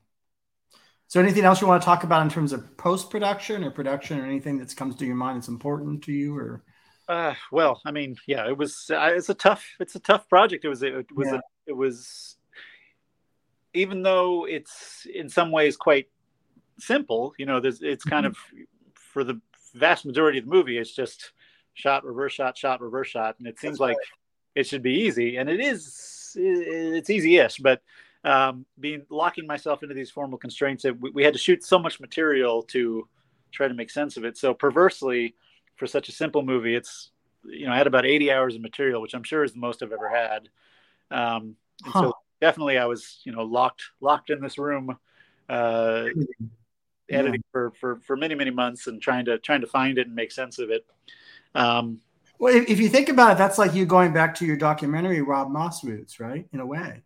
So, 1.08 1.20
anything 1.20 1.44
else 1.44 1.60
you 1.60 1.66
want 1.66 1.82
to 1.82 1.86
talk 1.86 2.04
about 2.04 2.22
in 2.22 2.28
terms 2.28 2.52
of 2.52 2.76
post 2.76 3.10
production 3.10 3.64
or 3.64 3.70
production, 3.70 4.20
or 4.20 4.26
anything 4.26 4.58
that 4.58 4.74
comes 4.76 4.96
to 4.96 5.06
your 5.06 5.16
mind 5.16 5.38
that's 5.38 5.48
important 5.48 6.04
to 6.04 6.12
you, 6.12 6.36
or? 6.36 6.62
Uh, 7.08 7.34
well, 7.50 7.80
I 7.86 7.90
mean, 7.90 8.16
yeah, 8.26 8.46
it 8.46 8.56
was. 8.56 8.90
Uh, 8.90 9.12
it's 9.14 9.30
a 9.30 9.34
tough. 9.34 9.66
It's 9.80 9.94
a 9.94 10.00
tough 10.00 10.28
project. 10.28 10.64
It 10.64 10.68
was. 10.68 10.82
It 10.82 11.10
was. 11.14 11.28
Yeah. 11.28 11.36
A, 11.36 11.40
it 11.66 11.76
was 11.76 12.38
even 13.74 14.02
though 14.02 14.46
it's 14.46 15.06
in 15.12 15.28
some 15.28 15.50
ways 15.50 15.76
quite 15.76 16.08
simple, 16.78 17.34
you 17.38 17.46
know, 17.46 17.60
there's 17.60 17.82
it's 17.82 18.04
kind 18.04 18.26
mm-hmm. 18.26 18.60
of 18.60 18.66
for 18.94 19.24
the 19.24 19.40
vast 19.74 20.06
majority 20.06 20.38
of 20.38 20.44
the 20.44 20.50
movie, 20.50 20.78
it's 20.78 20.94
just 20.94 21.32
shot, 21.74 22.04
reverse 22.04 22.32
shot, 22.32 22.56
shot, 22.56 22.80
reverse 22.80 23.08
shot, 23.08 23.36
and 23.38 23.46
it 23.46 23.58
seems 23.58 23.74
That's 23.74 23.80
like 23.80 23.96
right. 23.96 24.06
it 24.56 24.66
should 24.66 24.82
be 24.82 24.94
easy, 24.94 25.36
and 25.36 25.48
it 25.48 25.60
is. 25.60 26.14
It's 26.34 27.08
easy-ish, 27.08 27.56
but 27.58 27.80
um, 28.24 28.66
being 28.78 29.06
locking 29.10 29.46
myself 29.46 29.82
into 29.82 29.94
these 29.94 30.10
formal 30.10 30.38
constraints 30.38 30.82
that 30.82 31.00
we, 31.00 31.10
we, 31.10 31.24
had 31.24 31.32
to 31.32 31.38
shoot 31.38 31.64
so 31.64 31.78
much 31.78 32.00
material 32.00 32.62
to 32.64 33.08
try 33.52 33.68
to 33.68 33.74
make 33.74 33.90
sense 33.90 34.16
of 34.16 34.24
it. 34.24 34.36
So 34.36 34.54
perversely, 34.54 35.34
for 35.76 35.86
such 35.86 36.08
a 36.08 36.12
simple 36.12 36.42
movie, 36.42 36.74
it's 36.74 37.10
you 37.44 37.66
know 37.66 37.72
I 37.72 37.78
had 37.78 37.86
about 37.86 38.06
80 38.06 38.32
hours 38.32 38.54
of 38.54 38.60
material, 38.60 39.00
which 39.00 39.14
I'm 39.14 39.22
sure 39.22 39.44
is 39.44 39.52
the 39.52 39.60
most 39.60 39.82
I've 39.82 39.92
ever 39.92 40.08
had. 40.08 40.48
Um, 41.10 41.56
and 41.84 41.92
huh. 41.94 42.00
so 42.00 42.12
definitely 42.40 42.78
I 42.78 42.86
was 42.86 43.20
you 43.24 43.32
know 43.32 43.42
locked 43.42 43.82
locked 44.00 44.30
in 44.30 44.40
this 44.40 44.58
room. 44.58 44.96
Uh, 45.48 46.08
yeah. 46.14 46.46
editing 47.10 47.42
for, 47.50 47.72
for 47.80 48.00
for 48.00 48.18
many 48.18 48.34
many 48.34 48.50
months 48.50 48.86
and 48.86 49.00
trying 49.00 49.24
to 49.24 49.38
trying 49.38 49.62
to 49.62 49.66
find 49.66 49.96
it 49.96 50.06
and 50.06 50.14
make 50.14 50.30
sense 50.30 50.58
of 50.58 50.68
it 50.68 50.84
um, 51.54 52.00
well, 52.38 52.54
if, 52.54 52.68
if, 52.68 52.80
you 52.80 52.88
think 52.88 53.08
about 53.08 53.32
it, 53.32 53.38
that's 53.38 53.58
like 53.58 53.74
you 53.74 53.84
going 53.84 54.12
back 54.12 54.34
to 54.36 54.46
your 54.46 54.56
documentary 54.56 55.22
Rob 55.22 55.50
Moss 55.50 55.82
roots, 55.82 56.20
right? 56.20 56.46
In 56.52 56.60
a 56.60 56.66
way. 56.66 57.02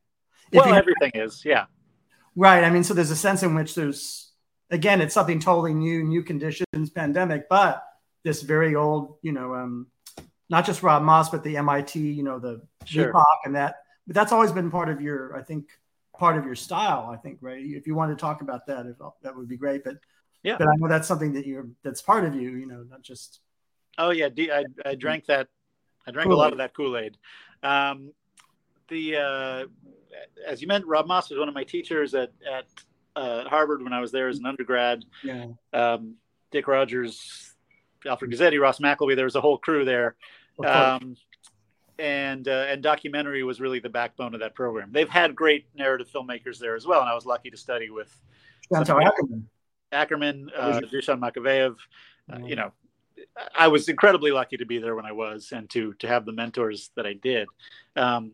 Well, 0.53 0.69
you, 0.69 0.75
everything 0.75 1.13
is, 1.15 1.45
yeah. 1.45 1.67
Right. 2.35 2.65
I 2.65 2.71
mean, 2.71 2.85
so 2.85 2.95
there's 2.95 3.11
a 3.11 3.17
sense 3.17 3.43
in 3.43 3.55
which 3.55 3.75
there's, 3.75 4.33
again, 4.71 5.01
it's 5.01 5.15
something 5.15 5.41
totally 5.41 5.75
new, 5.75 6.03
new 6.05 6.23
conditions, 6.23 6.91
pandemic, 6.95 7.49
but 7.49 7.83
this 8.25 8.43
very 8.43 8.75
old, 8.75 9.17
you 9.23 9.33
know, 9.33 9.55
um, 9.55 9.87
not 10.49 10.65
just 10.65 10.83
Rob 10.83 11.03
Moss, 11.03 11.31
but 11.31 11.43
the 11.45 11.57
MIT, 11.57 11.99
you 11.99 12.23
know, 12.23 12.39
the 12.39 12.63
sure. 12.85 13.13
and 13.45 13.55
that. 13.55 13.77
But 14.07 14.15
that's 14.15 14.33
always 14.33 14.53
been 14.53 14.71
part 14.71 14.89
of 14.89 15.01
your, 15.01 15.37
I 15.37 15.43
think, 15.43 15.69
part 16.19 16.37
of 16.37 16.45
your 16.45 16.55
style. 16.55 17.11
I 17.13 17.17
think, 17.17 17.39
right? 17.41 17.63
If 17.65 17.87
you 17.87 17.95
want 17.95 18.17
to 18.17 18.21
talk 18.21 18.43
about 18.43 18.67
that, 18.67 18.87
if, 18.87 18.97
that 19.23 19.37
would 19.37 19.49
be 19.49 19.57
great. 19.57 19.85
But 19.85 19.99
yeah, 20.43 20.57
but 20.59 20.69
I 20.69 20.73
know 20.77 20.89
that's 20.89 21.07
something 21.07 21.33
that 21.35 21.47
you're 21.47 21.69
that's 21.83 22.03
part 22.03 22.25
of 22.25 22.35
you. 22.35 22.51
You 22.51 22.67
know, 22.67 22.85
not 22.89 23.03
just 23.03 23.41
Oh 23.99 24.11
yeah, 24.11 24.29
I, 24.37 24.65
I 24.85 24.95
drank 24.95 25.27
that. 25.27 25.49
I 26.07 26.11
drank 26.11 26.29
Kool-Aid. 26.29 26.37
a 26.37 26.43
lot 26.43 26.53
of 26.53 26.59
that 26.59 26.75
Kool 26.75 26.97
Aid. 26.97 27.17
Um, 27.63 28.13
the 28.89 29.17
uh, 29.17 29.65
as 30.47 30.61
you 30.61 30.69
meant, 30.69 30.87
Rob 30.87 31.07
Moss 31.07 31.31
was 31.31 31.39
one 31.39 31.49
of 31.49 31.55
my 31.55 31.65
teachers 31.65 32.15
at 32.15 32.33
at 32.51 32.67
uh, 33.17 33.45
Harvard 33.49 33.83
when 33.83 33.93
I 33.93 34.01
was 34.01 34.13
there 34.13 34.29
as 34.29 34.39
an 34.39 34.47
undergrad. 34.47 35.05
Yeah. 35.23 35.47
Um, 35.73 36.17
Dick 36.51 36.69
Rogers, 36.69 37.55
Alfred 38.07 38.31
Guzzetti, 38.31 38.61
Ross 38.61 38.79
McElwee. 38.79 39.17
There 39.17 39.25
was 39.25 39.37
a 39.37 39.41
whole 39.41 39.59
crew 39.59 39.85
there. 39.85 40.17
Um, 40.65 41.17
and 41.99 42.49
uh, 42.49 42.67
and 42.69 42.83
documentary 42.83 43.43
was 43.43 43.61
really 43.61 43.79
the 43.79 43.89
backbone 43.89 44.35
of 44.35 44.41
that 44.41 44.55
program. 44.55 44.91
They've 44.93 45.09
had 45.09 45.35
great 45.35 45.67
narrative 45.75 46.09
filmmakers 46.13 46.59
there 46.59 46.75
as 46.75 46.87
well, 46.87 47.01
and 47.01 47.09
I 47.09 47.15
was 47.15 47.27
lucky 47.27 47.51
to 47.51 47.57
study 47.57 47.91
with 47.91 48.15
Akerman, 49.07 49.43
Akerman, 49.93 50.47
uh, 50.57 50.81
Dusan 50.81 51.21
Makavejev. 51.21 51.77
Uh, 52.33 52.39
you 52.47 52.57
know, 52.57 52.73
I 53.55 53.69
was 53.69 53.89
incredibly 53.89 54.31
lucky 54.31 54.57
to 54.57 54.67
be 54.67 54.79
there 54.79 54.95
when 54.95 55.07
I 55.07 55.13
was 55.13 55.53
and 55.53 55.69
to 55.71 55.95
to 55.95 56.09
have 56.09 56.25
the 56.25 56.33
mentors 56.33 56.91
that 56.97 57.07
I 57.07 57.13
did. 57.13 57.49
Um, 57.97 58.33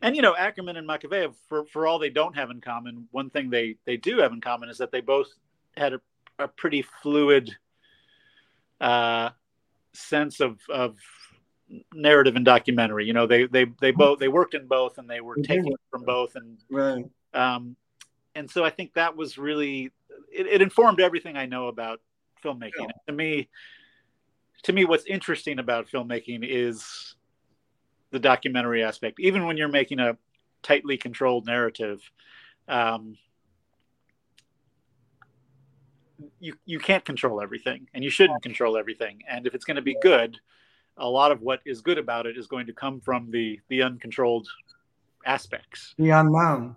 and 0.00 0.16
you 0.16 0.22
know, 0.22 0.34
Akerman 0.34 0.76
and 0.76 0.88
Makavejev, 0.88 1.34
for 1.48 1.64
for 1.66 1.86
all 1.86 1.98
they 1.98 2.10
don't 2.10 2.36
have 2.36 2.50
in 2.50 2.60
common, 2.60 3.08
one 3.10 3.30
thing 3.30 3.50
they 3.50 3.76
they 3.84 3.96
do 3.96 4.18
have 4.18 4.32
in 4.32 4.40
common 4.40 4.68
is 4.68 4.78
that 4.78 4.92
they 4.92 5.00
both 5.00 5.28
had 5.76 5.94
a, 5.94 6.00
a 6.38 6.48
pretty 6.48 6.82
fluid 7.02 7.50
uh, 8.80 9.30
sense 9.92 10.40
of 10.40 10.58
of 10.68 10.96
narrative 11.94 12.36
and 12.36 12.44
documentary. 12.44 13.06
You 13.06 13.12
know, 13.12 13.26
they 13.26 13.46
they 13.46 13.66
they 13.80 13.90
both 13.90 14.18
they 14.18 14.28
worked 14.28 14.54
in 14.54 14.66
both 14.66 14.98
and 14.98 15.08
they 15.08 15.20
were 15.20 15.36
taking 15.36 15.74
from 15.90 16.04
both 16.04 16.36
and 16.36 16.58
right. 16.70 17.04
Um, 17.34 17.76
and 18.34 18.50
so 18.50 18.64
I 18.64 18.70
think 18.70 18.94
that 18.94 19.16
was 19.16 19.38
really 19.38 19.90
it, 20.32 20.46
it 20.46 20.62
informed 20.62 21.00
everything 21.00 21.36
I 21.36 21.46
know 21.46 21.68
about 21.68 22.00
filmmaking. 22.44 22.72
Yeah. 22.78 22.86
To 23.08 23.12
me, 23.12 23.48
to 24.64 24.72
me, 24.72 24.84
what's 24.84 25.06
interesting 25.06 25.58
about 25.58 25.88
filmmaking 25.88 26.40
is 26.42 27.14
the 28.12 28.20
documentary 28.20 28.84
aspect. 28.84 29.18
Even 29.18 29.46
when 29.46 29.56
you're 29.56 29.68
making 29.68 29.98
a 29.98 30.16
tightly 30.62 30.96
controlled 30.96 31.46
narrative, 31.46 32.00
um, 32.68 33.16
you 36.38 36.54
you 36.64 36.78
can't 36.78 37.04
control 37.04 37.40
everything, 37.40 37.88
and 37.92 38.04
you 38.04 38.10
shouldn't 38.10 38.42
control 38.42 38.76
everything. 38.76 39.22
And 39.28 39.46
if 39.46 39.54
it's 39.54 39.64
going 39.64 39.76
to 39.76 39.82
be 39.82 39.96
good, 40.00 40.38
a 40.96 41.08
lot 41.08 41.32
of 41.32 41.40
what 41.40 41.60
is 41.66 41.80
good 41.80 41.98
about 41.98 42.26
it 42.26 42.38
is 42.38 42.46
going 42.46 42.66
to 42.66 42.72
come 42.72 43.00
from 43.00 43.30
the 43.30 43.58
the 43.68 43.82
uncontrolled 43.82 44.46
aspects, 45.26 45.94
the 45.98 46.10
unknown, 46.10 46.76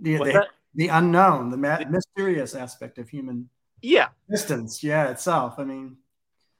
the 0.00 0.18
the, 0.18 0.46
the, 0.74 0.88
unknown, 0.88 1.50
the, 1.50 1.56
ma- 1.56 1.78
the 1.78 1.86
mysterious 1.86 2.54
aspect 2.54 2.98
of 2.98 3.08
human 3.08 3.48
yeah 3.80 4.08
distance, 4.28 4.82
yeah 4.82 5.08
itself. 5.08 5.54
I 5.58 5.64
mean 5.64 5.96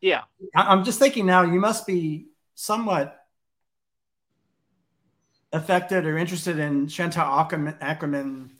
yeah. 0.00 0.22
I'm 0.54 0.84
just 0.84 0.98
thinking 0.98 1.26
now 1.26 1.42
you 1.42 1.60
must 1.60 1.86
be 1.86 2.26
somewhat 2.54 3.26
affected 5.52 6.06
or 6.06 6.18
interested 6.18 6.58
in 6.58 6.88
Chantal 6.88 7.22
Ackerman, 7.22 7.74
Akerman, 7.80 8.50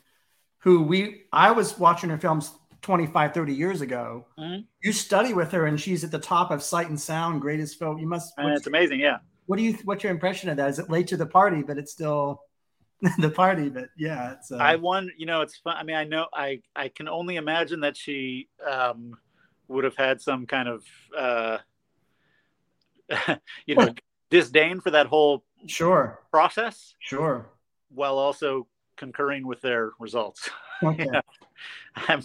who 0.59 0.83
we 0.83 1.23
I 1.33 1.53
was 1.53 1.79
watching 1.79 2.11
her 2.11 2.19
films 2.19 2.53
25, 2.83 3.35
30 3.35 3.55
years 3.55 3.81
ago. 3.81 4.27
Mm-hmm. 4.39 4.63
You 4.83 4.93
study 4.93 5.35
with 5.35 5.53
her 5.53 5.67
and 5.67 5.81
she's 5.81 6.05
at 6.05 6.11
the 6.11 6.19
top 6.19 6.51
of 6.51 6.63
Sight 6.63 6.89
and 6.89 7.01
Sound, 7.01 7.41
greatest 7.41 7.79
film. 7.79 7.99
You 7.99 8.07
must 8.07 8.33
and 8.39 8.53
it's 8.53 8.67
amazing, 8.67 9.01
yeah. 9.01 9.19
What 9.47 9.57
do 9.57 9.63
you 9.63 9.77
what's 9.85 10.05
your 10.05 10.13
impression 10.13 10.49
of 10.51 10.57
that? 10.59 10.71
Is 10.71 10.79
it 10.79 10.91
late 10.91 11.09
to 11.09 11.17
the 11.17 11.27
party, 11.27 11.63
but 11.63 11.79
it's 11.79 11.93
still 11.93 12.43
the 13.19 13.31
party, 13.31 13.69
but 13.69 13.89
yeah, 13.97 14.33
it's 14.33 14.51
uh... 14.51 14.57
I 14.57 14.77
won, 14.77 15.11
you 15.17 15.27
know, 15.27 15.43
it's 15.43 15.57
fun. 15.57 15.77
I 15.77 15.85
mean, 15.85 15.97
I 15.97 16.05
know 16.05 16.27
I 16.33 16.63
I 16.75 16.89
can 16.89 17.09
only 17.09 17.37
imagine 17.37 17.81
that 17.81 17.97
she 17.97 18.49
um 18.69 19.17
would 19.69 19.85
have 19.85 19.97
had 19.97 20.21
some 20.21 20.47
kind 20.47 20.69
of 20.69 20.85
uh, 21.17 21.59
you 23.67 23.77
know 23.77 23.95
disdain 24.31 24.81
for 24.81 24.91
that 24.91 25.07
whole 25.07 25.45
sure 25.67 26.21
process 26.31 26.95
sure 27.01 27.47
while 27.95 28.19
also 28.19 28.67
concurring 28.97 29.47
with 29.47 29.61
their 29.61 29.93
results 29.99 30.49
okay. 30.83 31.07
yeah. 31.13 31.21
i'm 32.09 32.23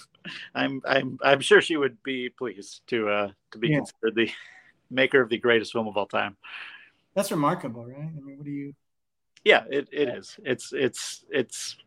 i'm 0.56 0.82
i'm 0.86 1.20
i'm 1.24 1.40
sure 1.40 1.62
she 1.62 1.78
would 1.78 2.02
be 2.04 2.30
pleased 2.30 2.82
to 2.88 3.10
uh 3.10 3.30
to 3.52 3.58
be 3.58 3.70
yeah. 3.70 3.78
considered 3.78 4.16
the 4.16 4.30
maker 4.90 5.22
of 5.22 5.30
the 5.30 5.38
greatest 5.38 5.72
film 5.72 5.88
of 5.88 5.98
all 5.98 6.06
time 6.06 6.36
that's 7.16 7.32
remarkable 7.32 7.86
right 7.86 7.98
i 7.98 8.22
mean 8.22 8.38
what 8.38 8.46
do 8.46 8.52
you 8.52 8.74
yeah 9.44 9.64
it, 9.70 9.88
it 9.92 10.10
is 10.10 10.38
it's 10.44 10.72
it's 10.74 11.26
it's 11.30 11.78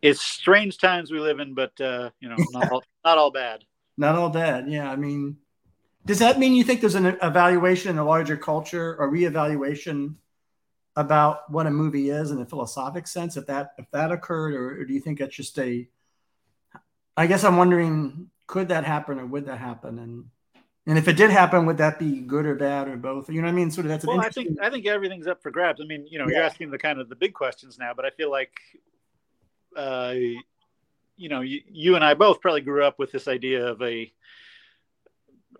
it's 0.00 0.20
strange 0.20 0.78
times 0.78 1.10
we 1.10 1.20
live 1.20 1.38
in 1.38 1.54
but 1.54 1.78
uh 1.80 2.10
you 2.20 2.28
know 2.28 2.36
not 2.52 2.72
all, 2.72 2.82
not 3.04 3.18
all 3.18 3.30
bad 3.30 3.64
not 3.96 4.14
all 4.16 4.30
bad. 4.30 4.68
Yeah. 4.68 4.90
I 4.90 4.96
mean, 4.96 5.36
does 6.04 6.18
that 6.18 6.38
mean 6.38 6.54
you 6.54 6.64
think 6.64 6.80
there's 6.80 6.94
an 6.94 7.06
evaluation 7.22 7.90
in 7.90 7.96
the 7.96 8.04
larger 8.04 8.36
culture 8.36 8.96
or 8.96 9.10
reevaluation 9.10 10.14
about 10.96 11.50
what 11.50 11.66
a 11.66 11.70
movie 11.70 12.10
is 12.10 12.30
in 12.30 12.40
a 12.40 12.46
philosophic 12.46 13.06
sense 13.06 13.36
if 13.36 13.46
that 13.46 13.72
if 13.78 13.90
that 13.92 14.12
occurred 14.12 14.54
or, 14.54 14.80
or 14.80 14.84
do 14.84 14.92
you 14.92 15.00
think 15.00 15.20
it's 15.20 15.34
just 15.34 15.58
a 15.58 15.88
i 17.16 17.26
guess 17.26 17.44
i'm 17.44 17.56
wondering 17.56 18.28
could 18.46 18.68
that 18.68 18.84
happen 18.84 19.18
or 19.18 19.24
would 19.24 19.46
that 19.46 19.58
happen? 19.58 19.98
And 19.98 20.26
and 20.84 20.98
if 20.98 21.08
it 21.08 21.16
did 21.16 21.30
happen 21.30 21.64
would 21.64 21.78
that 21.78 21.98
be 21.98 22.20
good 22.20 22.44
or 22.44 22.54
bad 22.54 22.88
or 22.88 22.96
both? 22.96 23.30
You 23.30 23.40
know 23.40 23.46
what 23.46 23.52
i 23.52 23.56
mean? 23.56 23.70
Sort 23.70 23.86
of 23.86 23.90
that's 23.90 24.04
well 24.04 24.20
i 24.20 24.28
think 24.28 24.58
i 24.60 24.68
think 24.68 24.86
everything's 24.86 25.26
up 25.26 25.42
for 25.42 25.50
grabs. 25.50 25.80
I 25.80 25.84
mean 25.84 26.06
you 26.06 26.18
know 26.18 26.26
yeah. 26.28 26.36
you're 26.36 26.44
asking 26.44 26.70
the 26.70 26.78
kind 26.78 27.00
of 27.00 27.08
the 27.08 27.16
big 27.16 27.32
questions 27.32 27.78
now 27.78 27.92
but 27.94 28.04
i 28.04 28.10
feel 28.10 28.30
like 28.30 28.52
uh 29.74 30.14
you 31.16 31.28
know, 31.28 31.40
you, 31.40 31.60
you 31.70 31.94
and 31.94 32.04
I 32.04 32.14
both 32.14 32.40
probably 32.40 32.62
grew 32.62 32.84
up 32.84 32.98
with 32.98 33.12
this 33.12 33.28
idea 33.28 33.66
of 33.66 33.80
a, 33.82 34.12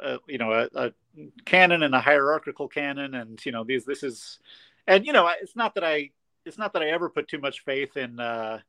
a 0.01 0.19
you 0.27 0.39
know, 0.39 0.53
a, 0.53 0.69
a, 0.75 0.93
canon 1.45 1.83
and 1.83 1.95
a 1.95 2.01
hierarchical 2.01 2.69
canon, 2.69 3.15
and 3.15 3.45
you 3.45 3.53
know, 3.53 3.65
these 3.65 3.85
this 3.85 4.03
is, 4.03 4.39
and 4.87 5.07
you 5.07 5.13
know, 5.13 5.31
it's 5.41 5.57
not 5.57 5.75
that 5.75 5.85
I, 5.85 6.11
it's 6.45 6.59
not 6.59 6.73
that 6.73 6.83
I 6.83 6.91
ever 6.91 7.09
put 7.09 7.29
too 7.29 7.39
much 7.39 7.65
faith 7.65 7.97
in. 7.97 8.21
uh 8.21 8.61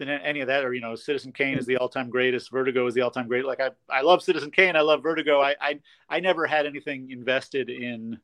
than 0.00 0.08
any 0.08 0.40
of 0.40 0.48
that, 0.48 0.64
or 0.64 0.74
you 0.74 0.80
know, 0.80 0.96
Citizen 0.96 1.30
Kane 1.30 1.58
is 1.58 1.66
the 1.66 1.76
all-time 1.76 2.10
greatest. 2.10 2.50
Vertigo 2.50 2.86
is 2.86 2.94
the 2.94 3.02
all-time 3.02 3.28
great. 3.28 3.44
Like 3.44 3.60
I, 3.60 3.70
I 3.88 4.00
love 4.00 4.22
Citizen 4.22 4.50
Kane. 4.50 4.74
I 4.74 4.80
love 4.80 5.02
Vertigo. 5.02 5.40
I, 5.40 5.54
I, 5.60 5.78
I 6.08 6.20
never 6.20 6.46
had 6.46 6.66
anything 6.66 7.10
invested 7.10 7.68
in 7.68 8.18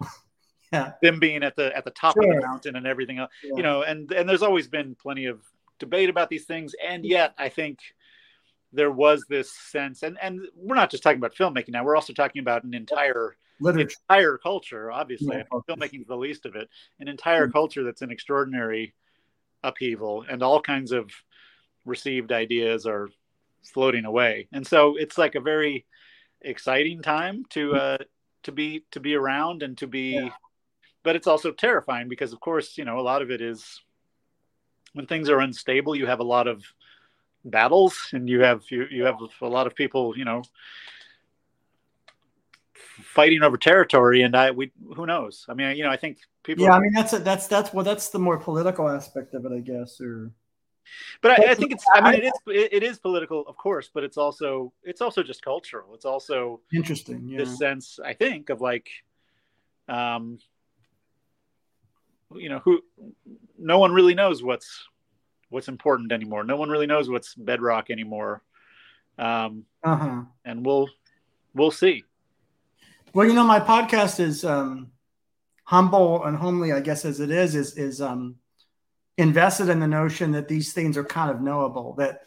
yeah. 0.72 0.92
them 1.02 1.18
being 1.18 1.42
at 1.42 1.56
the 1.56 1.74
at 1.76 1.84
the 1.84 1.90
top 1.90 2.14
sure. 2.14 2.30
of 2.30 2.40
the 2.40 2.46
mountain 2.46 2.76
and 2.76 2.86
everything 2.86 3.18
else. 3.18 3.30
Yeah. 3.42 3.52
You 3.56 3.62
know, 3.62 3.82
and 3.82 4.12
and 4.12 4.28
there's 4.28 4.42
always 4.42 4.68
been 4.68 4.94
plenty 4.94 5.24
of 5.24 5.40
debate 5.78 6.10
about 6.10 6.28
these 6.28 6.44
things, 6.44 6.74
and 6.86 7.04
yet 7.04 7.34
I 7.38 7.48
think 7.48 7.78
there 8.72 8.90
was 8.90 9.24
this 9.28 9.52
sense, 9.52 10.02
and 10.02 10.18
and 10.20 10.40
we're 10.56 10.74
not 10.74 10.90
just 10.90 11.02
talking 11.02 11.18
about 11.18 11.34
filmmaking 11.34 11.70
now; 11.70 11.84
we're 11.84 11.96
also 11.96 12.12
talking 12.12 12.40
about 12.40 12.64
an 12.64 12.74
entire 12.74 13.36
Literature. 13.60 13.96
entire 14.08 14.38
culture. 14.38 14.90
Obviously, 14.90 15.36
yeah. 15.36 15.42
filmmaking 15.68 16.00
is 16.00 16.06
the 16.06 16.16
least 16.16 16.46
of 16.46 16.56
it. 16.56 16.68
An 17.00 17.08
entire 17.08 17.44
mm-hmm. 17.44 17.52
culture 17.52 17.84
that's 17.84 18.02
in 18.02 18.10
extraordinary 18.10 18.94
upheaval, 19.62 20.24
and 20.28 20.42
all 20.42 20.60
kinds 20.60 20.92
of 20.92 21.10
received 21.84 22.32
ideas 22.32 22.86
are 22.86 23.08
floating 23.62 24.04
away, 24.04 24.48
and 24.52 24.66
so 24.66 24.96
it's 24.96 25.18
like 25.18 25.34
a 25.34 25.40
very 25.40 25.86
exciting 26.40 27.02
time 27.02 27.44
to 27.50 27.74
uh, 27.74 27.98
to 28.44 28.52
be 28.52 28.84
to 28.92 29.00
be 29.00 29.14
around 29.14 29.62
and 29.62 29.76
to 29.78 29.86
be. 29.86 30.14
Yeah. 30.14 30.30
But 31.04 31.16
it's 31.16 31.26
also 31.26 31.50
terrifying 31.50 32.08
because, 32.08 32.32
of 32.32 32.38
course, 32.38 32.78
you 32.78 32.84
know, 32.84 33.00
a 33.00 33.02
lot 33.02 33.22
of 33.22 33.30
it 33.32 33.40
is 33.40 33.82
when 34.92 35.06
things 35.06 35.28
are 35.28 35.40
unstable, 35.40 35.96
you 35.96 36.06
have 36.06 36.20
a 36.20 36.24
lot 36.24 36.46
of 36.46 36.62
battles, 37.44 38.08
and 38.12 38.28
you 38.28 38.40
have 38.40 38.62
you 38.70 38.86
you 38.90 39.04
have 39.04 39.16
a 39.40 39.46
lot 39.48 39.66
of 39.66 39.74
people, 39.74 40.16
you 40.16 40.24
know, 40.24 40.42
fighting 43.02 43.42
over 43.42 43.56
territory, 43.56 44.22
and 44.22 44.36
I 44.36 44.50
we 44.50 44.72
who 44.96 45.06
knows? 45.06 45.46
I 45.48 45.54
mean, 45.54 45.76
you 45.76 45.84
know, 45.84 45.90
I 45.90 45.96
think 45.96 46.18
people. 46.42 46.64
Yeah, 46.64 46.72
I 46.72 46.80
mean 46.80 46.92
that's 46.92 47.12
a, 47.12 47.18
that's 47.18 47.46
that's 47.46 47.72
well, 47.72 47.84
that's 47.84 48.10
the 48.10 48.18
more 48.18 48.38
political 48.38 48.88
aspect 48.88 49.34
of 49.34 49.44
it, 49.46 49.52
I 49.52 49.60
guess, 49.60 50.00
or. 50.00 50.32
But 51.20 51.38
I, 51.38 51.52
I 51.52 51.54
think 51.54 51.70
it's. 51.70 51.84
I 51.94 52.00
mean, 52.00 52.14
it 52.14 52.24
is. 52.24 52.32
It 52.46 52.82
is 52.82 52.98
political, 52.98 53.46
of 53.46 53.56
course, 53.56 53.88
but 53.94 54.02
it's 54.02 54.16
also. 54.16 54.72
It's 54.82 55.00
also 55.00 55.22
just 55.22 55.40
cultural. 55.42 55.94
It's 55.94 56.04
also 56.04 56.60
interesting. 56.74 57.28
Yeah. 57.28 57.38
This 57.38 57.56
sense, 57.56 58.00
I 58.04 58.14
think, 58.14 58.50
of 58.50 58.60
like, 58.60 58.90
um, 59.88 60.38
you 62.34 62.48
know, 62.48 62.58
who, 62.58 62.82
no 63.58 63.78
one 63.78 63.92
really 63.92 64.14
knows 64.14 64.42
what's, 64.42 64.88
what's 65.52 65.68
important 65.68 66.12
anymore. 66.12 66.44
No 66.44 66.56
one 66.56 66.70
really 66.70 66.86
knows 66.86 67.08
what's 67.08 67.34
bedrock 67.34 67.90
anymore. 67.90 68.42
Um, 69.18 69.64
uh-huh. 69.84 70.22
and 70.44 70.64
we'll, 70.64 70.88
we'll 71.54 71.70
see. 71.70 72.04
Well, 73.14 73.26
you 73.26 73.34
know, 73.34 73.44
my 73.44 73.60
podcast 73.60 74.20
is 74.20 74.44
um, 74.44 74.90
humble 75.64 76.24
and 76.24 76.36
homely, 76.36 76.72
I 76.72 76.80
guess, 76.80 77.04
as 77.04 77.20
it 77.20 77.30
is, 77.30 77.54
is 77.54 77.76
is 77.76 78.00
um, 78.00 78.36
invested 79.18 79.68
in 79.68 79.80
the 79.80 79.86
notion 79.86 80.32
that 80.32 80.48
these 80.48 80.72
things 80.72 80.96
are 80.96 81.04
kind 81.04 81.30
of 81.30 81.42
knowable. 81.42 81.94
That 81.98 82.20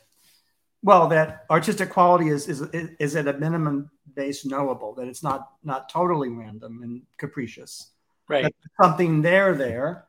well, 0.83 1.07
that 1.07 1.45
artistic 1.49 1.89
quality 1.89 2.29
is 2.29 2.47
is 2.47 2.61
is 2.99 3.15
at 3.15 3.27
a 3.27 3.33
minimum 3.33 3.89
base 4.13 4.45
knowable. 4.45 4.93
That 4.93 5.07
it's 5.07 5.23
not 5.23 5.49
not 5.63 5.89
totally 5.89 6.29
random 6.29 6.81
and 6.83 7.01
capricious. 7.17 7.91
Right. 8.27 8.53
something 8.81 9.21
there 9.21 9.53
there. 9.53 10.05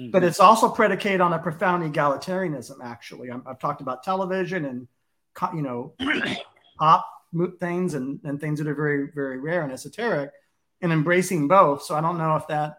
Mm-hmm. 0.00 0.10
But 0.10 0.24
it's 0.24 0.40
also 0.40 0.68
predicated 0.68 1.20
on 1.20 1.32
a 1.32 1.38
profound 1.38 1.82
egalitarianism. 1.92 2.82
Actually, 2.82 3.30
i 3.30 3.38
have 3.46 3.60
talked 3.60 3.80
about 3.80 4.02
television 4.02 4.64
and 4.64 4.88
you 5.54 5.62
know 5.62 5.94
pop 6.78 7.06
moot 7.34 7.58
things 7.58 7.94
and, 7.94 8.20
and 8.24 8.40
things 8.40 8.58
that 8.58 8.68
are 8.68 8.74
very, 8.74 9.08
very 9.12 9.38
rare 9.38 9.62
and 9.62 9.72
esoteric 9.72 10.30
and 10.80 10.92
embracing 10.92 11.48
both. 11.48 11.82
So 11.82 11.94
I 11.94 12.00
don't 12.00 12.16
know 12.16 12.36
if 12.36 12.46
that, 12.48 12.78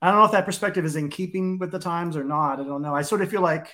I 0.00 0.10
don't 0.10 0.18
know 0.18 0.24
if 0.24 0.32
that 0.32 0.46
perspective 0.46 0.84
is 0.84 0.96
in 0.96 1.10
keeping 1.10 1.58
with 1.58 1.70
the 1.70 1.78
times 1.78 2.16
or 2.16 2.24
not. 2.24 2.58
I 2.58 2.64
don't 2.64 2.82
know. 2.82 2.94
I 2.94 3.02
sort 3.02 3.20
of 3.20 3.30
feel 3.30 3.42
like, 3.42 3.72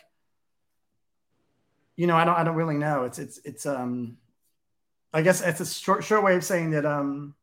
you 1.97 2.07
know, 2.07 2.17
I 2.17 2.25
don't, 2.25 2.37
I 2.37 2.45
don't 2.45 2.57
really 2.57 2.77
know. 2.77 3.05
It's, 3.05 3.19
it's, 3.19 3.41
it's, 3.45 3.67
um, 3.67 4.19
I 5.13 5.23
guess 5.23 5.41
it's 5.41 5.61
a 5.61 5.67
short, 5.67 6.05
short 6.05 6.23
way 6.23 6.37
of 6.37 6.45
saying 6.45 6.73
that, 6.73 6.85
um, 6.85 7.35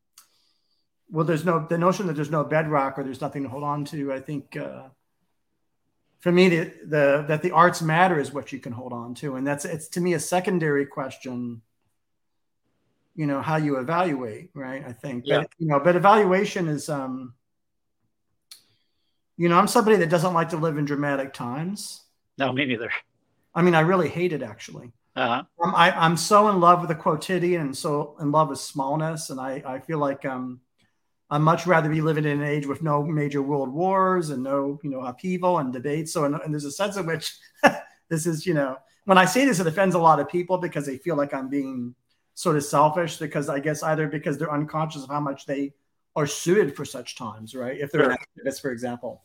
well, 1.10 1.24
there's 1.24 1.44
no, 1.44 1.66
the 1.68 1.78
notion 1.78 2.06
that 2.06 2.14
there's 2.14 2.30
no 2.30 2.44
bedrock 2.44 2.98
or 2.98 3.04
there's 3.04 3.20
nothing 3.20 3.42
to 3.42 3.48
hold 3.48 3.64
on 3.64 3.84
to. 3.86 4.12
I 4.12 4.20
think, 4.20 4.56
uh, 4.56 4.88
for 6.20 6.32
me, 6.32 6.48
the, 6.48 6.72
the 6.84 7.24
that 7.28 7.42
the 7.42 7.52
arts 7.52 7.82
matter 7.82 8.18
is 8.18 8.32
what 8.32 8.52
you 8.52 8.58
can 8.58 8.72
hold 8.72 8.92
on 8.92 9.14
to, 9.16 9.36
and 9.36 9.46
that's 9.46 9.64
it's 9.64 9.88
to 9.88 10.00
me 10.00 10.14
a 10.14 10.20
secondary 10.20 10.86
question 10.86 11.62
you 13.16 13.26
know 13.26 13.40
how 13.40 13.56
you 13.56 13.78
evaluate 13.78 14.50
right? 14.54 14.84
I 14.86 14.92
think 14.92 15.24
yeah. 15.26 15.40
but 15.40 15.50
you 15.58 15.66
know 15.66 15.80
but 15.80 15.96
evaluation 15.96 16.68
is 16.68 16.88
um 16.88 17.34
you 19.36 19.48
know 19.48 19.58
i'm 19.58 19.66
somebody 19.66 19.96
that 19.96 20.10
doesn't 20.10 20.34
like 20.34 20.50
to 20.50 20.58
live 20.58 20.78
in 20.78 20.84
dramatic 20.84 21.32
times. 21.32 22.04
No 22.38 22.52
me 22.52 22.66
neither. 22.66 22.90
I 23.54 23.62
mean 23.62 23.74
i 23.74 23.80
really 23.80 24.08
hate 24.08 24.32
it 24.32 24.42
actually. 24.42 24.92
Uh-huh. 25.16 25.44
um, 25.64 25.74
I, 25.74 25.92
i'm 25.92 26.16
so 26.16 26.48
in 26.50 26.60
love 26.60 26.80
with 26.80 26.88
the 26.88 26.94
quotidian 26.94 27.62
and 27.62 27.76
so 27.76 28.16
in 28.20 28.30
love 28.30 28.50
with 28.50 28.60
smallness. 28.60 29.30
And 29.30 29.40
i 29.40 29.62
i 29.66 29.80
feel 29.80 29.98
like 29.98 30.24
um 30.26 30.60
i'd 31.30 31.38
much 31.38 31.66
rather 31.66 31.88
be 31.88 32.00
living 32.00 32.24
in 32.24 32.40
an 32.40 32.46
age 32.46 32.66
with 32.66 32.82
no 32.82 33.02
major 33.02 33.42
world 33.42 33.72
wars 33.72 34.30
and 34.30 34.42
no 34.42 34.78
you 34.82 34.90
know 34.90 35.00
upheaval 35.00 35.58
and 35.58 35.72
debate 35.72 36.08
so 36.08 36.24
and, 36.24 36.34
and 36.36 36.52
there's 36.52 36.64
a 36.64 36.70
sense 36.70 36.96
in 36.96 37.06
which 37.06 37.36
this 38.08 38.26
is 38.26 38.46
you 38.46 38.54
know 38.54 38.76
when 39.04 39.18
i 39.18 39.24
say 39.24 39.44
this 39.44 39.60
it 39.60 39.66
offends 39.66 39.94
a 39.94 39.98
lot 39.98 40.20
of 40.20 40.28
people 40.28 40.58
because 40.58 40.86
they 40.86 40.98
feel 40.98 41.16
like 41.16 41.34
i'm 41.34 41.48
being 41.48 41.94
sort 42.36 42.56
of 42.56 42.64
selfish 42.64 43.16
because 43.16 43.48
I 43.48 43.58
guess 43.58 43.82
either 43.82 44.06
because 44.06 44.38
they're 44.38 44.52
unconscious 44.52 45.02
of 45.02 45.08
how 45.08 45.20
much 45.20 45.46
they 45.46 45.72
are 46.14 46.26
suited 46.26 46.76
for 46.76 46.84
such 46.84 47.16
times, 47.16 47.54
right? 47.54 47.80
If 47.80 47.90
they're 47.90 48.04
sure. 48.04 48.10
an 48.10 48.18
activist, 48.18 48.60
for 48.60 48.70
example. 48.70 49.22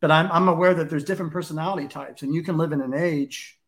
But 0.00 0.12
I'm, 0.12 0.30
I'm 0.30 0.48
aware 0.48 0.72
that 0.72 0.88
there's 0.88 1.04
different 1.04 1.32
personality 1.32 1.88
types, 1.88 2.22
and 2.22 2.32
you 2.32 2.42
can 2.42 2.56
live 2.56 2.72
in 2.72 2.80
an 2.80 2.94
age. 2.94 3.58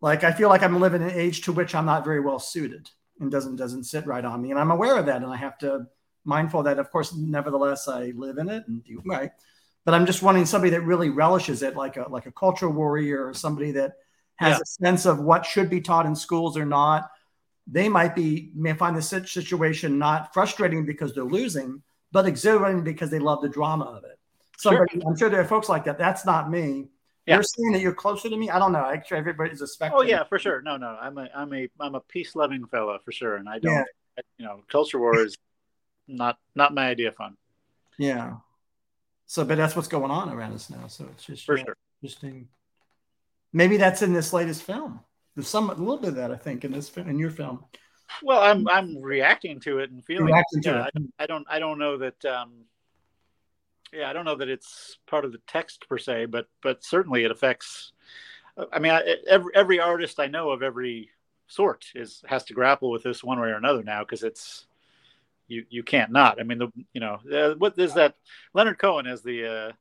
Like 0.00 0.24
I 0.24 0.32
feel 0.32 0.48
like 0.48 0.62
I'm 0.62 0.80
living 0.80 1.02
in 1.02 1.08
an 1.08 1.18
age 1.18 1.42
to 1.42 1.52
which 1.52 1.74
I'm 1.74 1.86
not 1.86 2.04
very 2.04 2.20
well 2.20 2.38
suited 2.38 2.90
and 3.20 3.30
doesn't 3.30 3.56
doesn't 3.56 3.84
sit 3.84 4.06
right 4.06 4.24
on 4.24 4.42
me, 4.42 4.50
and 4.50 4.58
I'm 4.58 4.72
aware 4.72 4.98
of 4.98 5.06
that, 5.06 5.22
and 5.22 5.32
I 5.32 5.36
have 5.36 5.56
to 5.58 5.86
mindful 6.24 6.62
that, 6.64 6.78
of 6.78 6.90
course, 6.90 7.14
nevertheless 7.14 7.88
I 7.88 8.12
live 8.16 8.38
in 8.38 8.48
it 8.48 8.66
and 8.66 8.84
do 8.84 9.02
right. 9.04 9.30
But 9.84 9.94
I'm 9.94 10.06
just 10.06 10.22
wanting 10.22 10.46
somebody 10.46 10.70
that 10.70 10.80
really 10.80 11.10
relishes 11.10 11.62
it, 11.62 11.76
like 11.76 11.96
a 11.96 12.06
like 12.08 12.26
a 12.26 12.32
culture 12.32 12.70
warrior 12.70 13.26
or 13.26 13.34
somebody 13.34 13.72
that 13.72 13.94
has 14.36 14.56
yeah. 14.56 14.62
a 14.62 14.66
sense 14.66 15.06
of 15.06 15.20
what 15.20 15.46
should 15.46 15.70
be 15.70 15.80
taught 15.80 16.06
in 16.06 16.16
schools 16.16 16.56
or 16.56 16.64
not, 16.64 17.10
they 17.66 17.88
might 17.88 18.14
be 18.14 18.50
may 18.54 18.72
find 18.72 18.96
the 18.96 19.02
situation 19.02 19.98
not 19.98 20.32
frustrating 20.34 20.84
because 20.84 21.14
they're 21.14 21.24
losing, 21.24 21.82
but 22.12 22.26
exhilarating 22.26 22.82
because 22.82 23.10
they 23.10 23.18
love 23.18 23.42
the 23.42 23.48
drama 23.48 23.84
of 23.84 24.04
it. 24.04 24.18
Somebody, 24.56 24.92
sure. 24.92 25.02
I'm 25.06 25.16
sure 25.16 25.30
there 25.30 25.40
are 25.40 25.46
folks 25.46 25.68
like 25.68 25.84
that. 25.84 25.98
That's 25.98 26.24
not 26.24 26.50
me. 26.50 26.88
Yeah. 27.26 27.36
You're 27.36 27.42
saying 27.42 27.72
that 27.72 27.80
you're 27.80 27.94
closer 27.94 28.28
to 28.28 28.36
me. 28.36 28.50
I 28.50 28.58
don't 28.58 28.72
know. 28.72 28.84
Actually, 28.84 29.18
everybody's 29.18 29.60
a 29.60 29.66
spectrum. 29.66 30.00
Oh 30.02 30.04
yeah, 30.04 30.24
for 30.24 30.38
sure. 30.38 30.60
No, 30.62 30.76
no. 30.76 30.96
I'm 31.00 31.16
a 31.18 31.28
I'm 31.34 31.52
a 31.54 31.68
I'm 31.80 31.94
a 31.94 32.00
peace 32.00 32.36
loving 32.36 32.66
fellow 32.66 32.98
for 33.04 33.12
sure, 33.12 33.36
and 33.36 33.48
I 33.48 33.58
don't. 33.58 33.72
Yeah. 33.72 33.84
You 34.38 34.44
know, 34.44 34.62
culture 34.68 34.98
war 34.98 35.18
is 35.18 35.36
not 36.08 36.38
not 36.54 36.74
my 36.74 36.88
idea 36.88 37.08
of 37.08 37.16
fun. 37.16 37.36
Yeah. 37.98 38.36
So, 39.26 39.44
but 39.44 39.56
that's 39.56 39.74
what's 39.74 39.88
going 39.88 40.10
on 40.10 40.30
around 40.30 40.52
us 40.52 40.70
now. 40.70 40.86
So 40.86 41.06
it's 41.12 41.24
just 41.24 41.44
for 41.44 41.56
yeah, 41.56 41.64
sure. 41.64 41.76
interesting. 42.02 42.48
Maybe 43.52 43.76
that's 43.76 44.02
in 44.02 44.12
this 44.12 44.32
latest 44.32 44.62
film. 44.62 45.00
There's 45.34 45.48
some 45.48 45.70
a 45.70 45.74
little 45.74 45.98
bit 45.98 46.10
of 46.10 46.16
that 46.16 46.30
I 46.30 46.36
think 46.36 46.64
in 46.64 46.72
this 46.72 46.94
in 46.96 47.18
your 47.18 47.30
film. 47.30 47.64
Well, 48.22 48.40
I'm 48.40 48.68
I'm 48.68 49.00
reacting 49.00 49.60
to 49.60 49.78
it 49.78 49.90
and 49.90 50.04
feeling. 50.04 50.26
Reacting 50.26 50.60
it. 50.60 50.66
Yeah, 50.66 50.86
I, 51.18 51.24
I, 51.24 51.26
don't 51.26 51.46
I 51.48 51.58
don't 51.58 51.78
know 51.78 51.98
that. 51.98 52.24
Um, 52.24 52.64
yeah, 53.92 54.10
I 54.10 54.12
don't 54.12 54.24
know 54.24 54.36
that 54.36 54.48
it's 54.48 54.98
part 55.06 55.24
of 55.24 55.32
the 55.32 55.40
text 55.46 55.88
per 55.88 55.98
se, 55.98 56.26
but 56.26 56.46
but 56.62 56.84
certainly 56.84 57.24
it 57.24 57.30
affects. 57.30 57.92
I 58.72 58.78
mean, 58.78 58.92
I, 58.92 59.16
every 59.26 59.52
every 59.54 59.80
artist 59.80 60.20
I 60.20 60.26
know 60.26 60.50
of 60.50 60.62
every 60.62 61.10
sort 61.46 61.86
is 61.94 62.22
has 62.26 62.44
to 62.44 62.54
grapple 62.54 62.90
with 62.90 63.02
this 63.02 63.24
one 63.24 63.40
way 63.40 63.48
or 63.48 63.56
another 63.56 63.82
now 63.82 64.00
because 64.00 64.22
it's 64.22 64.66
you 65.48 65.64
you 65.68 65.82
can't 65.82 66.12
not. 66.12 66.40
I 66.40 66.44
mean, 66.44 66.58
the 66.58 66.68
you 66.92 67.00
know 67.00 67.18
uh, 67.32 67.54
what 67.54 67.78
is 67.78 67.94
that? 67.94 68.16
Leonard 68.52 68.78
Cohen 68.78 69.06
has 69.06 69.22
the 69.22 69.46
uh, 69.46 69.72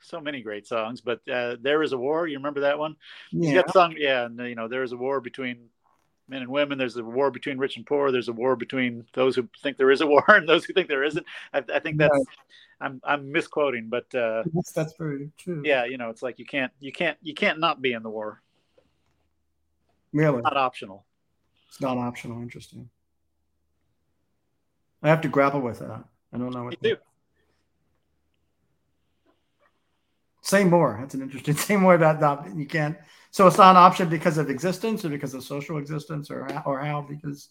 so 0.00 0.20
many 0.20 0.42
great 0.42 0.66
songs, 0.66 1.00
but 1.00 1.26
uh, 1.28 1.56
there 1.60 1.82
is 1.82 1.92
a 1.92 1.98
war. 1.98 2.26
You 2.26 2.36
remember 2.38 2.60
that 2.60 2.78
one? 2.78 2.96
Yeah. 3.30 3.62
Song, 3.72 3.94
yeah, 3.96 4.24
and 4.24 4.38
you 4.38 4.54
know 4.54 4.68
there 4.68 4.82
is 4.82 4.92
a 4.92 4.96
war 4.96 5.20
between 5.20 5.68
men 6.28 6.42
and 6.42 6.50
women. 6.50 6.78
There's 6.78 6.96
a 6.96 7.04
war 7.04 7.30
between 7.30 7.58
rich 7.58 7.76
and 7.76 7.86
poor. 7.86 8.10
There's 8.10 8.28
a 8.28 8.32
war 8.32 8.56
between 8.56 9.04
those 9.14 9.36
who 9.36 9.48
think 9.62 9.76
there 9.76 9.90
is 9.90 10.00
a 10.00 10.06
war 10.06 10.24
and 10.28 10.48
those 10.48 10.64
who 10.64 10.72
think 10.72 10.88
there 10.88 11.04
isn't. 11.04 11.26
I, 11.52 11.62
I 11.72 11.78
think 11.78 11.98
that's 11.98 12.18
I'm 12.80 13.00
I'm 13.04 13.30
misquoting, 13.30 13.88
but 13.88 14.12
uh, 14.14 14.42
that's 14.52 14.72
that's 14.72 14.94
very 14.98 15.30
true. 15.38 15.62
Yeah, 15.64 15.84
you 15.84 15.98
know, 15.98 16.10
it's 16.10 16.22
like 16.22 16.38
you 16.38 16.46
can't 16.46 16.72
you 16.80 16.92
can't 16.92 17.16
you 17.22 17.34
can't 17.34 17.60
not 17.60 17.80
be 17.80 17.92
in 17.92 18.02
the 18.02 18.10
war. 18.10 18.42
Really, 20.12 20.38
it's 20.38 20.44
not 20.44 20.56
optional. 20.56 21.04
It's 21.68 21.80
not 21.80 21.96
optional. 21.96 22.42
Interesting. 22.42 22.90
I 25.02 25.08
have 25.08 25.20
to 25.22 25.28
grapple 25.28 25.60
with 25.60 25.80
that. 25.80 26.04
I 26.32 26.38
don't 26.38 26.50
know 26.50 26.64
what. 26.64 26.76
You 26.82 26.90
do. 26.90 26.96
Say 30.42 30.64
more. 30.64 30.98
That's 31.00 31.14
an 31.14 31.22
interesting. 31.22 31.54
Say 31.56 31.76
more 31.76 31.94
about 31.94 32.20
that. 32.20 32.56
You 32.56 32.66
can't. 32.66 32.96
So 33.30 33.46
it's 33.46 33.58
not 33.58 33.70
an 33.70 33.76
option 33.76 34.08
because 34.08 34.38
of 34.38 34.50
existence, 34.50 35.04
or 35.04 35.08
because 35.08 35.34
of 35.34 35.42
social 35.42 35.78
existence, 35.78 36.30
or 36.30 36.46
or 36.66 36.80
how 36.80 37.00
because 37.02 37.48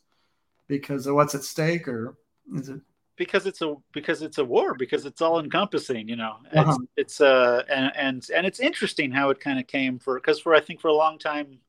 because 0.67 1.07
of 1.07 1.15
what's 1.15 1.35
at 1.35 1.43
stake, 1.43 1.87
or 1.87 2.15
is 2.55 2.69
it? 2.69 2.81
Because 3.17 3.45
it's 3.45 3.61
a 3.61 3.75
because 3.91 4.21
it's 4.21 4.37
a 4.37 4.45
war 4.45 4.73
because 4.73 5.05
it's 5.05 5.21
all 5.21 5.39
encompassing, 5.39 6.07
you 6.07 6.15
know. 6.15 6.37
Uh-huh. 6.53 6.77
It's, 6.95 7.17
it's 7.17 7.21
uh 7.21 7.63
and 7.69 7.91
and 7.95 8.27
and 8.33 8.45
it's 8.45 8.59
interesting 8.59 9.11
how 9.11 9.29
it 9.29 9.39
kind 9.39 9.59
of 9.59 9.67
came 9.67 9.99
for 9.99 10.15
because 10.15 10.39
for 10.39 10.55
I 10.55 10.61
think 10.61 10.79
for 10.81 10.87
a 10.87 10.93
long 10.93 11.17
time. 11.17 11.59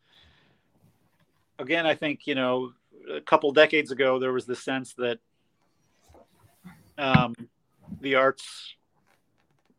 Again, 1.59 1.87
I 1.87 1.95
think 1.95 2.27
you 2.27 2.35
know 2.35 2.73
a 3.11 3.21
couple 3.21 3.53
decades 3.53 3.91
ago 3.91 4.19
there 4.19 4.33
was 4.33 4.47
the 4.47 4.57
sense 4.57 4.95
that 4.95 5.19
um, 6.99 7.35
the 8.01 8.15
arts 8.15 8.75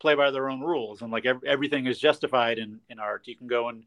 play 0.03 0.15
by 0.15 0.29
their 0.31 0.49
own 0.49 0.59
rules 0.59 1.01
and 1.01 1.11
like 1.11 1.25
every, 1.25 1.47
everything 1.47 1.87
is 1.87 1.97
justified 1.97 2.57
in 2.59 2.79
in 2.89 2.99
art. 2.99 3.23
You 3.25 3.35
can 3.35 3.47
go 3.47 3.69
and 3.69 3.83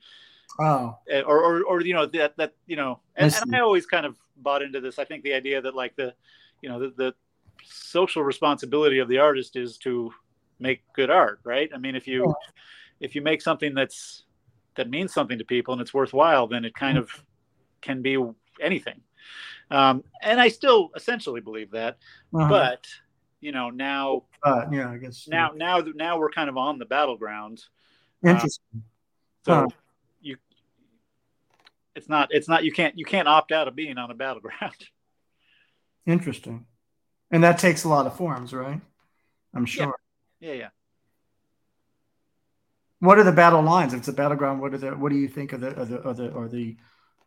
oh. 0.58 0.96
eh, 1.08 1.20
or 1.20 1.38
or, 1.42 1.62
or 1.64 1.80
you 1.82 1.94
know 1.94 2.06
that 2.06 2.36
that 2.38 2.54
you 2.66 2.76
know 2.76 3.00
and, 3.14 3.32
I, 3.32 3.38
and 3.42 3.54
I 3.54 3.60
always 3.60 3.86
kind 3.86 4.06
of 4.06 4.16
bought 4.38 4.62
into 4.62 4.80
this. 4.80 4.98
I 4.98 5.04
think 5.04 5.22
the 5.22 5.34
idea 5.34 5.60
that 5.60 5.74
like 5.74 5.94
the 5.94 6.14
you 6.62 6.68
know 6.68 6.80
the, 6.80 6.92
the 6.96 7.14
social 7.64 8.22
responsibility 8.22 8.98
of 8.98 9.08
the 9.08 9.18
artist 9.18 9.56
is 9.56 9.77
to 9.79 10.10
make 10.58 10.81
good 10.94 11.10
art 11.10 11.38
right? 11.44 11.70
I 11.74 11.79
mean 11.79 11.94
if 11.94 12.06
you 12.08 12.24
yeah. 12.27 12.50
if 13.00 13.14
you 13.14 13.20
make 13.20 13.42
something 13.42 13.74
that's 13.74 14.24
that 14.77 14.88
means 14.88 15.12
something 15.12 15.38
to 15.38 15.44
people 15.44 15.74
and 15.74 15.83
it's 15.83 15.92
worthwhile 15.92 16.46
then 16.46 16.64
it 16.64 16.74
kind 16.74 16.96
of 16.96 17.10
can 17.83 18.00
be 18.02 18.18
anything. 18.60 19.00
Um, 19.68 20.04
and 20.22 20.40
i 20.40 20.46
still 20.46 20.90
essentially 20.94 21.40
believe 21.40 21.72
that 21.72 21.98
uh-huh. 22.33 22.48
but 22.48 22.87
you 23.47 23.53
know 23.53 23.71
now 23.71 24.25
uh, 24.42 24.67
yeah 24.73 24.90
i 24.90 24.97
guess 24.97 25.29
now 25.29 25.53
now 25.55 25.81
now 25.94 26.19
we're 26.19 26.31
kind 26.31 26.51
of 26.51 26.57
on 26.57 26.81
the 26.81 26.85
battleground 26.85 27.63
uh, 28.25 28.31
interesting 28.31 28.59
uh, 28.77 28.81
so 29.44 29.55
huh. 29.55 29.67
you 30.21 30.37
it's 31.94 32.09
not 32.09 32.29
it's 32.33 32.49
not 32.49 32.65
you 32.65 32.73
can't 32.73 32.99
you 32.99 33.05
can't 33.05 33.29
opt 33.29 33.53
out 33.53 33.69
of 33.69 33.77
being 33.77 33.99
on 33.99 34.11
a 34.11 34.15
battleground 34.15 34.75
interesting 36.07 36.67
And 37.31 37.44
that 37.44 37.59
takes 37.59 37.85
a 37.85 37.88
lot 37.88 38.07
of 38.07 38.17
forms, 38.17 38.53
right? 38.53 38.81
I'm 39.55 39.67
sure. 39.67 39.94
Yeah, 40.40 40.53
yeah. 40.53 40.59
yeah. 40.59 40.69
What 43.01 43.19
are 43.19 43.25
the 43.25 43.33
battle 43.33 43.63
lines? 43.63 43.92
If 43.92 44.01
it's 44.01 44.09
a 44.09 44.13
battleground, 44.13 44.61
what 44.61 44.75
are 44.75 44.79
the 44.79 44.90
what 44.92 45.11
do 45.11 45.19
you 45.19 45.29
think 45.29 45.53
of 45.53 45.61
the 45.61 45.69
of 45.69 45.88
the 45.88 45.99
or 45.99 46.15
the 46.15 46.29
or 46.31 46.49
the 46.49 46.77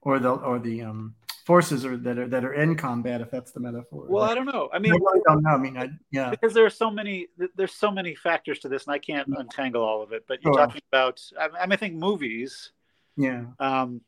or 0.02 0.20
the 0.20 0.30
or 0.30 0.60
the 0.60 0.82
um 0.84 1.16
forces 1.50 1.84
or 1.84 1.97
that 1.97 2.20
are 2.20 2.28
that 2.28 2.45
are 2.45 2.54
in 2.54 2.76
combat 2.76 3.22
if 3.22 3.32
that's 3.32 3.52
the 3.52 3.60
metaphor. 3.60 4.06
Well 4.08 4.22
like, 4.22 4.34
i 4.34 4.36
don't 4.36 4.45
know. 4.45 4.70
I 4.72 4.78
mean 4.78 4.93
i 4.93 4.97
really 4.97 5.22
don't 5.28 5.41
know. 5.41 5.50
I 5.50 5.58
mean 5.58 5.78
I, 5.78 5.89
yeah. 6.12 6.30
Because 6.30 6.54
there 6.54 6.64
are 6.64 6.70
so 6.70 6.91
many 6.91 7.26
there's 7.56 7.74
so 7.74 7.89
many 7.89 8.14
factors 8.14 8.60
to 8.60 8.70
this 8.70 8.86
and 8.86 8.93
i 8.93 9.00
can't 9.00 9.28
untangle 9.36 9.82
all 9.82 10.04
of 10.04 10.12
it 10.12 10.26
but 10.28 10.43
you're 10.43 10.54
sure. 10.54 10.68
talking 10.68 10.84
about 10.91 11.20
i 11.39 11.47
mean 11.47 11.72
i 11.72 11.76
think 11.76 11.95
movies 11.95 12.72
yeah. 13.18 13.45
um 13.60 14.02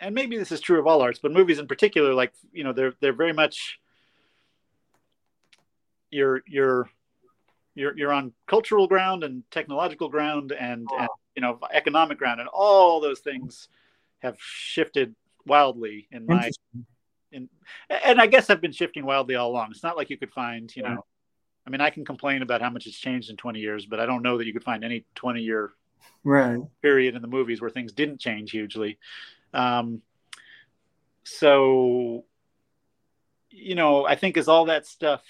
and 0.00 0.14
maybe 0.14 0.38
this 0.38 0.52
is 0.52 0.60
true 0.62 0.78
of 0.78 0.86
all 0.86 1.02
arts 1.02 1.18
but 1.18 1.32
movies 1.32 1.58
in 1.58 1.66
particular 1.66 2.14
like 2.14 2.32
you 2.50 2.64
know 2.64 2.72
they're 2.72 2.94
they're 2.98 3.12
very 3.12 3.34
much 3.34 3.78
you're 6.10 6.42
you're 6.46 6.88
you're 7.74 7.94
you're 7.94 8.12
on 8.12 8.32
cultural 8.46 8.86
ground 8.88 9.22
and 9.22 9.42
technological 9.50 10.08
ground 10.08 10.52
and, 10.52 10.88
and 10.98 11.08
you 11.36 11.42
know 11.42 11.58
economic 11.74 12.16
ground 12.16 12.40
and 12.40 12.48
all 12.48 13.02
those 13.02 13.20
things 13.20 13.68
have 14.20 14.36
shifted 14.38 15.14
wildly 15.46 16.08
in 16.10 16.26
my 16.26 16.50
in 17.32 17.48
and 17.90 18.20
I 18.20 18.26
guess 18.26 18.48
I've 18.48 18.60
been 18.60 18.72
shifting 18.72 19.04
wildly 19.04 19.34
all 19.34 19.50
along. 19.50 19.70
It's 19.70 19.82
not 19.82 19.96
like 19.96 20.08
you 20.10 20.16
could 20.16 20.32
find, 20.32 20.74
you 20.74 20.82
yeah. 20.82 20.94
know, 20.94 21.04
I 21.66 21.70
mean, 21.70 21.80
I 21.80 21.90
can 21.90 22.04
complain 22.04 22.42
about 22.42 22.62
how 22.62 22.70
much 22.70 22.86
it's 22.86 22.96
changed 22.96 23.30
in 23.30 23.36
20 23.36 23.58
years, 23.58 23.86
but 23.86 24.00
I 24.00 24.06
don't 24.06 24.22
know 24.22 24.38
that 24.38 24.46
you 24.46 24.52
could 24.52 24.64
find 24.64 24.84
any 24.84 25.04
20 25.14 25.42
year 25.42 25.72
right 26.22 26.60
period 26.82 27.14
in 27.14 27.22
the 27.22 27.28
movies 27.28 27.60
where 27.60 27.70
things 27.70 27.92
didn't 27.92 28.20
change 28.20 28.50
hugely. 28.50 28.98
Um, 29.52 30.02
so, 31.24 32.24
you 33.50 33.74
know, 33.74 34.06
I 34.06 34.14
think 34.14 34.36
as 34.36 34.48
all 34.48 34.66
that 34.66 34.86
stuff 34.86 35.22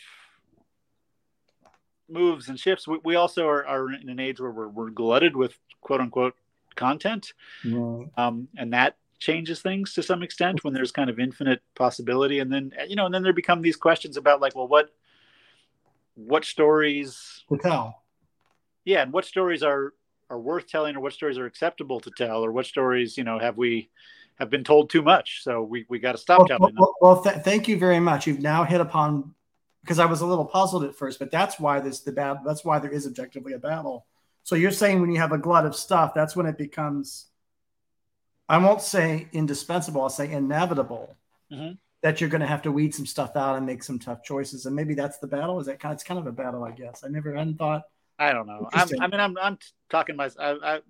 moves 2.08 2.48
and 2.48 2.58
shifts, 2.58 2.88
we, 2.88 2.98
we 3.04 3.14
also 3.14 3.46
are, 3.48 3.64
are, 3.66 3.92
in 3.92 4.08
an 4.08 4.18
age 4.18 4.40
where 4.40 4.50
we're, 4.50 4.68
we're 4.68 4.90
glutted 4.90 5.36
with 5.36 5.56
quote 5.80 6.00
unquote 6.00 6.34
content. 6.74 7.32
Right. 7.64 8.06
Um, 8.16 8.48
and 8.56 8.72
that 8.72 8.96
changes 9.24 9.62
things 9.62 9.94
to 9.94 10.02
some 10.02 10.22
extent 10.22 10.62
when 10.62 10.74
there's 10.74 10.92
kind 10.92 11.08
of 11.08 11.18
infinite 11.18 11.62
possibility. 11.74 12.38
And 12.40 12.52
then 12.52 12.72
you 12.86 12.96
know 12.96 13.06
and 13.06 13.14
then 13.14 13.22
there 13.22 13.32
become 13.32 13.62
these 13.62 13.76
questions 13.76 14.16
about 14.16 14.40
like 14.40 14.54
well 14.54 14.68
what 14.68 14.90
what 16.14 16.44
stories 16.44 17.42
to 17.48 17.56
tell. 17.56 18.02
Yeah 18.84 19.02
and 19.02 19.12
what 19.12 19.24
stories 19.24 19.62
are 19.62 19.94
are 20.30 20.38
worth 20.38 20.68
telling 20.68 20.96
or 20.96 21.00
what 21.00 21.12
stories 21.12 21.38
are 21.38 21.46
acceptable 21.46 22.00
to 22.00 22.10
tell 22.10 22.44
or 22.44 22.52
what 22.52 22.66
stories 22.66 23.16
you 23.16 23.24
know 23.24 23.38
have 23.38 23.56
we 23.56 23.90
have 24.36 24.50
been 24.50 24.64
told 24.64 24.90
too 24.90 25.02
much. 25.02 25.42
So 25.42 25.62
we 25.62 25.86
we 25.88 25.98
got 25.98 26.12
to 26.12 26.18
stop 26.18 26.40
well, 26.40 26.48
telling 26.48 26.74
well, 26.78 26.94
well 27.00 27.22
th- 27.22 27.42
thank 27.44 27.66
you 27.66 27.78
very 27.78 28.00
much. 28.00 28.26
You've 28.26 28.42
now 28.42 28.64
hit 28.64 28.80
upon 28.80 29.34
because 29.82 29.98
i 29.98 30.06
was 30.06 30.22
a 30.22 30.26
little 30.26 30.46
puzzled 30.46 30.82
at 30.82 30.94
first 30.94 31.18
but 31.18 31.30
that's 31.30 31.60
why 31.60 31.78
this 31.78 32.00
the 32.00 32.10
battle 32.10 32.42
that's 32.42 32.64
why 32.64 32.78
there 32.78 32.90
is 32.90 33.06
objectively 33.06 33.54
a 33.54 33.58
battle. 33.58 34.06
So 34.42 34.56
you're 34.56 34.70
saying 34.70 35.00
when 35.00 35.10
you 35.10 35.18
have 35.18 35.32
a 35.32 35.38
glut 35.38 35.64
of 35.64 35.74
stuff 35.74 36.12
that's 36.14 36.36
when 36.36 36.46
it 36.46 36.58
becomes 36.58 37.28
I 38.48 38.58
won't 38.58 38.82
say 38.82 39.28
indispensable, 39.32 40.02
I'll 40.02 40.10
say 40.10 40.30
inevitable 40.30 41.16
mm-hmm. 41.52 41.74
that 42.02 42.20
you're 42.20 42.30
going 42.30 42.40
to 42.42 42.46
have 42.46 42.62
to 42.62 42.72
weed 42.72 42.94
some 42.94 43.06
stuff 43.06 43.36
out 43.36 43.56
and 43.56 43.64
make 43.64 43.82
some 43.82 43.98
tough 43.98 44.22
choices. 44.22 44.66
And 44.66 44.76
maybe 44.76 44.94
that's 44.94 45.18
the 45.18 45.26
battle. 45.26 45.58
Is 45.60 45.66
that 45.66 45.80
kind 45.80 45.92
of, 45.92 45.96
it's 45.96 46.04
kind 46.04 46.20
of 46.20 46.26
a 46.26 46.32
battle, 46.32 46.64
I 46.64 46.72
guess. 46.72 47.02
I 47.04 47.08
never 47.08 47.34
hadn't 47.34 47.56
thought. 47.56 47.82
I 48.18 48.32
don't 48.32 48.46
know. 48.46 48.68
i 48.72 48.84
mean, 48.86 49.20
I'm, 49.20 49.36
I'm 49.38 49.58
talking 49.90 50.14
my, 50.14 50.30
I, 50.38 50.56
I, 50.62 50.80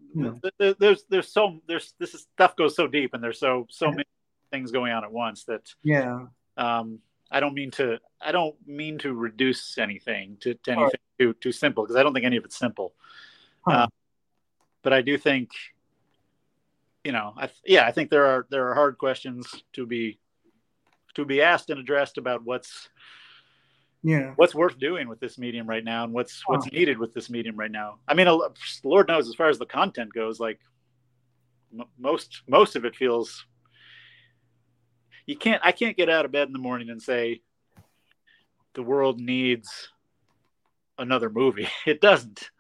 there's, 0.79 1.05
there's 1.09 1.33
so, 1.33 1.61
there's, 1.67 1.95
this 1.99 2.13
is, 2.15 2.27
stuff 2.35 2.55
goes 2.55 2.77
so 2.77 2.87
deep 2.87 3.15
and 3.15 3.23
there's 3.23 3.41
so, 3.41 3.67
so 3.71 3.89
many 3.91 4.05
things 4.51 4.71
going 4.71 4.93
on 4.93 5.05
at 5.05 5.13
once 5.13 5.45
that, 5.45 5.73
yeah. 5.83 6.27
Um, 6.57 6.99
I 7.31 7.41
don't 7.41 7.55
mean 7.55 7.71
to, 7.73 7.99
I 8.21 8.31
don't 8.31 8.55
mean 8.67 8.99
to 8.99 9.13
reduce 9.15 9.79
anything 9.79 10.37
to, 10.41 10.55
to 10.55 10.73
anything 10.73 10.85
right. 10.85 11.19
too, 11.19 11.35
too 11.35 11.53
simple 11.53 11.85
because 11.85 11.97
I 11.97 12.03
don't 12.03 12.13
think 12.13 12.27
any 12.27 12.37
of 12.37 12.45
it's 12.45 12.59
simple. 12.59 12.95
Huh. 13.67 13.73
Uh, 13.73 13.87
but 14.83 14.93
I 14.93 15.01
do 15.01 15.17
think 15.17 15.51
you 17.05 17.13
know, 17.13 17.35
I, 17.37 17.51
yeah, 17.67 17.87
I 17.87 17.93
think 17.93 18.11
there 18.11 18.27
are 18.27 18.47
there 18.51 18.69
are 18.69 18.75
hard 18.75 18.99
questions 18.99 19.63
to 19.75 19.87
be 19.87 20.19
to 21.15 21.25
be 21.25 21.43
asked 21.43 21.71
and 21.71 21.79
addressed 21.79 22.19
about 22.19 22.45
what's 22.45 22.89
yeah 24.03 24.33
what's 24.37 24.55
worth 24.55 24.79
doing 24.79 25.09
with 25.09 25.21
this 25.21 25.39
medium 25.39 25.67
right 25.67 25.85
now 25.85 26.05
and 26.05 26.13
what's 26.13 26.43
oh. 26.49 26.53
what's 26.53 26.71
needed 26.73 26.99
with 26.99 27.13
this 27.13 27.29
medium 27.29 27.57
right 27.57 27.71
now. 27.71 27.99
I 28.09 28.15
mean, 28.15 28.27
Lord 28.83 29.09
knows 29.09 29.29
as 29.29 29.35
far 29.35 29.49
as 29.49 29.59
the 29.59 29.67
content 29.67 30.13
goes, 30.15 30.41
like 30.41 30.61
m- 31.79 31.87
most 31.99 32.43
most 32.49 32.75
of 32.75 32.87
it 32.87 32.97
feels 32.97 33.45
you 35.27 35.37
can't 35.37 35.63
I 35.65 35.73
can't 35.73 35.97
get 35.97 36.09
out 36.09 36.25
of 36.25 36.33
bed 36.33 36.47
in 36.47 36.53
the 36.53 36.59
morning 36.59 36.89
and 36.89 37.03
say 37.03 37.43
the 38.75 38.83
world 38.83 39.21
needs 39.21 39.91
another 40.99 41.31
movie. 41.31 41.69
It 41.87 42.01
doesn't. 42.01 42.51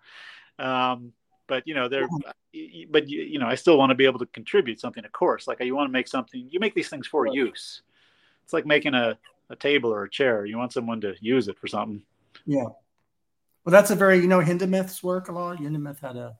Um, 0.59 1.13
but 1.47 1.67
you 1.67 1.75
know, 1.75 1.89
there 1.89 2.07
but 2.91 3.09
you, 3.09 3.23
you 3.23 3.39
know, 3.39 3.47
I 3.47 3.55
still 3.55 3.79
want 3.79 3.91
to 3.91 3.95
be 3.95 4.05
able 4.05 4.19
to 4.19 4.27
contribute 4.27 4.81
something. 4.81 5.05
Of 5.05 5.13
course, 5.13 5.47
like 5.47 5.61
you 5.61 5.75
want 5.75 5.89
to 5.89 5.93
make 5.93 6.09
something. 6.09 6.49
You 6.51 6.61
make 6.61 6.75
these 6.75 6.89
things 6.89 7.07
for 7.07 7.25
right. 7.25 7.35
use. 7.35 7.83
It's 8.45 8.53
like 8.53 8.67
making 8.67 8.95
a 8.95 9.19
a 9.51 9.57
table 9.57 9.93
or 9.93 10.05
a 10.05 10.11
chair. 10.11 10.45
You 10.45 10.59
want 10.59 10.73
someone 10.73 11.01
to 11.03 11.15
use 11.21 11.49
it 11.49 11.59
for 11.59 11.67
something. 11.67 12.03
Yeah. 12.47 12.65
Well, 13.65 13.73
that's 13.73 13.91
a 13.91 13.97
very 13.97 14.19
you 14.19 14.29
know 14.29 14.41
Hindemith's 14.41 15.03
work 15.03 15.29
a 15.29 15.33
lot. 15.33 15.59
Hindemith 15.59 16.01
had 16.01 16.17
a 16.17 16.37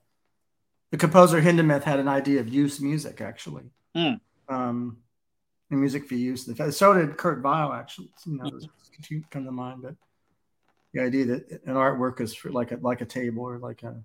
the 0.91 0.97
composer 0.97 1.41
Hindemith 1.41 1.83
had 1.83 1.99
an 1.99 2.07
idea 2.07 2.39
of 2.39 2.47
use 2.47 2.79
music 2.79 3.21
actually. 3.21 3.63
Mm. 3.95 4.19
Um, 4.47 4.97
and 5.71 5.79
music 5.79 6.07
for 6.07 6.15
use. 6.15 6.47
So 6.77 6.93
did 6.93 7.17
Kurt 7.17 7.43
Weill 7.43 7.73
actually. 7.73 8.11
You 8.25 8.37
know, 8.37 8.51
come 9.31 9.45
to 9.45 9.51
mind, 9.51 9.81
but 9.81 9.95
the 10.93 11.01
idea 11.01 11.25
that 11.25 11.51
an 11.65 11.73
artwork 11.73 12.21
is 12.21 12.33
for 12.33 12.51
like 12.51 12.71
a 12.71 12.77
like 12.77 13.01
a 13.01 13.05
table 13.05 13.43
or 13.43 13.57
like 13.57 13.83
a 13.83 13.95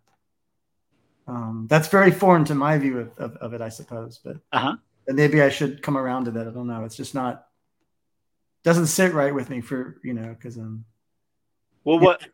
um, 1.30 1.66
that's 1.70 1.86
very 1.86 2.10
foreign 2.10 2.44
to 2.46 2.56
my 2.56 2.76
view 2.76 2.98
of, 2.98 3.18
of, 3.18 3.36
of 3.36 3.54
it, 3.54 3.60
I 3.60 3.68
suppose. 3.68 4.18
But 4.18 4.38
uh-huh. 4.52 4.76
maybe 5.06 5.40
I 5.40 5.48
should 5.48 5.80
come 5.80 5.96
around 5.96 6.24
to 6.24 6.32
that. 6.32 6.48
I 6.48 6.50
don't 6.50 6.66
know. 6.66 6.84
It's 6.84 6.96
just 6.96 7.14
not 7.14 7.46
doesn't 8.64 8.88
sit 8.88 9.14
right 9.14 9.34
with 9.34 9.48
me 9.48 9.60
for 9.60 10.00
you 10.02 10.12
know 10.12 10.34
because 10.34 10.58
um. 10.58 10.84
Well, 11.82 11.98
what, 11.98 12.28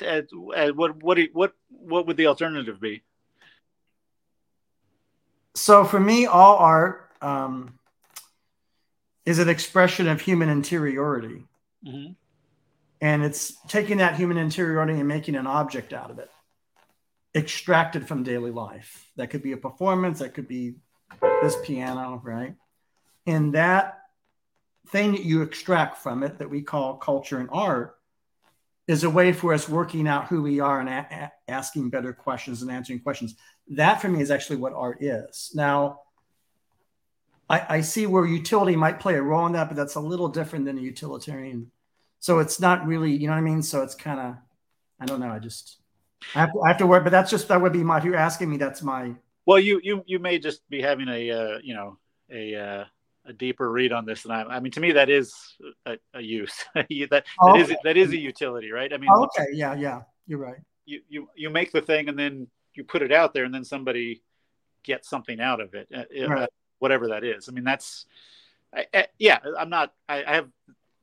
uh, 0.00 0.22
what, 0.74 1.02
what, 1.02 1.18
what, 1.34 1.52
what 1.68 2.06
would 2.06 2.16
the 2.16 2.26
alternative 2.26 2.80
be? 2.80 3.02
So 5.54 5.84
for 5.84 6.00
me, 6.00 6.24
all 6.24 6.56
art 6.56 7.10
um, 7.20 7.78
is 9.26 9.38
an 9.38 9.50
expression 9.50 10.08
of 10.08 10.22
human 10.22 10.48
interiority, 10.48 11.44
mm-hmm. 11.86 12.12
and 13.02 13.22
it's 13.22 13.58
taking 13.68 13.98
that 13.98 14.16
human 14.16 14.38
interiority 14.38 14.94
and 14.94 15.06
making 15.06 15.34
an 15.34 15.46
object 15.46 15.92
out 15.92 16.10
of 16.10 16.18
it 16.18 16.30
extracted 17.34 18.06
from 18.06 18.22
daily 18.22 18.50
life. 18.50 19.10
That 19.16 19.30
could 19.30 19.42
be 19.42 19.52
a 19.52 19.56
performance, 19.56 20.18
that 20.18 20.34
could 20.34 20.48
be 20.48 20.74
this 21.42 21.56
piano, 21.64 22.20
right? 22.22 22.54
And 23.26 23.54
that 23.54 23.98
thing 24.88 25.12
that 25.12 25.24
you 25.24 25.42
extract 25.42 25.98
from 25.98 26.22
it 26.22 26.38
that 26.38 26.50
we 26.50 26.62
call 26.62 26.96
culture 26.96 27.38
and 27.38 27.48
art 27.52 27.96
is 28.88 29.04
a 29.04 29.10
way 29.10 29.32
for 29.32 29.54
us 29.54 29.68
working 29.68 30.08
out 30.08 30.26
who 30.26 30.42
we 30.42 30.60
are 30.60 30.80
and 30.80 30.88
a- 30.88 31.32
asking 31.48 31.90
better 31.90 32.12
questions 32.12 32.62
and 32.62 32.70
answering 32.70 33.00
questions. 33.00 33.36
That 33.68 34.00
for 34.00 34.08
me 34.08 34.20
is 34.20 34.30
actually 34.30 34.56
what 34.56 34.72
art 34.72 35.02
is. 35.02 35.52
Now, 35.54 36.00
I, 37.48 37.76
I 37.76 37.80
see 37.82 38.06
where 38.06 38.26
utility 38.26 38.76
might 38.76 39.00
play 39.00 39.14
a 39.14 39.22
role 39.22 39.46
in 39.46 39.52
that, 39.52 39.68
but 39.68 39.76
that's 39.76 39.94
a 39.94 40.00
little 40.00 40.28
different 40.28 40.64
than 40.64 40.78
a 40.78 40.82
utilitarian. 40.82 41.70
So 42.18 42.38
it's 42.38 42.60
not 42.60 42.86
really, 42.86 43.12
you 43.12 43.26
know 43.26 43.34
what 43.34 43.38
I 43.38 43.42
mean? 43.42 43.62
So 43.62 43.82
it's 43.82 43.94
kind 43.94 44.20
of, 44.20 44.36
I 45.00 45.06
don't 45.06 45.20
know. 45.20 45.30
I 45.30 45.38
just, 45.38 45.78
I 46.34 46.40
have, 46.40 46.52
to, 46.52 46.60
I 46.62 46.68
have 46.68 46.78
to 46.78 46.86
work, 46.86 47.04
but 47.04 47.10
that's 47.10 47.30
just 47.30 47.48
that 47.48 47.60
would 47.60 47.72
be 47.72 47.82
my. 47.82 47.98
If 47.98 48.04
you're 48.04 48.16
asking 48.16 48.50
me, 48.50 48.56
that's 48.56 48.82
my. 48.82 49.14
Well, 49.46 49.58
you 49.58 49.80
you 49.82 50.02
you 50.06 50.18
may 50.18 50.38
just 50.38 50.68
be 50.68 50.80
having 50.80 51.08
a 51.08 51.30
uh, 51.30 51.58
you 51.62 51.74
know 51.74 51.98
a 52.30 52.54
uh, 52.54 52.84
a 53.26 53.32
deeper 53.32 53.70
read 53.70 53.92
on 53.92 54.06
this 54.06 54.22
than 54.22 54.32
I. 54.32 54.42
I 54.42 54.60
mean, 54.60 54.72
to 54.72 54.80
me, 54.80 54.92
that 54.92 55.10
is 55.10 55.34
a, 55.86 55.98
a 56.14 56.20
use. 56.20 56.54
that 56.74 56.86
that 57.10 57.24
oh, 57.40 57.58
is, 57.58 57.72
that 57.84 57.96
is 57.96 58.10
a 58.10 58.18
utility, 58.18 58.70
right? 58.70 58.92
I 58.92 58.96
mean, 58.96 59.10
oh, 59.12 59.24
okay, 59.24 59.46
yeah, 59.52 59.74
yeah, 59.74 60.02
you're 60.26 60.38
right. 60.38 60.60
You 60.84 61.00
you 61.08 61.28
you 61.36 61.50
make 61.50 61.72
the 61.72 61.82
thing 61.82 62.08
and 62.08 62.18
then 62.18 62.48
you 62.74 62.84
put 62.84 63.02
it 63.02 63.12
out 63.12 63.34
there, 63.34 63.44
and 63.44 63.54
then 63.54 63.64
somebody 63.64 64.22
gets 64.82 65.08
something 65.08 65.40
out 65.40 65.60
of 65.60 65.74
it, 65.74 65.88
uh, 65.94 66.24
uh 66.24 66.28
right. 66.28 66.48
whatever 66.78 67.08
that 67.08 67.24
is. 67.24 67.48
I 67.48 67.52
mean, 67.52 67.64
that's 67.64 68.06
I, 68.74 68.86
I, 68.92 69.06
yeah. 69.18 69.38
I'm 69.58 69.70
not. 69.70 69.92
I, 70.08 70.24
I, 70.24 70.34
have 70.34 70.48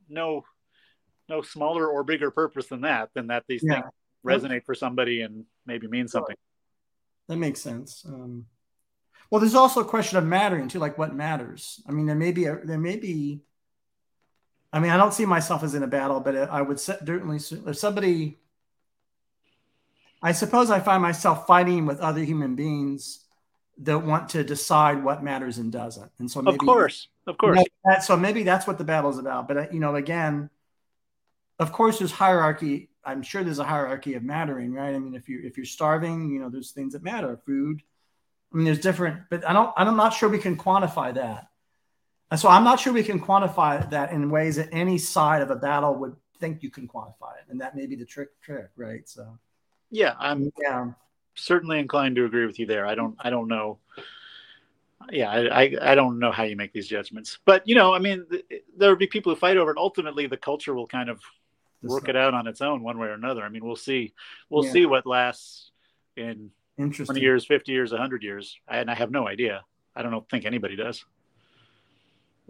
no 0.08 0.44
no 1.28 1.42
smaller 1.42 1.88
or 1.88 2.02
bigger 2.02 2.30
purpose 2.30 2.66
than 2.66 2.82
that. 2.82 3.10
Than 3.14 3.28
that 3.28 3.44
these 3.46 3.62
yeah. 3.62 3.74
things 3.74 3.86
resonate 4.24 4.64
for 4.64 4.74
somebody 4.74 5.22
and 5.22 5.44
maybe 5.66 5.88
mean 5.88 6.08
something. 6.08 6.36
That 7.28 7.36
makes 7.36 7.60
sense. 7.60 8.04
Um, 8.06 8.46
well, 9.30 9.40
there's 9.40 9.54
also 9.54 9.80
a 9.80 9.84
question 9.84 10.18
of 10.18 10.24
mattering 10.24 10.68
too, 10.68 10.80
like 10.80 10.98
what 10.98 11.14
matters. 11.14 11.80
I 11.88 11.92
mean, 11.92 12.06
there 12.06 12.16
may 12.16 12.32
be 12.32 12.46
a, 12.46 12.58
there 12.64 12.78
may 12.78 12.96
be. 12.96 13.40
I 14.72 14.80
mean, 14.80 14.90
I 14.90 14.96
don't 14.96 15.14
see 15.14 15.26
myself 15.26 15.62
as 15.62 15.74
in 15.74 15.82
a 15.82 15.88
battle, 15.88 16.20
but 16.20 16.36
I 16.36 16.60
would 16.62 16.80
certainly 16.80 17.38
if 17.38 17.78
somebody. 17.78 18.38
I 20.22 20.32
suppose 20.32 20.70
I 20.70 20.80
find 20.80 21.00
myself 21.00 21.46
fighting 21.46 21.86
with 21.86 22.00
other 22.00 22.22
human 22.22 22.54
beings 22.54 23.24
that 23.78 24.00
want 24.00 24.28
to 24.30 24.44
decide 24.44 25.02
what 25.02 25.24
matters 25.24 25.56
and 25.56 25.72
doesn't, 25.72 26.10
and 26.18 26.30
so 26.30 26.42
maybe, 26.42 26.56
of 26.56 26.60
course, 26.60 27.08
of 27.26 27.38
course. 27.38 27.62
that, 27.84 28.04
so 28.04 28.16
maybe 28.16 28.42
that's 28.42 28.66
what 28.66 28.76
the 28.76 28.84
battle 28.84 29.10
is 29.10 29.18
about. 29.18 29.48
But 29.48 29.72
you 29.72 29.80
know, 29.80 29.94
again, 29.94 30.50
of 31.58 31.72
course, 31.72 31.98
there's 31.98 32.12
hierarchy. 32.12 32.89
I'm 33.04 33.22
sure 33.22 33.42
there's 33.42 33.58
a 33.58 33.64
hierarchy 33.64 34.14
of 34.14 34.22
mattering, 34.22 34.72
right? 34.72 34.94
I 34.94 34.98
mean, 34.98 35.14
if 35.14 35.28
you 35.28 35.40
if 35.42 35.56
you're 35.56 35.66
starving, 35.66 36.30
you 36.30 36.40
know, 36.40 36.48
there's 36.48 36.72
things 36.72 36.92
that 36.92 37.02
matter, 37.02 37.38
food. 37.46 37.82
I 38.52 38.56
mean, 38.56 38.64
there's 38.64 38.80
different, 38.80 39.22
but 39.30 39.46
I 39.48 39.52
don't. 39.52 39.72
I'm 39.76 39.96
not 39.96 40.14
sure 40.14 40.28
we 40.28 40.38
can 40.38 40.56
quantify 40.56 41.14
that. 41.14 41.48
And 42.30 42.38
so 42.38 42.48
I'm 42.48 42.64
not 42.64 42.78
sure 42.78 42.92
we 42.92 43.02
can 43.02 43.20
quantify 43.20 43.88
that 43.90 44.12
in 44.12 44.30
ways 44.30 44.56
that 44.56 44.68
any 44.70 44.98
side 44.98 45.42
of 45.42 45.50
a 45.50 45.56
battle 45.56 45.94
would 45.96 46.14
think 46.38 46.62
you 46.62 46.70
can 46.70 46.86
quantify 46.86 47.36
it, 47.38 47.50
and 47.50 47.60
that 47.60 47.74
may 47.74 47.86
be 47.86 47.96
the 47.96 48.04
trick, 48.04 48.28
trick, 48.40 48.68
right? 48.76 49.08
So, 49.08 49.38
yeah, 49.90 50.14
I'm 50.18 50.52
yeah 50.62 50.92
certainly 51.34 51.78
inclined 51.78 52.16
to 52.16 52.24
agree 52.24 52.46
with 52.46 52.58
you 52.58 52.66
there. 52.66 52.86
I 52.86 52.94
don't, 52.94 53.16
I 53.18 53.30
don't 53.30 53.48
know. 53.48 53.78
Yeah, 55.10 55.30
I, 55.30 55.62
I, 55.62 55.76
I 55.82 55.94
don't 55.94 56.18
know 56.18 56.30
how 56.30 56.42
you 56.42 56.56
make 56.56 56.72
these 56.72 56.86
judgments, 56.86 57.38
but 57.44 57.66
you 57.66 57.74
know, 57.74 57.94
I 57.94 57.98
mean, 57.98 58.26
th- 58.30 58.44
there 58.76 58.90
will 58.90 58.96
be 58.96 59.06
people 59.06 59.32
who 59.32 59.38
fight 59.38 59.56
over 59.56 59.70
it. 59.70 59.78
Ultimately, 59.78 60.26
the 60.26 60.36
culture 60.36 60.74
will 60.74 60.86
kind 60.86 61.08
of 61.08 61.20
work 61.82 62.08
it 62.08 62.16
out 62.16 62.34
on 62.34 62.46
its 62.46 62.60
own, 62.60 62.82
one 62.82 62.98
way 62.98 63.08
or 63.08 63.12
another. 63.12 63.42
I 63.42 63.48
mean, 63.48 63.64
we'll 63.64 63.76
see, 63.76 64.12
we'll 64.48 64.64
yeah. 64.64 64.72
see 64.72 64.86
what 64.86 65.06
lasts 65.06 65.70
in 66.16 66.50
20 66.76 67.20
years, 67.20 67.46
50 67.46 67.72
years, 67.72 67.92
100 67.92 68.22
years, 68.22 68.58
and 68.68 68.90
I 68.90 68.94
have 68.94 69.10
no 69.10 69.26
idea. 69.26 69.62
I 69.94 70.02
don't 70.02 70.28
think 70.28 70.44
anybody 70.44 70.76
does. 70.76 71.04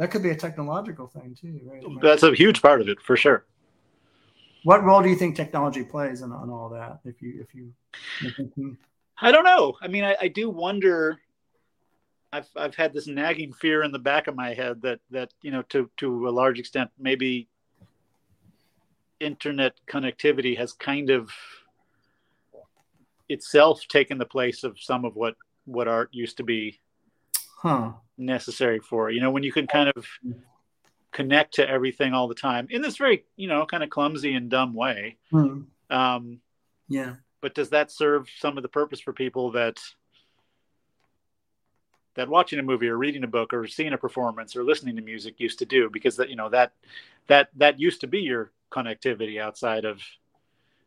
That 0.01 0.11
could 0.11 0.23
be 0.23 0.31
a 0.31 0.35
technological 0.35 1.09
thing 1.09 1.37
too, 1.39 1.61
right? 1.65 1.83
Oh, 1.87 1.99
that's 2.01 2.23
a 2.23 2.35
huge 2.35 2.63
part 2.63 2.81
of 2.81 2.89
it 2.89 3.03
for 3.03 3.19
sure. 3.19 3.45
What 4.65 4.83
role 4.83 5.03
do 5.03 5.11
you 5.11 5.15
think 5.15 5.37
technology 5.37 5.85
plays 5.85 6.23
in, 6.23 6.33
on 6.33 6.49
all 6.49 6.71
that? 6.71 7.01
If 7.05 7.21
you 7.21 7.39
if 7.39 7.55
you, 7.55 8.77
I 9.21 9.31
don't 9.31 9.45
know. 9.45 9.77
I 9.83 9.89
mean, 9.89 10.05
I, 10.05 10.17
I 10.19 10.29
do 10.29 10.49
wonder. 10.49 11.21
I've 12.33 12.49
I've 12.57 12.75
had 12.75 12.95
this 12.95 13.09
nagging 13.09 13.53
fear 13.53 13.83
in 13.83 13.93
the 13.93 13.99
back 13.99 14.27
of 14.27 14.35
my 14.35 14.55
head 14.55 14.81
that 14.81 15.01
that 15.11 15.35
you 15.43 15.51
know 15.51 15.61
to 15.69 15.91
to 15.99 16.29
a 16.29 16.31
large 16.31 16.59
extent 16.59 16.91
maybe 16.99 17.50
internet 19.21 19.75
connectivity 19.89 20.57
has 20.57 20.73
kind 20.73 21.11
of 21.11 21.31
itself 23.29 23.87
taken 23.89 24.19
the 24.19 24.27
place 24.27 24.65
of 24.65 24.79
some 24.81 25.05
of 25.05 25.15
what 25.15 25.35
what 25.67 25.87
art 25.87 26.09
used 26.13 26.39
to 26.39 26.43
be 26.43 26.81
huh. 27.63 27.93
necessary 28.19 28.81
for. 28.81 29.11
You 29.11 29.21
know, 29.21 29.31
when 29.31 29.43
you 29.43 29.53
can 29.53 29.67
kind 29.67 29.93
of 29.95 30.07
connect 31.13 31.55
to 31.55 31.69
everything 31.69 32.13
all 32.15 32.29
the 32.29 32.35
time 32.35 32.67
in 32.71 32.83
this 32.83 32.97
very 32.97 33.25
you 33.37 33.49
know 33.49 33.67
kind 33.67 33.83
of 33.83 33.91
clumsy 33.91 34.35
and 34.35 34.49
dumb 34.49 34.75
way 34.75 35.17
hmm. 35.31 35.63
um 35.91 36.41
yeah 36.89 37.15
but 37.41 37.55
does 37.55 37.71
that 37.71 37.91
serve 37.91 38.29
some 38.39 38.57
of 38.57 38.63
the 38.63 38.69
purpose 38.69 39.01
for 39.01 39.13
people 39.13 39.51
that 39.51 39.77
that 42.21 42.29
watching 42.29 42.59
a 42.59 42.63
movie 42.63 42.89
or 42.89 42.97
reading 42.97 43.25
a 43.25 43.29
book 43.29 43.53
or 43.53 43.67
seeing 43.67 43.93
a 43.93 43.99
performance 43.99 44.55
or 44.55 44.63
listening 44.63 44.97
to 44.97 45.03
music 45.03 45.35
used 45.39 45.59
to 45.59 45.67
do 45.67 45.91
because 45.91 46.17
that 46.17 46.29
you 46.31 46.37
know 46.37 46.49
that 46.49 46.73
that 47.27 47.49
that 47.57 47.81
used 47.81 48.01
to 48.01 48.07
be 48.07 48.21
your 48.21 48.53
connectivity 48.71 49.41
outside 49.41 49.85
of 49.85 50.01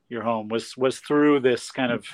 your 0.09 0.23
home 0.23 0.47
was 0.47 0.77
was 0.77 0.99
through 0.99 1.39
this 1.39 1.71
kind 1.71 1.91
of 1.91 2.05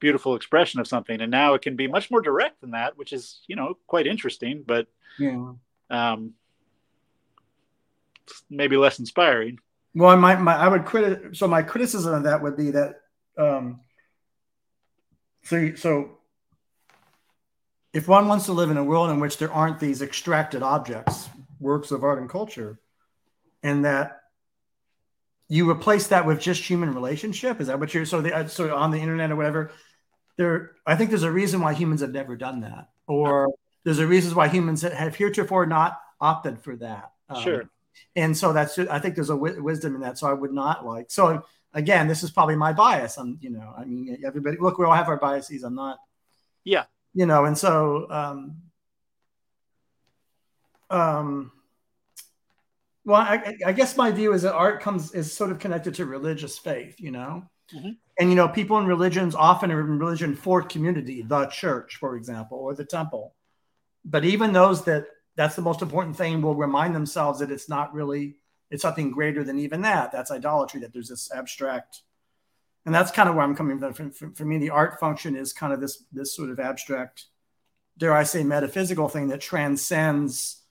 beautiful 0.00 0.34
expression 0.34 0.80
of 0.80 0.88
something 0.88 1.20
and 1.20 1.30
now 1.30 1.54
it 1.54 1.62
can 1.62 1.76
be 1.76 1.86
much 1.86 2.10
more 2.10 2.20
direct 2.20 2.60
than 2.60 2.72
that 2.72 2.96
which 2.96 3.12
is 3.12 3.42
you 3.46 3.54
know 3.54 3.76
quite 3.86 4.06
interesting 4.06 4.64
but 4.66 4.86
yeah 5.18 5.52
um 5.90 6.34
maybe 8.50 8.76
less 8.76 8.98
inspiring. 8.98 9.58
Well, 9.94 10.16
my, 10.16 10.36
my 10.36 10.54
I 10.54 10.68
would 10.68 10.84
credit 10.84 11.36
so 11.36 11.48
my 11.48 11.62
criticism 11.62 12.14
of 12.14 12.22
that 12.24 12.42
would 12.42 12.56
be 12.56 12.70
that 12.70 13.00
um, 13.36 13.80
so 15.42 15.74
so 15.74 16.17
if 17.92 18.08
one 18.08 18.28
wants 18.28 18.46
to 18.46 18.52
live 18.52 18.70
in 18.70 18.76
a 18.76 18.84
world 18.84 19.10
in 19.10 19.20
which 19.20 19.38
there 19.38 19.52
aren't 19.52 19.80
these 19.80 20.02
extracted 20.02 20.62
objects, 20.62 21.28
works 21.58 21.90
of 21.90 22.04
art 22.04 22.20
and 22.20 22.28
culture, 22.28 22.78
and 23.62 23.84
that 23.84 24.20
you 25.48 25.70
replace 25.70 26.08
that 26.08 26.26
with 26.26 26.40
just 26.40 26.62
human 26.62 26.94
relationship, 26.94 27.60
is 27.60 27.68
that 27.68 27.80
what 27.80 27.94
you're 27.94 28.04
so 28.04 28.20
the 28.20 28.48
so 28.48 28.74
on 28.74 28.90
the 28.90 28.98
internet 28.98 29.30
or 29.30 29.36
whatever? 29.36 29.70
There, 30.36 30.72
I 30.86 30.94
think 30.96 31.10
there's 31.10 31.22
a 31.22 31.32
reason 31.32 31.60
why 31.60 31.74
humans 31.74 32.02
have 32.02 32.12
never 32.12 32.36
done 32.36 32.60
that, 32.60 32.90
or 33.06 33.48
there's 33.84 33.98
a 33.98 34.06
reason 34.06 34.34
why 34.34 34.48
humans 34.48 34.82
have 34.82 35.16
heretofore 35.16 35.66
not 35.66 35.98
opted 36.20 36.60
for 36.60 36.76
that. 36.76 37.12
Um, 37.28 37.42
sure 37.42 37.70
and 38.16 38.36
so 38.36 38.52
that's 38.52 38.78
I 38.78 38.98
think 38.98 39.14
there's 39.14 39.30
a 39.30 39.34
w- 39.34 39.62
wisdom 39.62 39.94
in 39.94 40.00
that. 40.02 40.18
So 40.18 40.28
I 40.28 40.32
would 40.32 40.52
not 40.52 40.86
like. 40.86 41.10
So 41.10 41.44
again, 41.72 42.08
this 42.08 42.22
is 42.22 42.30
probably 42.30 42.56
my 42.56 42.72
bias. 42.72 43.16
I'm 43.16 43.38
you 43.40 43.50
know 43.50 43.74
I 43.76 43.84
mean 43.84 44.18
everybody 44.24 44.56
look 44.58 44.78
we 44.78 44.84
all 44.84 44.92
have 44.92 45.08
our 45.08 45.18
biases. 45.18 45.62
I'm 45.62 45.74
not. 45.74 45.98
Yeah. 46.64 46.84
You 47.18 47.26
know, 47.26 47.46
and 47.46 47.58
so 47.58 48.06
um, 48.10 48.62
um, 50.88 51.50
well, 53.04 53.20
I, 53.20 53.56
I, 53.66 53.72
guess 53.72 53.96
my 53.96 54.12
view 54.12 54.34
is 54.34 54.42
that 54.42 54.54
art 54.54 54.80
comes 54.80 55.10
is 55.14 55.32
sort 55.32 55.50
of 55.50 55.58
connected 55.58 55.96
to 55.96 56.06
religious 56.06 56.58
faith, 56.58 56.94
you 57.00 57.10
know, 57.10 57.42
mm-hmm. 57.74 57.90
and 58.20 58.30
you 58.30 58.36
know, 58.36 58.46
people 58.46 58.78
in 58.78 58.86
religions 58.86 59.34
often 59.34 59.72
are 59.72 59.80
in 59.80 59.98
religion 59.98 60.36
for 60.36 60.62
community, 60.62 61.22
the 61.22 61.46
church, 61.46 61.96
for 61.96 62.14
example, 62.14 62.58
or 62.58 62.76
the 62.76 62.84
temple. 62.84 63.34
But 64.04 64.24
even 64.24 64.52
those 64.52 64.84
that 64.84 65.06
that's 65.34 65.56
the 65.56 65.62
most 65.62 65.82
important 65.82 66.16
thing 66.16 66.40
will 66.40 66.54
remind 66.54 66.94
themselves 66.94 67.40
that 67.40 67.50
it's 67.50 67.68
not 67.68 67.92
really 67.92 68.36
it's 68.70 68.82
something 68.82 69.10
greater 69.10 69.42
than 69.42 69.58
even 69.58 69.80
that 69.80 70.12
that's 70.12 70.30
idolatry 70.30 70.78
that 70.82 70.92
there's 70.92 71.08
this 71.08 71.32
abstract 71.34 72.02
and 72.88 72.94
that's 72.94 73.10
kind 73.10 73.28
of 73.28 73.34
where 73.34 73.44
i'm 73.44 73.54
coming 73.54 73.78
from 73.78 74.10
for, 74.10 74.30
for, 74.30 74.44
me 74.44 74.58
the 74.58 74.70
art 74.70 74.98
function 74.98 75.36
is 75.36 75.52
kind 75.52 75.72
of 75.72 75.80
this 75.80 76.04
this 76.12 76.34
sort 76.34 76.50
of 76.50 76.58
abstract 76.58 77.26
dare 77.98 78.12
i 78.12 78.22
say 78.22 78.42
metaphysical 78.42 79.08
thing 79.08 79.28
that 79.28 79.40
transcends 79.40 80.62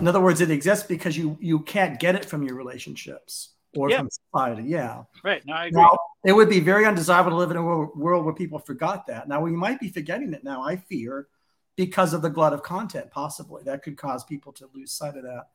in 0.00 0.08
other 0.08 0.20
words 0.20 0.40
it 0.40 0.50
exists 0.50 0.86
because 0.86 1.16
you 1.16 1.38
you 1.40 1.60
can't 1.60 2.00
get 2.00 2.14
it 2.14 2.24
from 2.24 2.42
your 2.42 2.56
relationships 2.56 3.54
or 3.76 3.90
yeah. 3.90 3.98
from 3.98 4.08
society 4.10 4.64
yeah 4.68 5.02
right 5.24 5.44
no, 5.46 5.54
I 5.54 5.66
agree. 5.66 5.80
Now, 5.80 5.96
it 6.24 6.32
would 6.32 6.48
be 6.48 6.60
very 6.60 6.84
undesirable 6.84 7.30
to 7.30 7.36
live 7.36 7.50
in 7.50 7.56
a 7.56 7.62
world 7.62 8.24
where 8.24 8.34
people 8.34 8.58
forgot 8.58 9.06
that 9.06 9.28
now 9.28 9.40
we 9.40 9.52
might 9.52 9.80
be 9.80 9.88
forgetting 9.88 10.32
it 10.32 10.42
now 10.44 10.62
i 10.62 10.76
fear 10.76 11.28
because 11.76 12.14
of 12.14 12.22
the 12.22 12.30
glut 12.30 12.52
of 12.52 12.62
content, 12.62 13.10
possibly. 13.10 13.62
That 13.62 13.82
could 13.82 13.96
cause 13.96 14.24
people 14.24 14.52
to 14.54 14.68
lose 14.74 14.92
sight 14.92 15.16
of 15.16 15.22
that. 15.22 15.48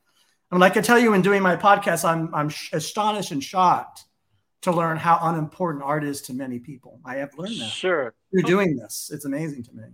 I 0.50 0.54
mean, 0.54 0.62
I 0.62 0.70
can 0.70 0.82
tell 0.82 0.98
you 0.98 1.14
in 1.14 1.22
doing 1.22 1.42
my 1.42 1.56
podcast, 1.56 2.08
I'm, 2.08 2.32
I'm 2.34 2.50
astonished 2.72 3.32
and 3.32 3.42
shocked 3.42 4.04
to 4.62 4.72
learn 4.72 4.96
how 4.96 5.18
unimportant 5.22 5.84
art 5.84 6.04
is 6.04 6.22
to 6.22 6.34
many 6.34 6.58
people. 6.58 7.00
I 7.04 7.16
have 7.16 7.36
learned 7.36 7.60
that. 7.60 7.70
Sure. 7.70 8.14
You're 8.30 8.42
doing 8.42 8.76
this. 8.76 9.10
It's 9.12 9.24
amazing 9.24 9.64
to 9.64 9.72
me. 9.72 9.84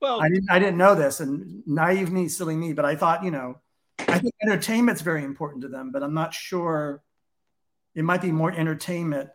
Well, 0.00 0.20
I 0.20 0.28
didn't, 0.28 0.50
I 0.50 0.58
didn't 0.58 0.76
know 0.76 0.96
this 0.96 1.20
and 1.20 1.62
naive 1.66 2.10
me, 2.10 2.28
silly 2.28 2.56
me, 2.56 2.72
but 2.72 2.84
I 2.84 2.96
thought, 2.96 3.22
you 3.24 3.30
know, 3.30 3.60
I 4.00 4.18
think 4.18 4.34
entertainment's 4.42 5.00
very 5.00 5.22
important 5.22 5.62
to 5.62 5.68
them, 5.68 5.92
but 5.92 6.02
I'm 6.02 6.14
not 6.14 6.34
sure 6.34 7.02
it 7.94 8.02
might 8.02 8.20
be 8.20 8.32
more 8.32 8.50
entertainment 8.50 9.30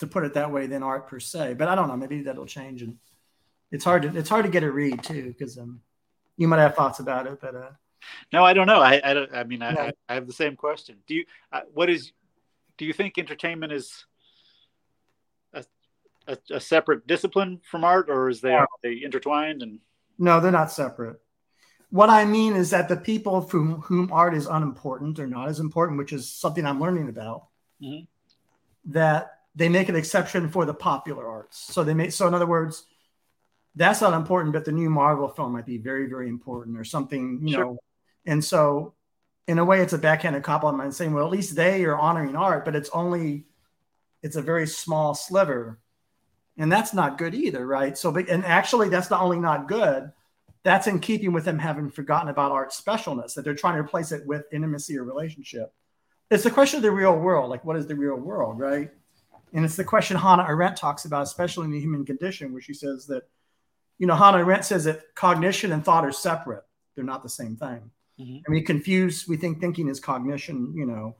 to 0.00 0.06
put 0.06 0.24
it 0.24 0.34
that 0.34 0.50
way 0.50 0.66
than 0.66 0.82
art 0.82 1.08
per 1.08 1.20
se, 1.20 1.54
but 1.54 1.68
I 1.68 1.76
don't 1.76 1.86
know, 1.86 1.96
maybe 1.96 2.22
that'll 2.22 2.46
change. 2.46 2.82
And 2.82 2.96
it's 3.70 3.84
hard 3.84 4.02
to 4.02 4.16
it's 4.16 4.28
hard 4.28 4.44
to 4.44 4.50
get 4.50 4.64
a 4.64 4.70
read 4.70 5.02
too 5.02 5.28
because 5.28 5.58
um 5.58 5.80
you 6.36 6.48
might 6.48 6.58
have 6.58 6.74
thoughts 6.74 6.98
about 6.98 7.26
it, 7.26 7.40
but 7.40 7.54
uh. 7.54 7.70
No, 8.32 8.44
I 8.44 8.54
don't 8.54 8.66
know. 8.66 8.80
I 8.80 9.00
I, 9.04 9.14
don't, 9.14 9.34
I 9.34 9.44
mean 9.44 9.62
I, 9.62 9.70
I, 9.70 9.92
I 10.08 10.14
have 10.14 10.26
the 10.26 10.32
same 10.32 10.56
question. 10.56 10.96
Do 11.06 11.14
you 11.14 11.24
uh, 11.52 11.62
what 11.72 11.90
is 11.90 12.12
do 12.78 12.84
you 12.84 12.92
think 12.92 13.18
entertainment 13.18 13.72
is 13.72 14.06
a, 15.52 15.64
a, 16.26 16.38
a 16.52 16.60
separate 16.60 17.06
discipline 17.06 17.60
from 17.70 17.84
art, 17.84 18.08
or 18.08 18.28
is 18.28 18.40
they 18.40 18.54
are 18.54 18.68
they 18.82 19.02
intertwined 19.02 19.62
and? 19.62 19.80
No, 20.18 20.40
they're 20.40 20.50
not 20.50 20.72
separate. 20.72 21.20
What 21.90 22.10
I 22.10 22.24
mean 22.24 22.56
is 22.56 22.70
that 22.70 22.88
the 22.88 22.96
people 22.96 23.40
from 23.40 23.80
whom 23.82 24.12
art 24.12 24.34
is 24.34 24.46
unimportant 24.46 25.18
or 25.18 25.26
not 25.26 25.48
as 25.48 25.60
important, 25.60 25.98
which 25.98 26.12
is 26.12 26.28
something 26.28 26.66
I'm 26.66 26.80
learning 26.80 27.08
about, 27.08 27.46
mm-hmm. 27.82 28.04
that 28.92 29.38
they 29.54 29.68
make 29.68 29.88
an 29.88 29.96
exception 29.96 30.48
for 30.50 30.64
the 30.64 30.74
popular 30.74 31.26
arts. 31.26 31.58
So 31.58 31.84
they 31.84 31.94
make 31.94 32.12
so 32.12 32.26
in 32.26 32.34
other 32.34 32.46
words, 32.46 32.84
that's 33.74 34.00
not 34.00 34.12
important, 34.12 34.52
but 34.52 34.64
the 34.64 34.72
new 34.72 34.90
Marvel 34.90 35.28
film 35.28 35.52
might 35.52 35.66
be 35.66 35.78
very, 35.78 36.08
very 36.08 36.28
important 36.28 36.76
or 36.76 36.84
something, 36.84 37.40
you 37.42 37.54
sure. 37.54 37.64
know. 37.64 37.78
And 38.26 38.44
so, 38.44 38.94
in 39.48 39.58
a 39.58 39.64
way, 39.64 39.80
it's 39.80 39.94
a 39.94 39.98
backhanded 39.98 40.44
compliment 40.44 40.94
saying, 40.94 41.12
well, 41.12 41.24
at 41.24 41.32
least 41.32 41.56
they 41.56 41.84
are 41.84 41.98
honoring 41.98 42.36
art, 42.36 42.64
but 42.64 42.76
it's 42.76 42.90
only, 42.90 43.46
it's 44.22 44.36
a 44.36 44.42
very 44.42 44.66
small 44.66 45.14
sliver. 45.14 45.80
And 46.56 46.70
that's 46.70 46.92
not 46.92 47.18
good 47.18 47.34
either, 47.34 47.66
right? 47.66 47.96
So, 47.98 48.14
and 48.14 48.44
actually, 48.44 48.88
that's 48.88 49.10
not 49.10 49.22
only 49.22 49.40
not 49.40 49.66
good, 49.66 50.12
that's 50.64 50.86
in 50.86 51.00
keeping 51.00 51.32
with 51.32 51.44
them 51.44 51.58
having 51.58 51.90
forgotten 51.90 52.28
about 52.28 52.52
art 52.52 52.72
specialness, 52.72 53.34
that 53.34 53.44
they're 53.44 53.54
trying 53.54 53.74
to 53.74 53.80
replace 53.80 54.12
it 54.12 54.26
with 54.26 54.44
intimacy 54.52 54.98
or 54.98 55.04
relationship. 55.04 55.72
It's 56.30 56.44
the 56.44 56.50
question 56.50 56.76
of 56.76 56.82
the 56.82 56.90
real 56.90 57.16
world. 57.16 57.48
Like, 57.48 57.64
what 57.64 57.76
is 57.76 57.86
the 57.86 57.96
real 57.96 58.16
world, 58.16 58.58
right? 58.58 58.90
And 59.54 59.64
it's 59.64 59.76
the 59.76 59.84
question 59.84 60.16
Hannah 60.16 60.46
Arendt 60.46 60.76
talks 60.76 61.06
about, 61.06 61.22
especially 61.22 61.64
in 61.64 61.72
the 61.72 61.80
human 61.80 62.04
condition, 62.04 62.52
where 62.52 62.60
she 62.60 62.74
says 62.74 63.06
that 63.06 63.22
you 63.98 64.06
know, 64.06 64.14
Hannah 64.14 64.38
Arendt 64.38 64.64
says 64.64 64.84
that 64.84 65.14
cognition 65.14 65.72
and 65.72 65.84
thought 65.84 66.04
are 66.04 66.12
separate. 66.12 66.64
They're 66.94 67.04
not 67.04 67.22
the 67.22 67.28
same 67.28 67.56
thing. 67.56 67.90
Mm-hmm. 68.20 68.36
And 68.46 68.54
we 68.54 68.62
confuse, 68.62 69.26
we 69.28 69.36
think 69.36 69.60
thinking 69.60 69.88
is 69.88 70.00
cognition, 70.00 70.72
you 70.76 70.86
know, 70.86 71.16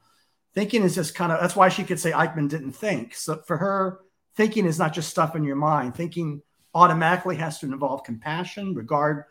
thinking 0.54 0.82
is 0.82 0.94
just 0.94 1.14
kind 1.14 1.30
of, 1.32 1.40
that's 1.40 1.56
why 1.56 1.68
she 1.68 1.84
could 1.84 2.00
say 2.00 2.12
Eichmann 2.12 2.48
didn't 2.48 2.72
think. 2.72 3.14
So 3.14 3.42
for 3.46 3.56
her, 3.56 4.00
thinking 4.36 4.66
is 4.66 4.78
not 4.78 4.92
just 4.92 5.10
stuff 5.10 5.36
in 5.36 5.44
your 5.44 5.56
mind. 5.56 5.94
Thinking 5.94 6.42
automatically 6.74 7.36
has 7.36 7.58
to 7.60 7.66
involve 7.66 8.04
compassion, 8.04 8.74
regard. 8.74 9.24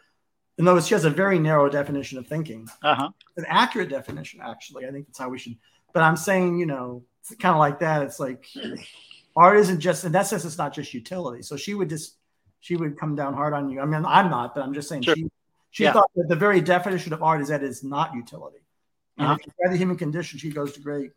In 0.57 0.67
other 0.67 0.75
words, 0.75 0.87
she 0.87 0.95
has 0.95 1.05
a 1.05 1.09
very 1.09 1.39
narrow 1.39 1.69
definition 1.69 2.17
of 2.17 2.27
thinking. 2.27 2.67
Uh-huh. 2.83 3.09
An 3.37 3.45
accurate 3.47 3.89
definition, 3.89 4.39
actually. 4.43 4.85
I 4.87 4.91
think 4.91 5.07
that's 5.07 5.19
how 5.19 5.29
we 5.29 5.37
should. 5.37 5.55
but 5.93 6.03
I'm 6.03 6.17
saying, 6.17 6.57
you 6.57 6.65
know, 6.65 7.03
it's 7.21 7.35
kind 7.35 7.53
of 7.53 7.59
like 7.59 7.79
that. 7.79 8.01
It's 8.03 8.19
like 8.19 8.47
art 9.35 9.57
isn't 9.57 9.79
just 9.79 10.03
in 10.05 10.11
that 10.13 10.27
sense. 10.27 10.45
It's 10.45 10.57
not 10.57 10.73
just 10.73 10.93
utility. 10.93 11.41
So 11.43 11.57
she 11.57 11.73
would 11.73 11.89
just 11.89 12.15
she 12.59 12.75
would 12.75 12.97
come 12.99 13.15
down 13.15 13.33
hard 13.33 13.53
on 13.53 13.69
you. 13.69 13.79
I 13.81 13.85
mean, 13.85 14.03
I'm 14.05 14.29
not, 14.31 14.55
but 14.55 14.63
I'm 14.63 14.73
just 14.73 14.89
saying 14.89 15.03
Sure. 15.03 15.15
she 15.15 15.27
she 15.77 15.83
Yeah. 15.83 15.93
thought 15.93 16.09
that 16.15 16.27
the 16.27 16.35
very 16.35 16.59
definition 16.59 17.13
of 17.13 17.21
art 17.21 17.39
is 17.39 17.49
that 17.49 17.61
it's 17.63 17.83
not 17.83 18.15
utility. 18.15 18.57
And 19.17 19.27
Uh-huh. 19.27 19.37
if 19.39 19.45
you 19.45 19.53
try 19.61 19.71
the 19.71 19.77
human 19.77 19.95
condition, 19.95 20.39
she 20.39 20.49
goes 20.49 20.73
to 20.73 20.79
great. 20.79 21.11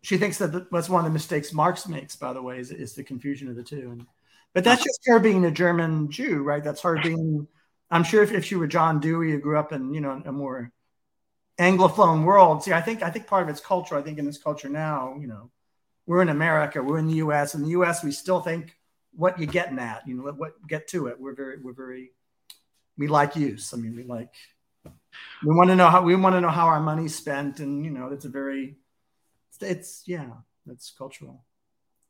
She 0.00 0.18
thinks 0.18 0.38
that 0.38 0.50
the, 0.50 0.66
that's 0.72 0.88
one 0.88 0.98
of 0.98 1.04
the 1.04 1.12
mistakes 1.12 1.52
Marx 1.52 1.86
makes, 1.86 2.16
by 2.16 2.32
the 2.32 2.42
way, 2.42 2.58
is, 2.58 2.72
is 2.72 2.94
the 2.94 3.04
confusion 3.04 3.48
of 3.48 3.54
the 3.54 3.62
two. 3.62 3.92
And, 3.92 4.06
but 4.54 4.64
that's 4.64 4.82
just 4.82 4.98
her 5.06 5.20
being 5.20 5.44
a 5.44 5.52
German 5.52 6.10
Jew, 6.10 6.42
right? 6.42 6.64
That's 6.64 6.80
her 6.80 7.00
being. 7.00 7.46
I'm 7.92 8.02
sure 8.02 8.24
if, 8.24 8.32
if 8.32 8.44
she 8.44 8.56
were 8.56 8.66
John 8.66 8.98
Dewey, 8.98 9.30
who 9.30 9.38
grew 9.38 9.56
up 9.56 9.72
in 9.72 9.94
you 9.94 10.00
know 10.00 10.20
a 10.24 10.32
more 10.32 10.72
Anglophone 11.60 12.24
world. 12.24 12.64
See, 12.64 12.72
I 12.72 12.80
think 12.80 13.04
I 13.04 13.10
think 13.10 13.28
part 13.28 13.44
of 13.44 13.48
it's 13.50 13.60
culture. 13.60 13.96
I 13.96 14.02
think 14.02 14.18
in 14.18 14.26
this 14.26 14.38
culture 14.38 14.68
now, 14.68 15.16
you 15.20 15.28
know, 15.28 15.52
we're 16.06 16.22
in 16.22 16.28
America, 16.28 16.82
we're 16.82 16.98
in 16.98 17.06
the 17.06 17.22
U.S. 17.26 17.54
In 17.54 17.62
the 17.62 17.68
U.S., 17.68 18.02
we 18.02 18.10
still 18.10 18.40
think 18.40 18.76
what 19.14 19.38
you 19.38 19.46
getting 19.46 19.78
at, 19.78 20.08
you 20.08 20.14
know, 20.16 20.24
what, 20.24 20.38
what 20.38 20.66
get 20.66 20.88
to 20.88 21.06
it. 21.06 21.20
We're 21.20 21.34
very 21.34 21.60
we're 21.62 21.72
very 21.74 22.10
we 22.98 23.08
like 23.08 23.36
use. 23.36 23.72
I 23.72 23.76
mean, 23.76 23.96
we 23.96 24.04
like 24.04 24.32
we 24.84 25.54
want 25.54 25.70
to 25.70 25.76
know 25.76 25.88
how 25.88 26.02
we 26.02 26.14
want 26.16 26.34
to 26.34 26.40
know 26.40 26.50
how 26.50 26.66
our 26.66 26.80
money's 26.80 27.14
spent, 27.14 27.60
and 27.60 27.84
you 27.84 27.90
know, 27.90 28.08
it's 28.08 28.24
a 28.24 28.28
very 28.28 28.76
it's 29.60 30.02
yeah, 30.06 30.28
that's 30.66 30.92
cultural. 30.96 31.44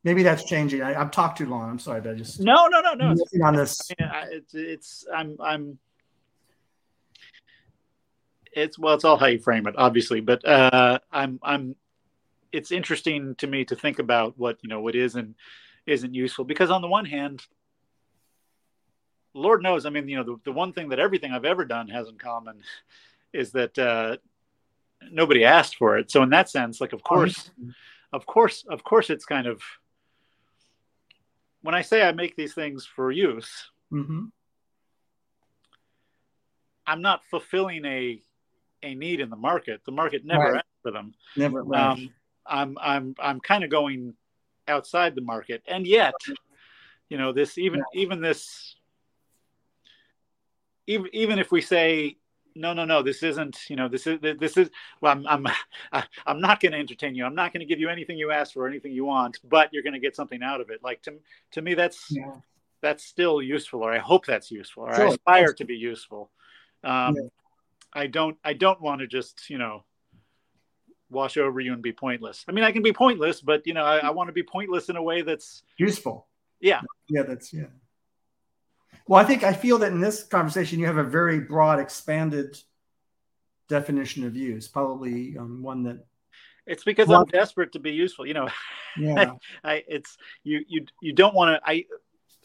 Maybe 0.04 0.22
that's 0.22 0.44
changing. 0.44 0.82
I, 0.82 1.00
I've 1.00 1.12
talked 1.12 1.38
too 1.38 1.46
long. 1.46 1.70
I'm 1.70 1.78
sorry, 1.78 2.00
but 2.00 2.10
I 2.10 2.14
just 2.14 2.40
No, 2.40 2.66
no, 2.66 2.80
no, 2.80 2.94
no. 2.94 3.12
It's, 3.12 3.40
on 3.40 3.54
this. 3.54 3.90
I 3.90 4.02
mean, 4.02 4.10
I- 4.10 4.28
it's, 4.30 4.54
it's 4.54 5.06
I'm 5.14 5.36
I'm 5.40 5.78
it's 8.52 8.78
well 8.78 8.94
it's 8.94 9.04
all 9.04 9.16
how 9.16 9.26
you 9.26 9.38
frame 9.38 9.66
it 9.66 9.74
obviously 9.78 10.20
but 10.20 10.46
uh 10.46 10.98
i'm 11.10 11.38
i'm 11.42 11.74
it's 12.52 12.70
interesting 12.70 13.34
to 13.36 13.46
me 13.46 13.64
to 13.64 13.74
think 13.74 13.98
about 13.98 14.38
what 14.38 14.58
you 14.62 14.68
know 14.68 14.80
what 14.80 14.94
is 14.94 15.16
and 15.16 15.34
isn't 15.86 16.14
useful 16.14 16.44
because 16.44 16.70
on 16.70 16.82
the 16.82 16.88
one 16.88 17.06
hand 17.06 17.42
lord 19.34 19.62
knows 19.62 19.86
i 19.86 19.90
mean 19.90 20.08
you 20.08 20.16
know 20.16 20.24
the, 20.24 20.36
the 20.44 20.52
one 20.52 20.72
thing 20.72 20.88
that 20.88 20.98
everything 20.98 21.32
i've 21.32 21.44
ever 21.44 21.64
done 21.64 21.88
has 21.88 22.08
in 22.08 22.18
common 22.18 22.60
is 23.32 23.52
that 23.52 23.78
uh 23.78 24.16
nobody 25.10 25.44
asked 25.44 25.76
for 25.76 25.98
it 25.98 26.10
so 26.10 26.22
in 26.22 26.30
that 26.30 26.48
sense 26.50 26.80
like 26.80 26.92
of 26.92 27.02
course 27.02 27.50
of 28.12 28.26
course 28.26 28.64
of 28.68 28.84
course 28.84 29.10
it's 29.10 29.24
kind 29.24 29.46
of 29.46 29.62
when 31.62 31.74
i 31.74 31.82
say 31.82 32.02
i 32.02 32.12
make 32.12 32.36
these 32.36 32.54
things 32.54 32.86
for 32.86 33.10
use 33.10 33.70
hmm 33.90 34.24
I'm 36.86 37.02
not 37.02 37.22
fulfilling 37.30 37.84
a 37.84 38.22
a 38.82 38.94
need 38.94 39.20
in 39.20 39.30
the 39.30 39.36
market. 39.36 39.82
The 39.84 39.92
market 39.92 40.24
never 40.24 40.44
Right. 40.44 40.56
asked 40.56 40.82
for 40.82 40.90
them. 40.90 41.14
Never. 41.36 41.62
Right. 41.62 41.80
Um, 41.80 42.14
I'm 42.44 42.76
I'm 42.80 43.14
I'm 43.20 43.40
kind 43.40 43.62
of 43.64 43.70
going 43.70 44.14
outside 44.68 45.14
the 45.14 45.20
market, 45.20 45.62
and 45.66 45.86
yet, 45.86 46.14
you 47.08 47.18
know, 47.18 47.32
this 47.32 47.56
even 47.58 47.84
even 47.94 48.20
this 48.20 48.76
even 50.86 51.08
even 51.12 51.38
if 51.38 51.52
we 51.52 51.60
say 51.60 52.16
no 52.54 52.72
no 52.72 52.84
no 52.84 53.02
this 53.02 53.22
isn't 53.22 53.58
you 53.70 53.76
know 53.76 53.88
this 53.88 54.06
is 54.06 54.18
this 54.20 54.56
is 54.56 54.70
well 55.00 55.12
i'm 55.12 55.26
i'm 55.92 56.02
i'm 56.26 56.40
not 56.40 56.60
going 56.60 56.72
to 56.72 56.78
entertain 56.78 57.14
you 57.14 57.24
i'm 57.24 57.34
not 57.34 57.52
going 57.52 57.60
to 57.60 57.66
give 57.66 57.80
you 57.80 57.88
anything 57.88 58.18
you 58.18 58.30
ask 58.30 58.52
for 58.52 58.66
anything 58.68 58.92
you 58.92 59.04
want 59.04 59.38
but 59.44 59.70
you're 59.72 59.82
going 59.82 59.94
to 59.94 59.98
get 59.98 60.14
something 60.14 60.42
out 60.42 60.60
of 60.60 60.70
it 60.70 60.80
like 60.82 61.00
to 61.02 61.14
to 61.50 61.62
me 61.62 61.74
that's 61.74 62.08
yeah. 62.10 62.30
that's 62.80 63.04
still 63.04 63.40
useful 63.40 63.82
or 63.82 63.92
i 63.92 63.98
hope 63.98 64.26
that's 64.26 64.50
useful 64.50 64.84
or 64.84 64.94
Sure. 64.94 65.08
i 65.08 65.10
aspire 65.10 65.52
to 65.54 65.64
be 65.64 65.74
useful 65.76 66.30
um, 66.84 67.14
Yeah. 67.16 67.28
i 67.94 68.06
don't 68.06 68.36
i 68.44 68.52
don't 68.52 68.80
want 68.80 69.00
to 69.00 69.06
just 69.06 69.48
you 69.48 69.58
know 69.58 69.84
wash 71.08 71.36
over 71.36 71.60
you 71.60 71.72
and 71.72 71.82
be 71.82 71.92
pointless 71.92 72.44
i 72.48 72.52
mean 72.52 72.64
i 72.64 72.72
can 72.72 72.82
be 72.82 72.92
pointless 72.92 73.40
but 73.40 73.66
you 73.66 73.74
know 73.74 73.84
i, 73.84 73.98
I 73.98 74.10
want 74.10 74.28
to 74.28 74.32
be 74.32 74.42
pointless 74.42 74.88
in 74.88 74.96
a 74.96 75.02
way 75.02 75.22
that's 75.22 75.62
Useful. 75.78 76.26
Yeah. 76.60 76.80
Yeah. 77.08 77.22
That's 77.24 77.52
yeah. 77.52 77.64
Well, 79.06 79.20
I 79.20 79.24
think 79.24 79.42
I 79.42 79.52
feel 79.52 79.78
that 79.78 79.92
in 79.92 80.00
this 80.00 80.22
conversation 80.24 80.78
you 80.78 80.86
have 80.86 80.96
a 80.98 81.04
very 81.04 81.40
broad, 81.40 81.78
expanded 81.80 82.58
definition 83.68 84.24
of 84.24 84.36
use. 84.36 84.68
Probably 84.68 85.36
um, 85.38 85.62
one 85.62 85.82
that 85.84 86.04
it's 86.66 86.84
because 86.84 87.08
Well- 87.08 87.22
i'm 87.22 87.26
desperate 87.26 87.72
to 87.72 87.80
be 87.80 87.90
useful 87.90 88.24
you 88.24 88.34
know 88.34 88.48
yeah. 88.96 89.32
i 89.64 89.82
it's 89.88 90.16
you 90.44 90.64
you 90.68 90.86
you 91.00 91.12
don't 91.12 91.34
want 91.34 91.48
to 91.56 91.68
i 91.68 91.84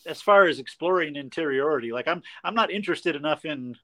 as 0.07 0.23
far 0.23 0.45
as 0.45 0.57
exploring 0.57 1.15
interiority 1.15 1.91
like 1.91 2.07
i'm 2.07 2.23
i'm 2.43 2.55
not 2.55 2.71
interested 2.71 3.15
enough 3.15 3.45
in 3.45 3.75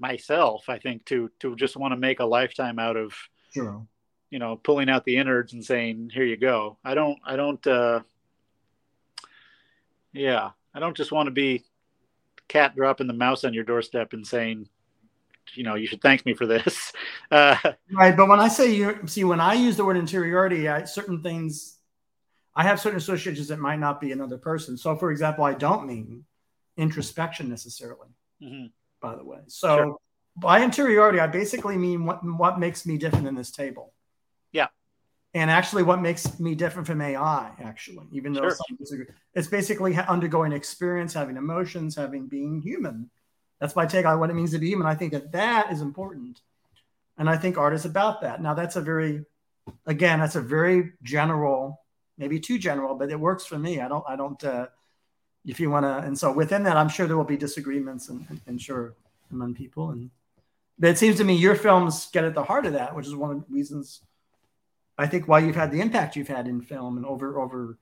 myself 0.00 0.68
i 0.68 0.76
think 0.80 1.04
to 1.04 1.30
to 1.38 1.54
just 1.54 1.76
want 1.76 1.92
to 1.92 1.96
make 1.96 2.18
a 2.18 2.24
lifetime 2.24 2.80
out 2.80 2.96
of 2.96 3.14
Sure. 3.52 3.86
you 4.30 4.40
know 4.40 4.56
pulling 4.56 4.88
out 4.90 5.04
the 5.04 5.16
innards 5.18 5.52
and 5.52 5.64
saying 5.64 6.10
here 6.12 6.24
you 6.24 6.36
go 6.36 6.76
i 6.84 6.94
don't 6.94 7.20
i 7.24 7.36
don't 7.36 7.64
uh 7.68 8.00
yeah 10.12 10.50
i 10.74 10.80
don't 10.80 10.96
just 10.96 11.12
want 11.12 11.28
to 11.28 11.30
be 11.32 11.62
cat 12.48 12.74
dropping 12.76 13.06
the 13.06 13.12
mouse 13.12 13.44
on 13.44 13.54
your 13.54 13.64
doorstep 13.64 14.12
and 14.12 14.26
saying 14.26 14.68
you 15.54 15.62
know 15.62 15.74
you 15.74 15.86
should 15.86 16.00
thank 16.02 16.24
me 16.26 16.34
for 16.34 16.46
this 16.46 16.92
uh 17.30 17.56
Right, 17.92 18.16
but 18.16 18.28
when 18.28 18.40
I 18.40 18.48
say 18.48 18.74
you 18.74 18.98
see, 19.06 19.24
when 19.24 19.40
I 19.40 19.54
use 19.54 19.76
the 19.76 19.84
word 19.84 19.96
interiority, 19.96 20.68
I 20.68 20.84
certain 20.84 21.22
things, 21.22 21.78
I 22.56 22.64
have 22.64 22.80
certain 22.80 22.98
associations 22.98 23.48
that 23.48 23.58
might 23.58 23.78
not 23.78 24.00
be 24.00 24.12
another 24.12 24.38
person. 24.38 24.76
So, 24.76 24.96
for 24.96 25.10
example, 25.10 25.44
I 25.44 25.54
don't 25.54 25.86
mean 25.86 26.24
introspection 26.76 27.48
necessarily. 27.48 28.08
mhm. 28.42 28.72
By 29.00 29.16
the 29.16 29.24
way, 29.24 29.40
so 29.48 29.76
Sure. 29.76 29.96
by 30.36 30.60
interiority, 30.62 31.20
I 31.20 31.26
basically 31.28 31.76
mean 31.78 32.04
what 32.04 32.20
what 32.24 32.58
makes 32.58 32.84
me 32.86 32.98
different 32.98 33.24
than 33.24 33.34
this 33.36 33.50
table. 33.52 33.93
And 35.34 35.50
actually, 35.50 35.82
what 35.82 36.00
makes 36.00 36.38
me 36.38 36.54
different 36.54 36.86
from 36.86 37.00
AI, 37.00 37.50
actually, 37.60 38.06
even 38.12 38.32
though 38.32 38.42
Sure. 38.42 38.50
some 38.68 38.76
disagree, 38.76 39.06
it's 39.34 39.48
basically 39.48 39.96
undergoing 39.96 40.52
experience, 40.52 41.12
having 41.12 41.36
emotions, 41.36 41.96
having 41.96 42.28
being 42.28 42.62
human. 42.62 43.10
That's 43.58 43.74
my 43.74 43.84
take 43.84 44.06
on 44.06 44.20
what 44.20 44.30
it 44.30 44.34
means 44.34 44.52
to 44.52 44.58
be 44.58 44.68
human. 44.68 44.86
I 44.86 44.94
think 44.94 45.12
that 45.12 45.32
that 45.32 45.72
is 45.72 45.80
important. 45.80 46.40
And 47.18 47.28
I 47.28 47.36
think 47.36 47.58
art 47.58 47.74
is 47.74 47.84
about 47.84 48.20
that. 48.20 48.40
Now, 48.40 48.54
that's 48.54 48.76
a 48.76 48.80
very, 48.80 49.24
again, 49.86 50.20
that's 50.20 50.36
a 50.36 50.40
very 50.40 50.92
general, 51.02 51.80
maybe 52.16 52.38
too 52.38 52.58
general, 52.58 52.94
but 52.94 53.10
it 53.10 53.18
works 53.18 53.44
for 53.44 53.58
me. 53.58 53.80
I 53.80 53.88
don't, 53.88 54.04
I 54.08 54.14
don't, 54.14 54.42
uh, 54.44 54.66
if 55.44 55.58
you 55.58 55.68
want 55.68 55.84
to, 55.84 55.98
and 55.98 56.16
so 56.16 56.32
within 56.32 56.62
that, 56.64 56.76
I'm 56.76 56.88
sure 56.88 57.06
there 57.06 57.16
will 57.16 57.24
be 57.24 57.36
disagreements 57.36 58.08
and, 58.08 58.24
and, 58.30 58.40
and 58.46 58.62
sure 58.62 58.94
among 59.32 59.54
people. 59.54 59.90
And, 59.90 60.10
but 60.78 60.90
it 60.90 60.98
seems 60.98 61.16
to 61.16 61.24
me 61.24 61.34
your 61.34 61.56
films 61.56 62.08
get 62.12 62.24
at 62.24 62.34
the 62.34 62.44
heart 62.44 62.66
of 62.66 62.72
that, 62.74 62.94
which 62.94 63.06
is 63.06 63.16
one 63.16 63.30
of 63.30 63.40
the 63.40 63.52
reasons 63.52 64.00
I 64.96 65.06
think 65.06 65.26
why 65.28 65.40
you've 65.40 65.56
had 65.56 65.70
the 65.72 65.80
impact 65.80 66.16
you've 66.16 66.28
had 66.28 66.46
in 66.46 66.60
film 66.60 66.96
and 66.96 67.06
over, 67.06 67.40
over 67.40 67.78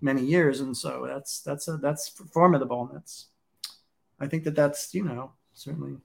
many 0.00 0.24
years. 0.24 0.60
And 0.60 0.76
so 0.76 1.04
that's, 1.06 1.40
that's, 1.40 1.68
a, 1.68 1.76
that's 1.76 2.08
formidable. 2.08 2.86
And 2.86 2.96
that's, 2.96 3.28
I 4.20 4.26
think 4.26 4.44
that 4.44 4.56
that's, 4.56 4.94
you 4.94 5.04
know, 5.04 5.32
certainly 5.54 5.96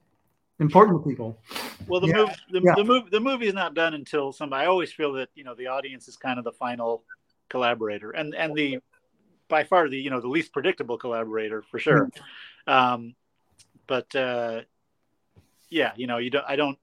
important 0.60 1.04
to 1.04 1.10
people. 1.10 1.40
well 1.88 2.00
the 2.00 2.08
Yeah, 2.08 2.18
movie 2.18 2.34
the, 2.52 2.62
yeah. 2.64 2.76
the 2.76 2.84
movie 2.84 3.10
the 3.12 3.20
movie 3.20 3.48
is 3.48 3.54
not 3.54 3.74
done 3.74 3.96
until 3.96 4.32
somebody 4.32 4.64
i 4.64 4.68
always 4.68 4.94
feel 4.94 5.12
that 5.14 5.30
you 5.34 5.44
know 5.44 5.56
the 5.56 5.68
audience 5.68 6.08
is 6.08 6.16
kind 6.16 6.38
of 6.38 6.46
the 6.46 6.52
final 6.52 7.04
collaborator 7.50 8.12
and 8.12 8.36
and 8.36 8.56
the 8.56 8.78
by 9.50 9.64
far 9.64 9.90
the 9.90 9.98
you 9.98 10.12
know 10.12 10.22
the 10.22 10.28
least 10.28 10.54
predictable 10.54 10.98
collaborator 10.98 11.64
for 11.64 11.80
sure 11.80 12.10
um 12.68 13.16
but 13.88 14.16
uh 14.16 14.62
yeah 15.70 15.92
you 15.96 16.06
know 16.08 16.18
you 16.20 16.30
don't 16.30 16.46
i 16.48 16.56
don't 16.56 16.78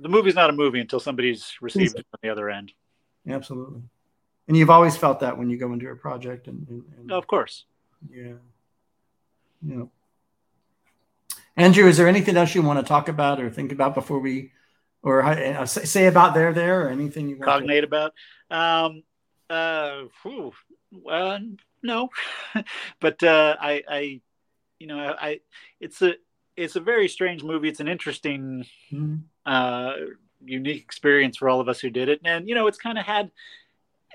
the 0.00 0.08
movie's 0.08 0.34
not 0.34 0.50
a 0.50 0.52
movie 0.52 0.80
until 0.80 1.00
somebody's 1.00 1.54
received 1.60 1.98
it 1.98 2.06
on 2.12 2.18
the 2.22 2.28
other 2.28 2.50
end 2.50 2.72
Absolutely. 3.28 3.82
And 4.48 4.56
you've 4.56 4.70
always 4.70 4.96
felt 4.96 5.20
that 5.20 5.36
when 5.36 5.50
you 5.50 5.58
go 5.58 5.72
into 5.72 5.88
a 5.90 5.94
project 5.94 6.48
and, 6.48 6.66
and, 6.68 6.84
and 6.98 7.12
of 7.12 7.26
course 7.26 7.64
yeah. 8.10 8.34
Yeah. 9.62 9.84
Andrew, 11.56 11.86
is 11.86 11.96
there 11.96 12.08
anything 12.08 12.36
else 12.36 12.54
you 12.54 12.62
want 12.62 12.78
to 12.78 12.88
talk 12.88 13.08
about 13.08 13.40
or 13.40 13.50
think 13.50 13.72
about 13.72 13.94
before 13.94 14.18
we, 14.18 14.52
or 15.02 15.22
uh, 15.22 15.66
say 15.66 15.84
say 15.84 16.06
about 16.06 16.32
there, 16.32 16.54
there, 16.54 16.86
or 16.86 16.88
anything 16.88 17.28
you 17.28 17.36
want 17.36 17.48
to? 17.48 17.58
cognate 17.58 17.84
about 17.84 18.12
um 18.50 19.02
uh 19.48 20.02
whew, 20.22 20.52
well 20.90 21.38
no 21.82 22.08
but 23.00 23.22
uh 23.22 23.56
i 23.60 23.82
i 23.88 24.20
you 24.78 24.86
know 24.86 24.98
I 24.98 25.40
it's 25.80 26.02
a 26.02 26.14
it's 26.60 26.76
a 26.76 26.80
very 26.80 27.08
strange 27.08 27.42
movie 27.42 27.68
it's 27.68 27.80
an 27.80 27.88
interesting 27.88 28.64
Mhm. 28.92 29.22
uh 29.46 29.92
unique 30.44 30.82
experience 30.82 31.36
for 31.36 31.48
all 31.48 31.60
of 31.60 31.68
us 31.68 31.80
who 31.80 31.90
did 31.90 32.08
it 32.08 32.20
and 32.24 32.48
you 32.48 32.54
know 32.54 32.66
it's 32.66 32.78
kind 32.78 32.98
of 32.98 33.04
had 33.04 33.30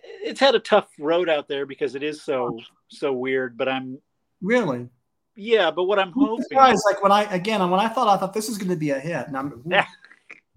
it's 0.03 0.39
had 0.39 0.55
a 0.55 0.59
tough 0.59 0.87
road 0.99 1.29
out 1.29 1.47
there 1.47 1.65
because 1.65 1.95
it 1.95 2.03
is 2.03 2.21
so 2.21 2.59
so 2.87 3.13
weird 3.13 3.57
but 3.57 3.67
i'm 3.67 3.99
Really? 4.41 4.89
yeah 5.35 5.71
but 5.71 5.83
what 5.83 5.99
i'm 5.99 6.11
hoping 6.11 6.43
Surprised, 6.43 6.83
like 6.89 7.01
when 7.03 7.11
I 7.11 7.23
again 7.33 7.59
when 7.69 7.79
I 7.79 7.87
thought 7.87 8.07
I 8.07 8.17
thought 8.17 8.33
this 8.33 8.49
is 8.49 8.57
going 8.57 8.69
to 8.69 8.75
be 8.75 8.91
a 8.91 8.99
hit, 8.99 9.27
and 9.27 9.35
I'm, 9.37 9.61
Yeah. 9.65 9.85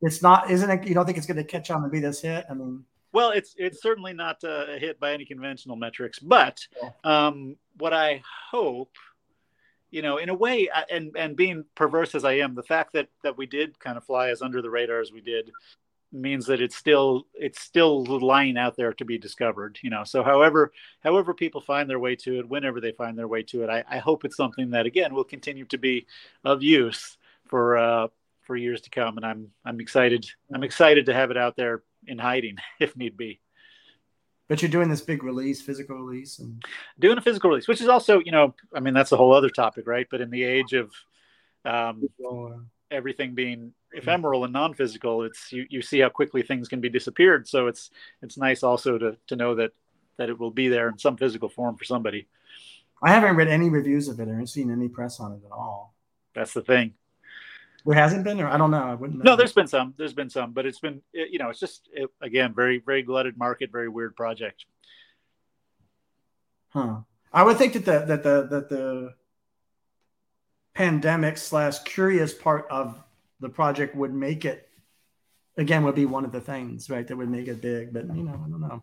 it's 0.03 0.22
not, 0.22 0.51
isn't 0.51 0.70
it? 0.70 0.86
You 0.86 0.95
don't 0.95 1.07
think 1.07 1.18
it's 1.18 1.26
going 1.26 1.36
to 1.45 1.45
catch 1.45 1.70
on 1.70 1.82
and 1.82 1.91
be 1.91 2.01
this 2.01 2.20
hit? 2.22 2.45
I 2.51 2.55
mean, 2.55 2.84
Well, 3.12 3.30
it's 3.30 3.55
it's 3.57 3.80
certainly 3.82 4.12
not 4.12 4.43
uh, 4.45 4.66
a 4.74 4.78
hit 4.78 5.01
by 5.01 5.12
any 5.12 5.24
conventional 5.24 5.76
metrics, 5.76 6.18
but 6.18 6.57
um, 7.05 7.57
what 7.78 7.93
I 7.93 8.22
hope, 8.51 8.93
you 9.91 10.03
know, 10.03 10.18
in 10.18 10.28
a 10.28 10.34
way, 10.34 10.68
and 10.91 11.16
and 11.16 11.36
being 11.36 11.64
perverse 11.74 12.14
as 12.14 12.24
I 12.24 12.34
am, 12.34 12.55
the 12.55 12.62
fact 12.62 12.93
that 12.93 13.09
that 13.22 13.39
we 13.39 13.47
did 13.47 13.78
kind 13.78 13.97
of 13.97 14.05
fly 14.05 14.30
as 14.30 14.43
under 14.43 14.62
the 14.62 14.70
radar 14.70 15.01
as 15.01 15.12
we 15.12 15.20
did, 15.20 15.51
means 16.12 16.47
that 16.47 16.61
it's 16.61 16.76
still 16.76 17.26
it's 17.34 17.61
still 17.61 18.05
lying 18.05 18.57
out 18.57 18.76
there 18.76 18.93
to 18.95 19.05
be 19.05 19.18
discovered 19.18 19.78
you 19.82 19.91
know? 19.91 20.05
So 20.05 20.22
however 20.22 20.72
however 21.01 21.34
people 21.34 21.61
find 21.61 21.89
their 21.89 21.99
way 21.99 22.16
to 22.16 22.39
it 22.39 22.49
whenever 22.49 22.80
they 22.80 22.93
find 22.93 23.18
their 23.18 23.28
way 23.28 23.43
to 23.45 23.62
it 23.62 23.70
i, 23.70 23.84
I 23.89 23.99
hope 23.99 24.24
it's 24.24 24.36
something 24.36 24.70
that 24.70 24.86
again 24.86 25.14
will 25.14 25.24
continue 25.24 25.66
to 25.66 25.78
be 25.78 26.07
of 26.45 26.62
use 26.62 27.18
for 27.47 27.76
uh 27.76 28.09
for 28.43 28.57
years 28.57 28.80
to 28.82 28.91
come. 28.91 29.16
And 29.18 29.26
i'm 29.26 29.51
i'm 29.64 29.80
excited 29.80 30.26
i'm 30.55 30.64
excited 30.64 31.07
to 31.07 31.14
have 31.14 31.30
it 31.30 31.36
out 31.36 31.57
there 31.57 31.82
in 32.07 32.18
hiding 32.18 32.57
if 32.80 32.97
need 32.97 33.16
be 33.16 33.41
but 34.49 34.62
you're 34.62 34.70
doing 34.70 34.88
this 34.88 35.03
big 35.03 35.22
release 35.22 35.61
physical 35.61 35.96
release 35.96 36.38
and 36.38 36.62
doing 36.99 37.18
a 37.18 37.22
physical 37.22 37.51
release 37.51 37.68
which 37.68 37.80
is 37.80 37.88
also 37.88 38.20
you 38.20 38.32
know 38.32 38.55
i 38.74 38.80
mean 38.80 38.94
that's 38.94 39.12
a 39.12 39.16
whole 39.16 39.34
other 39.34 39.51
topic 39.51 39.86
right? 39.88 40.07
But 40.11 40.20
in 40.20 40.30
the 40.30 40.44
age 40.44 40.74
of 40.74 40.92
um, 41.64 42.09
everything 42.90 43.34
being 43.34 43.72
ephemeral 43.92 44.44
and 44.44 44.53
non-physical 44.53 45.24
it's 45.24 45.51
you, 45.51 45.66
you 45.70 45.82
see 45.82 46.01
how 46.01 46.11
quickly 46.11 46.42
things 46.42 46.68
can 46.68 46.80
be 46.80 46.88
disappeared. 46.88 47.49
So 47.49 47.66
it's 47.66 47.90
it's 48.22 48.36
nice 48.36 48.62
also 48.62 48.99
to 48.99 49.16
to 49.26 49.36
know 49.36 49.55
that 49.57 49.72
that 50.18 50.28
it 50.28 50.38
will 50.38 50.51
be 50.51 50.68
there 50.68 50.88
in 50.88 50.99
some 50.99 51.16
physical 51.16 51.49
form 51.49 51.76
for 51.76 51.84
somebody. 51.84 52.28
I 53.03 53.11
haven't 53.12 53.36
read 53.36 53.49
any 53.49 53.70
reviews 53.70 54.09
of 54.09 54.20
it 54.20 54.28
or 54.28 54.44
seen 54.46 54.70
any 54.70 54.88
press 54.88 55.20
on 55.20 55.32
it 55.32 55.46
at 55.46 55.53
all. 55.53 55.94
That's 56.34 56.53
the 56.53 56.62
thing 56.62 56.94
there 57.89 57.97
hasn't 57.97 58.22
been 58.22 58.39
or 58.39 58.49
i 58.49 58.59
don't 58.59 58.70
know 58.70 58.82
i 58.82 58.95
wouldn't 58.95 59.18
know. 59.24 59.32
no 59.32 59.36
there's 59.36 59.55
been 59.55 59.66
some 59.66 59.95
there's 59.97 60.12
been 60.12 60.28
some 60.28 60.53
but 60.53 60.66
it's 60.66 60.78
been 60.78 61.01
you 61.14 61.39
know 61.39 61.49
it's 61.49 61.59
just 61.59 61.89
it, 61.93 62.09
again 62.20 62.53
very 62.53 62.78
very 62.80 63.03
glutted 63.03 63.36
market 63.39 63.72
very 63.72 63.89
weird 63.89 64.14
project. 64.14 64.66
Huh. 66.70 66.99
I 67.32 67.43
would 67.45 67.57
think 67.57 67.72
that 67.72 67.84
the 67.86 68.05
that 68.05 68.22
the 68.22 68.47
that 68.51 68.68
the 68.68 69.14
pandemic 70.74 71.39
slash 71.39 71.78
curious 71.80 72.34
part 72.34 72.66
of 72.70 73.03
the 73.41 73.49
project 73.49 73.97
would 73.97 74.12
make 74.12 74.45
it 74.45 74.68
again 75.57 75.82
would 75.84 75.95
be 75.95 76.05
one 76.05 76.26
of 76.26 76.32
the 76.32 76.43
things 76.43 76.91
right 76.91 77.07
that 77.07 77.16
would 77.16 77.30
make 77.30 77.49
it 77.49 77.62
big 77.62 77.93
but 77.95 78.05
you 78.14 78.22
know 78.22 78.32
i 78.45 78.51
don't 78.51 78.61
know. 78.61 78.82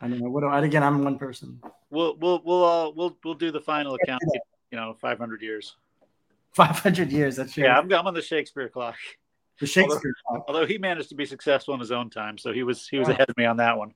I 0.00 0.08
don't 0.08 0.18
know. 0.18 0.28
What 0.28 0.40
do 0.40 0.48
I, 0.48 0.62
again 0.62 0.82
i'm 0.82 1.04
one 1.04 1.18
person. 1.18 1.58
We'll 1.88 2.16
we'll 2.18 2.42
we'll 2.44 2.64
uh, 2.64 2.90
we'll 2.90 3.16
we'll 3.24 3.34
do 3.34 3.50
the 3.50 3.60
final 3.60 3.94
account 3.94 4.22
you 4.70 4.76
know 4.76 4.94
500 5.00 5.40
years 5.40 5.76
500 6.54 7.10
years 7.12 7.36
that's 7.36 7.54
true. 7.54 7.64
yeah 7.64 7.78
I'm, 7.78 7.92
I'm 7.92 8.06
on 8.06 8.14
the 8.14 8.22
shakespeare 8.22 8.68
clock. 8.68 8.96
The 9.60 9.66
shakespeare 9.66 10.14
although, 10.28 10.42
clock. 10.42 10.44
although 10.48 10.66
he 10.66 10.78
managed 10.78 11.10
to 11.10 11.14
be 11.14 11.26
successful 11.26 11.74
in 11.74 11.80
his 11.80 11.92
own 11.92 12.10
time 12.10 12.38
so 12.38 12.52
he 12.52 12.62
was 12.62 12.88
he 12.88 12.98
was 12.98 13.08
ahead 13.08 13.28
of 13.28 13.36
me 13.36 13.44
on 13.44 13.58
that 13.58 13.78
one. 13.78 13.94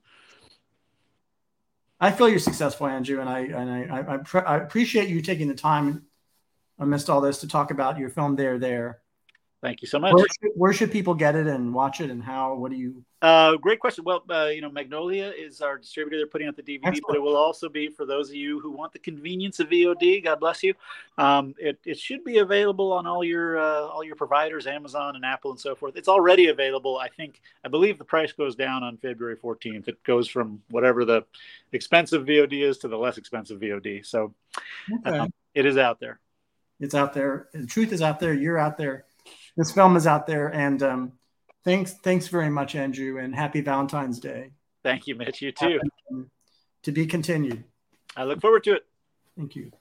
I 2.01 2.11
feel 2.11 2.29
you're 2.29 2.39
successful, 2.39 2.87
Andrew, 2.87 3.19
and 3.19 3.29
I 3.29 3.39
and 3.39 3.69
I 3.69 3.97
I, 3.97 4.39
I, 4.39 4.53
I 4.53 4.57
appreciate 4.57 5.09
you 5.09 5.21
taking 5.21 5.49
the 5.49 5.53
time 5.55 6.05
amidst 6.77 7.09
all 7.09 7.19
this 7.19 7.39
to 7.39 7.47
talk 7.47 7.71
about 7.71 7.97
your 7.97 8.09
film 8.09 8.35
there 8.35 8.57
there 8.57 8.99
Thank 9.61 9.81
you 9.81 9.89
so 9.89 9.99
much. 9.99 10.13
Where 10.13 10.25
should, 10.41 10.51
where 10.55 10.73
should, 10.73 10.91
people 10.91 11.13
get 11.13 11.35
it 11.35 11.45
and 11.45 11.73
watch 11.73 11.99
it, 11.99 12.09
and 12.09 12.23
how? 12.23 12.53
What 12.53 12.71
do 12.71 12.77
you? 12.77 13.03
Uh, 13.21 13.57
great 13.57 13.81
question. 13.81 14.05
Well, 14.05 14.23
uh, 14.29 14.45
you 14.45 14.61
know, 14.61 14.71
Magnolia 14.71 15.33
is 15.37 15.59
our 15.59 15.77
distributor. 15.77 16.15
They're 16.15 16.27
putting 16.27 16.47
out 16.47 16.55
the 16.55 16.63
DVD, 16.63 16.79
Excellent. 16.85 17.03
but 17.07 17.15
it 17.17 17.21
will 17.21 17.35
also 17.35 17.67
be 17.67 17.89
for 17.89 18.05
those 18.05 18.29
of 18.29 18.35
you 18.35 18.61
who 18.61 18.71
want 18.71 18.93
the 18.93 18.99
convenience 18.99 19.59
of 19.59 19.67
VOD. 19.67 20.23
God 20.23 20.39
bless 20.39 20.63
you. 20.63 20.75
Um, 21.17 21.55
it, 21.57 21.77
it 21.85 21.99
should 21.99 22.23
be 22.23 22.37
available 22.37 22.93
on 22.93 23.05
all 23.05 23.21
your 23.21 23.59
uh, 23.59 23.87
all 23.87 24.01
your 24.01 24.15
providers, 24.15 24.65
Amazon 24.65 25.17
and 25.17 25.25
Apple 25.25 25.51
and 25.51 25.59
so 25.59 25.75
forth. 25.75 25.97
It's 25.97 26.07
already 26.07 26.47
available. 26.47 26.97
I 26.97 27.09
think 27.09 27.41
I 27.65 27.67
believe 27.67 27.97
the 27.97 28.05
price 28.05 28.31
goes 28.31 28.55
down 28.55 28.81
on 28.83 28.95
February 28.95 29.35
14th. 29.35 29.89
It 29.89 30.01
goes 30.05 30.29
from 30.29 30.61
whatever 30.69 31.03
the 31.03 31.25
expensive 31.73 32.25
VOD 32.25 32.63
is 32.63 32.77
to 32.79 32.87
the 32.87 32.97
less 32.97 33.17
expensive 33.17 33.59
VOD. 33.59 34.05
So 34.05 34.33
okay. 35.05 35.17
um, 35.17 35.33
it 35.53 35.65
is 35.65 35.77
out 35.77 35.99
there. 35.99 36.21
It's 36.79 36.95
out 36.95 37.13
there. 37.13 37.49
The 37.51 37.67
truth 37.67 37.91
is 37.91 38.01
out 38.01 38.21
there. 38.21 38.33
You're 38.33 38.57
out 38.57 38.77
there 38.77 39.03
this 39.57 39.71
film 39.71 39.95
is 39.95 40.07
out 40.07 40.27
there. 40.27 40.47
And 40.47 40.81
um, 40.83 41.13
thanks, 41.63 41.93
thanks 41.93 42.27
very 42.27 42.49
much, 42.49 42.75
Andrew, 42.75 43.19
and 43.19 43.35
happy 43.35 43.61
Valentine's 43.61 44.19
Day. 44.19 44.51
Thank 44.83 45.07
you, 45.07 45.15
Mitch. 45.15 45.41
You 45.41 45.51
too. 45.51 45.79
To 46.83 46.91
be 46.91 47.05
continued. 47.05 47.63
I 48.15 48.23
look 48.23 48.41
forward 48.41 48.63
to 48.65 48.73
it. 48.73 48.85
Thank 49.37 49.55
you. 49.55 49.71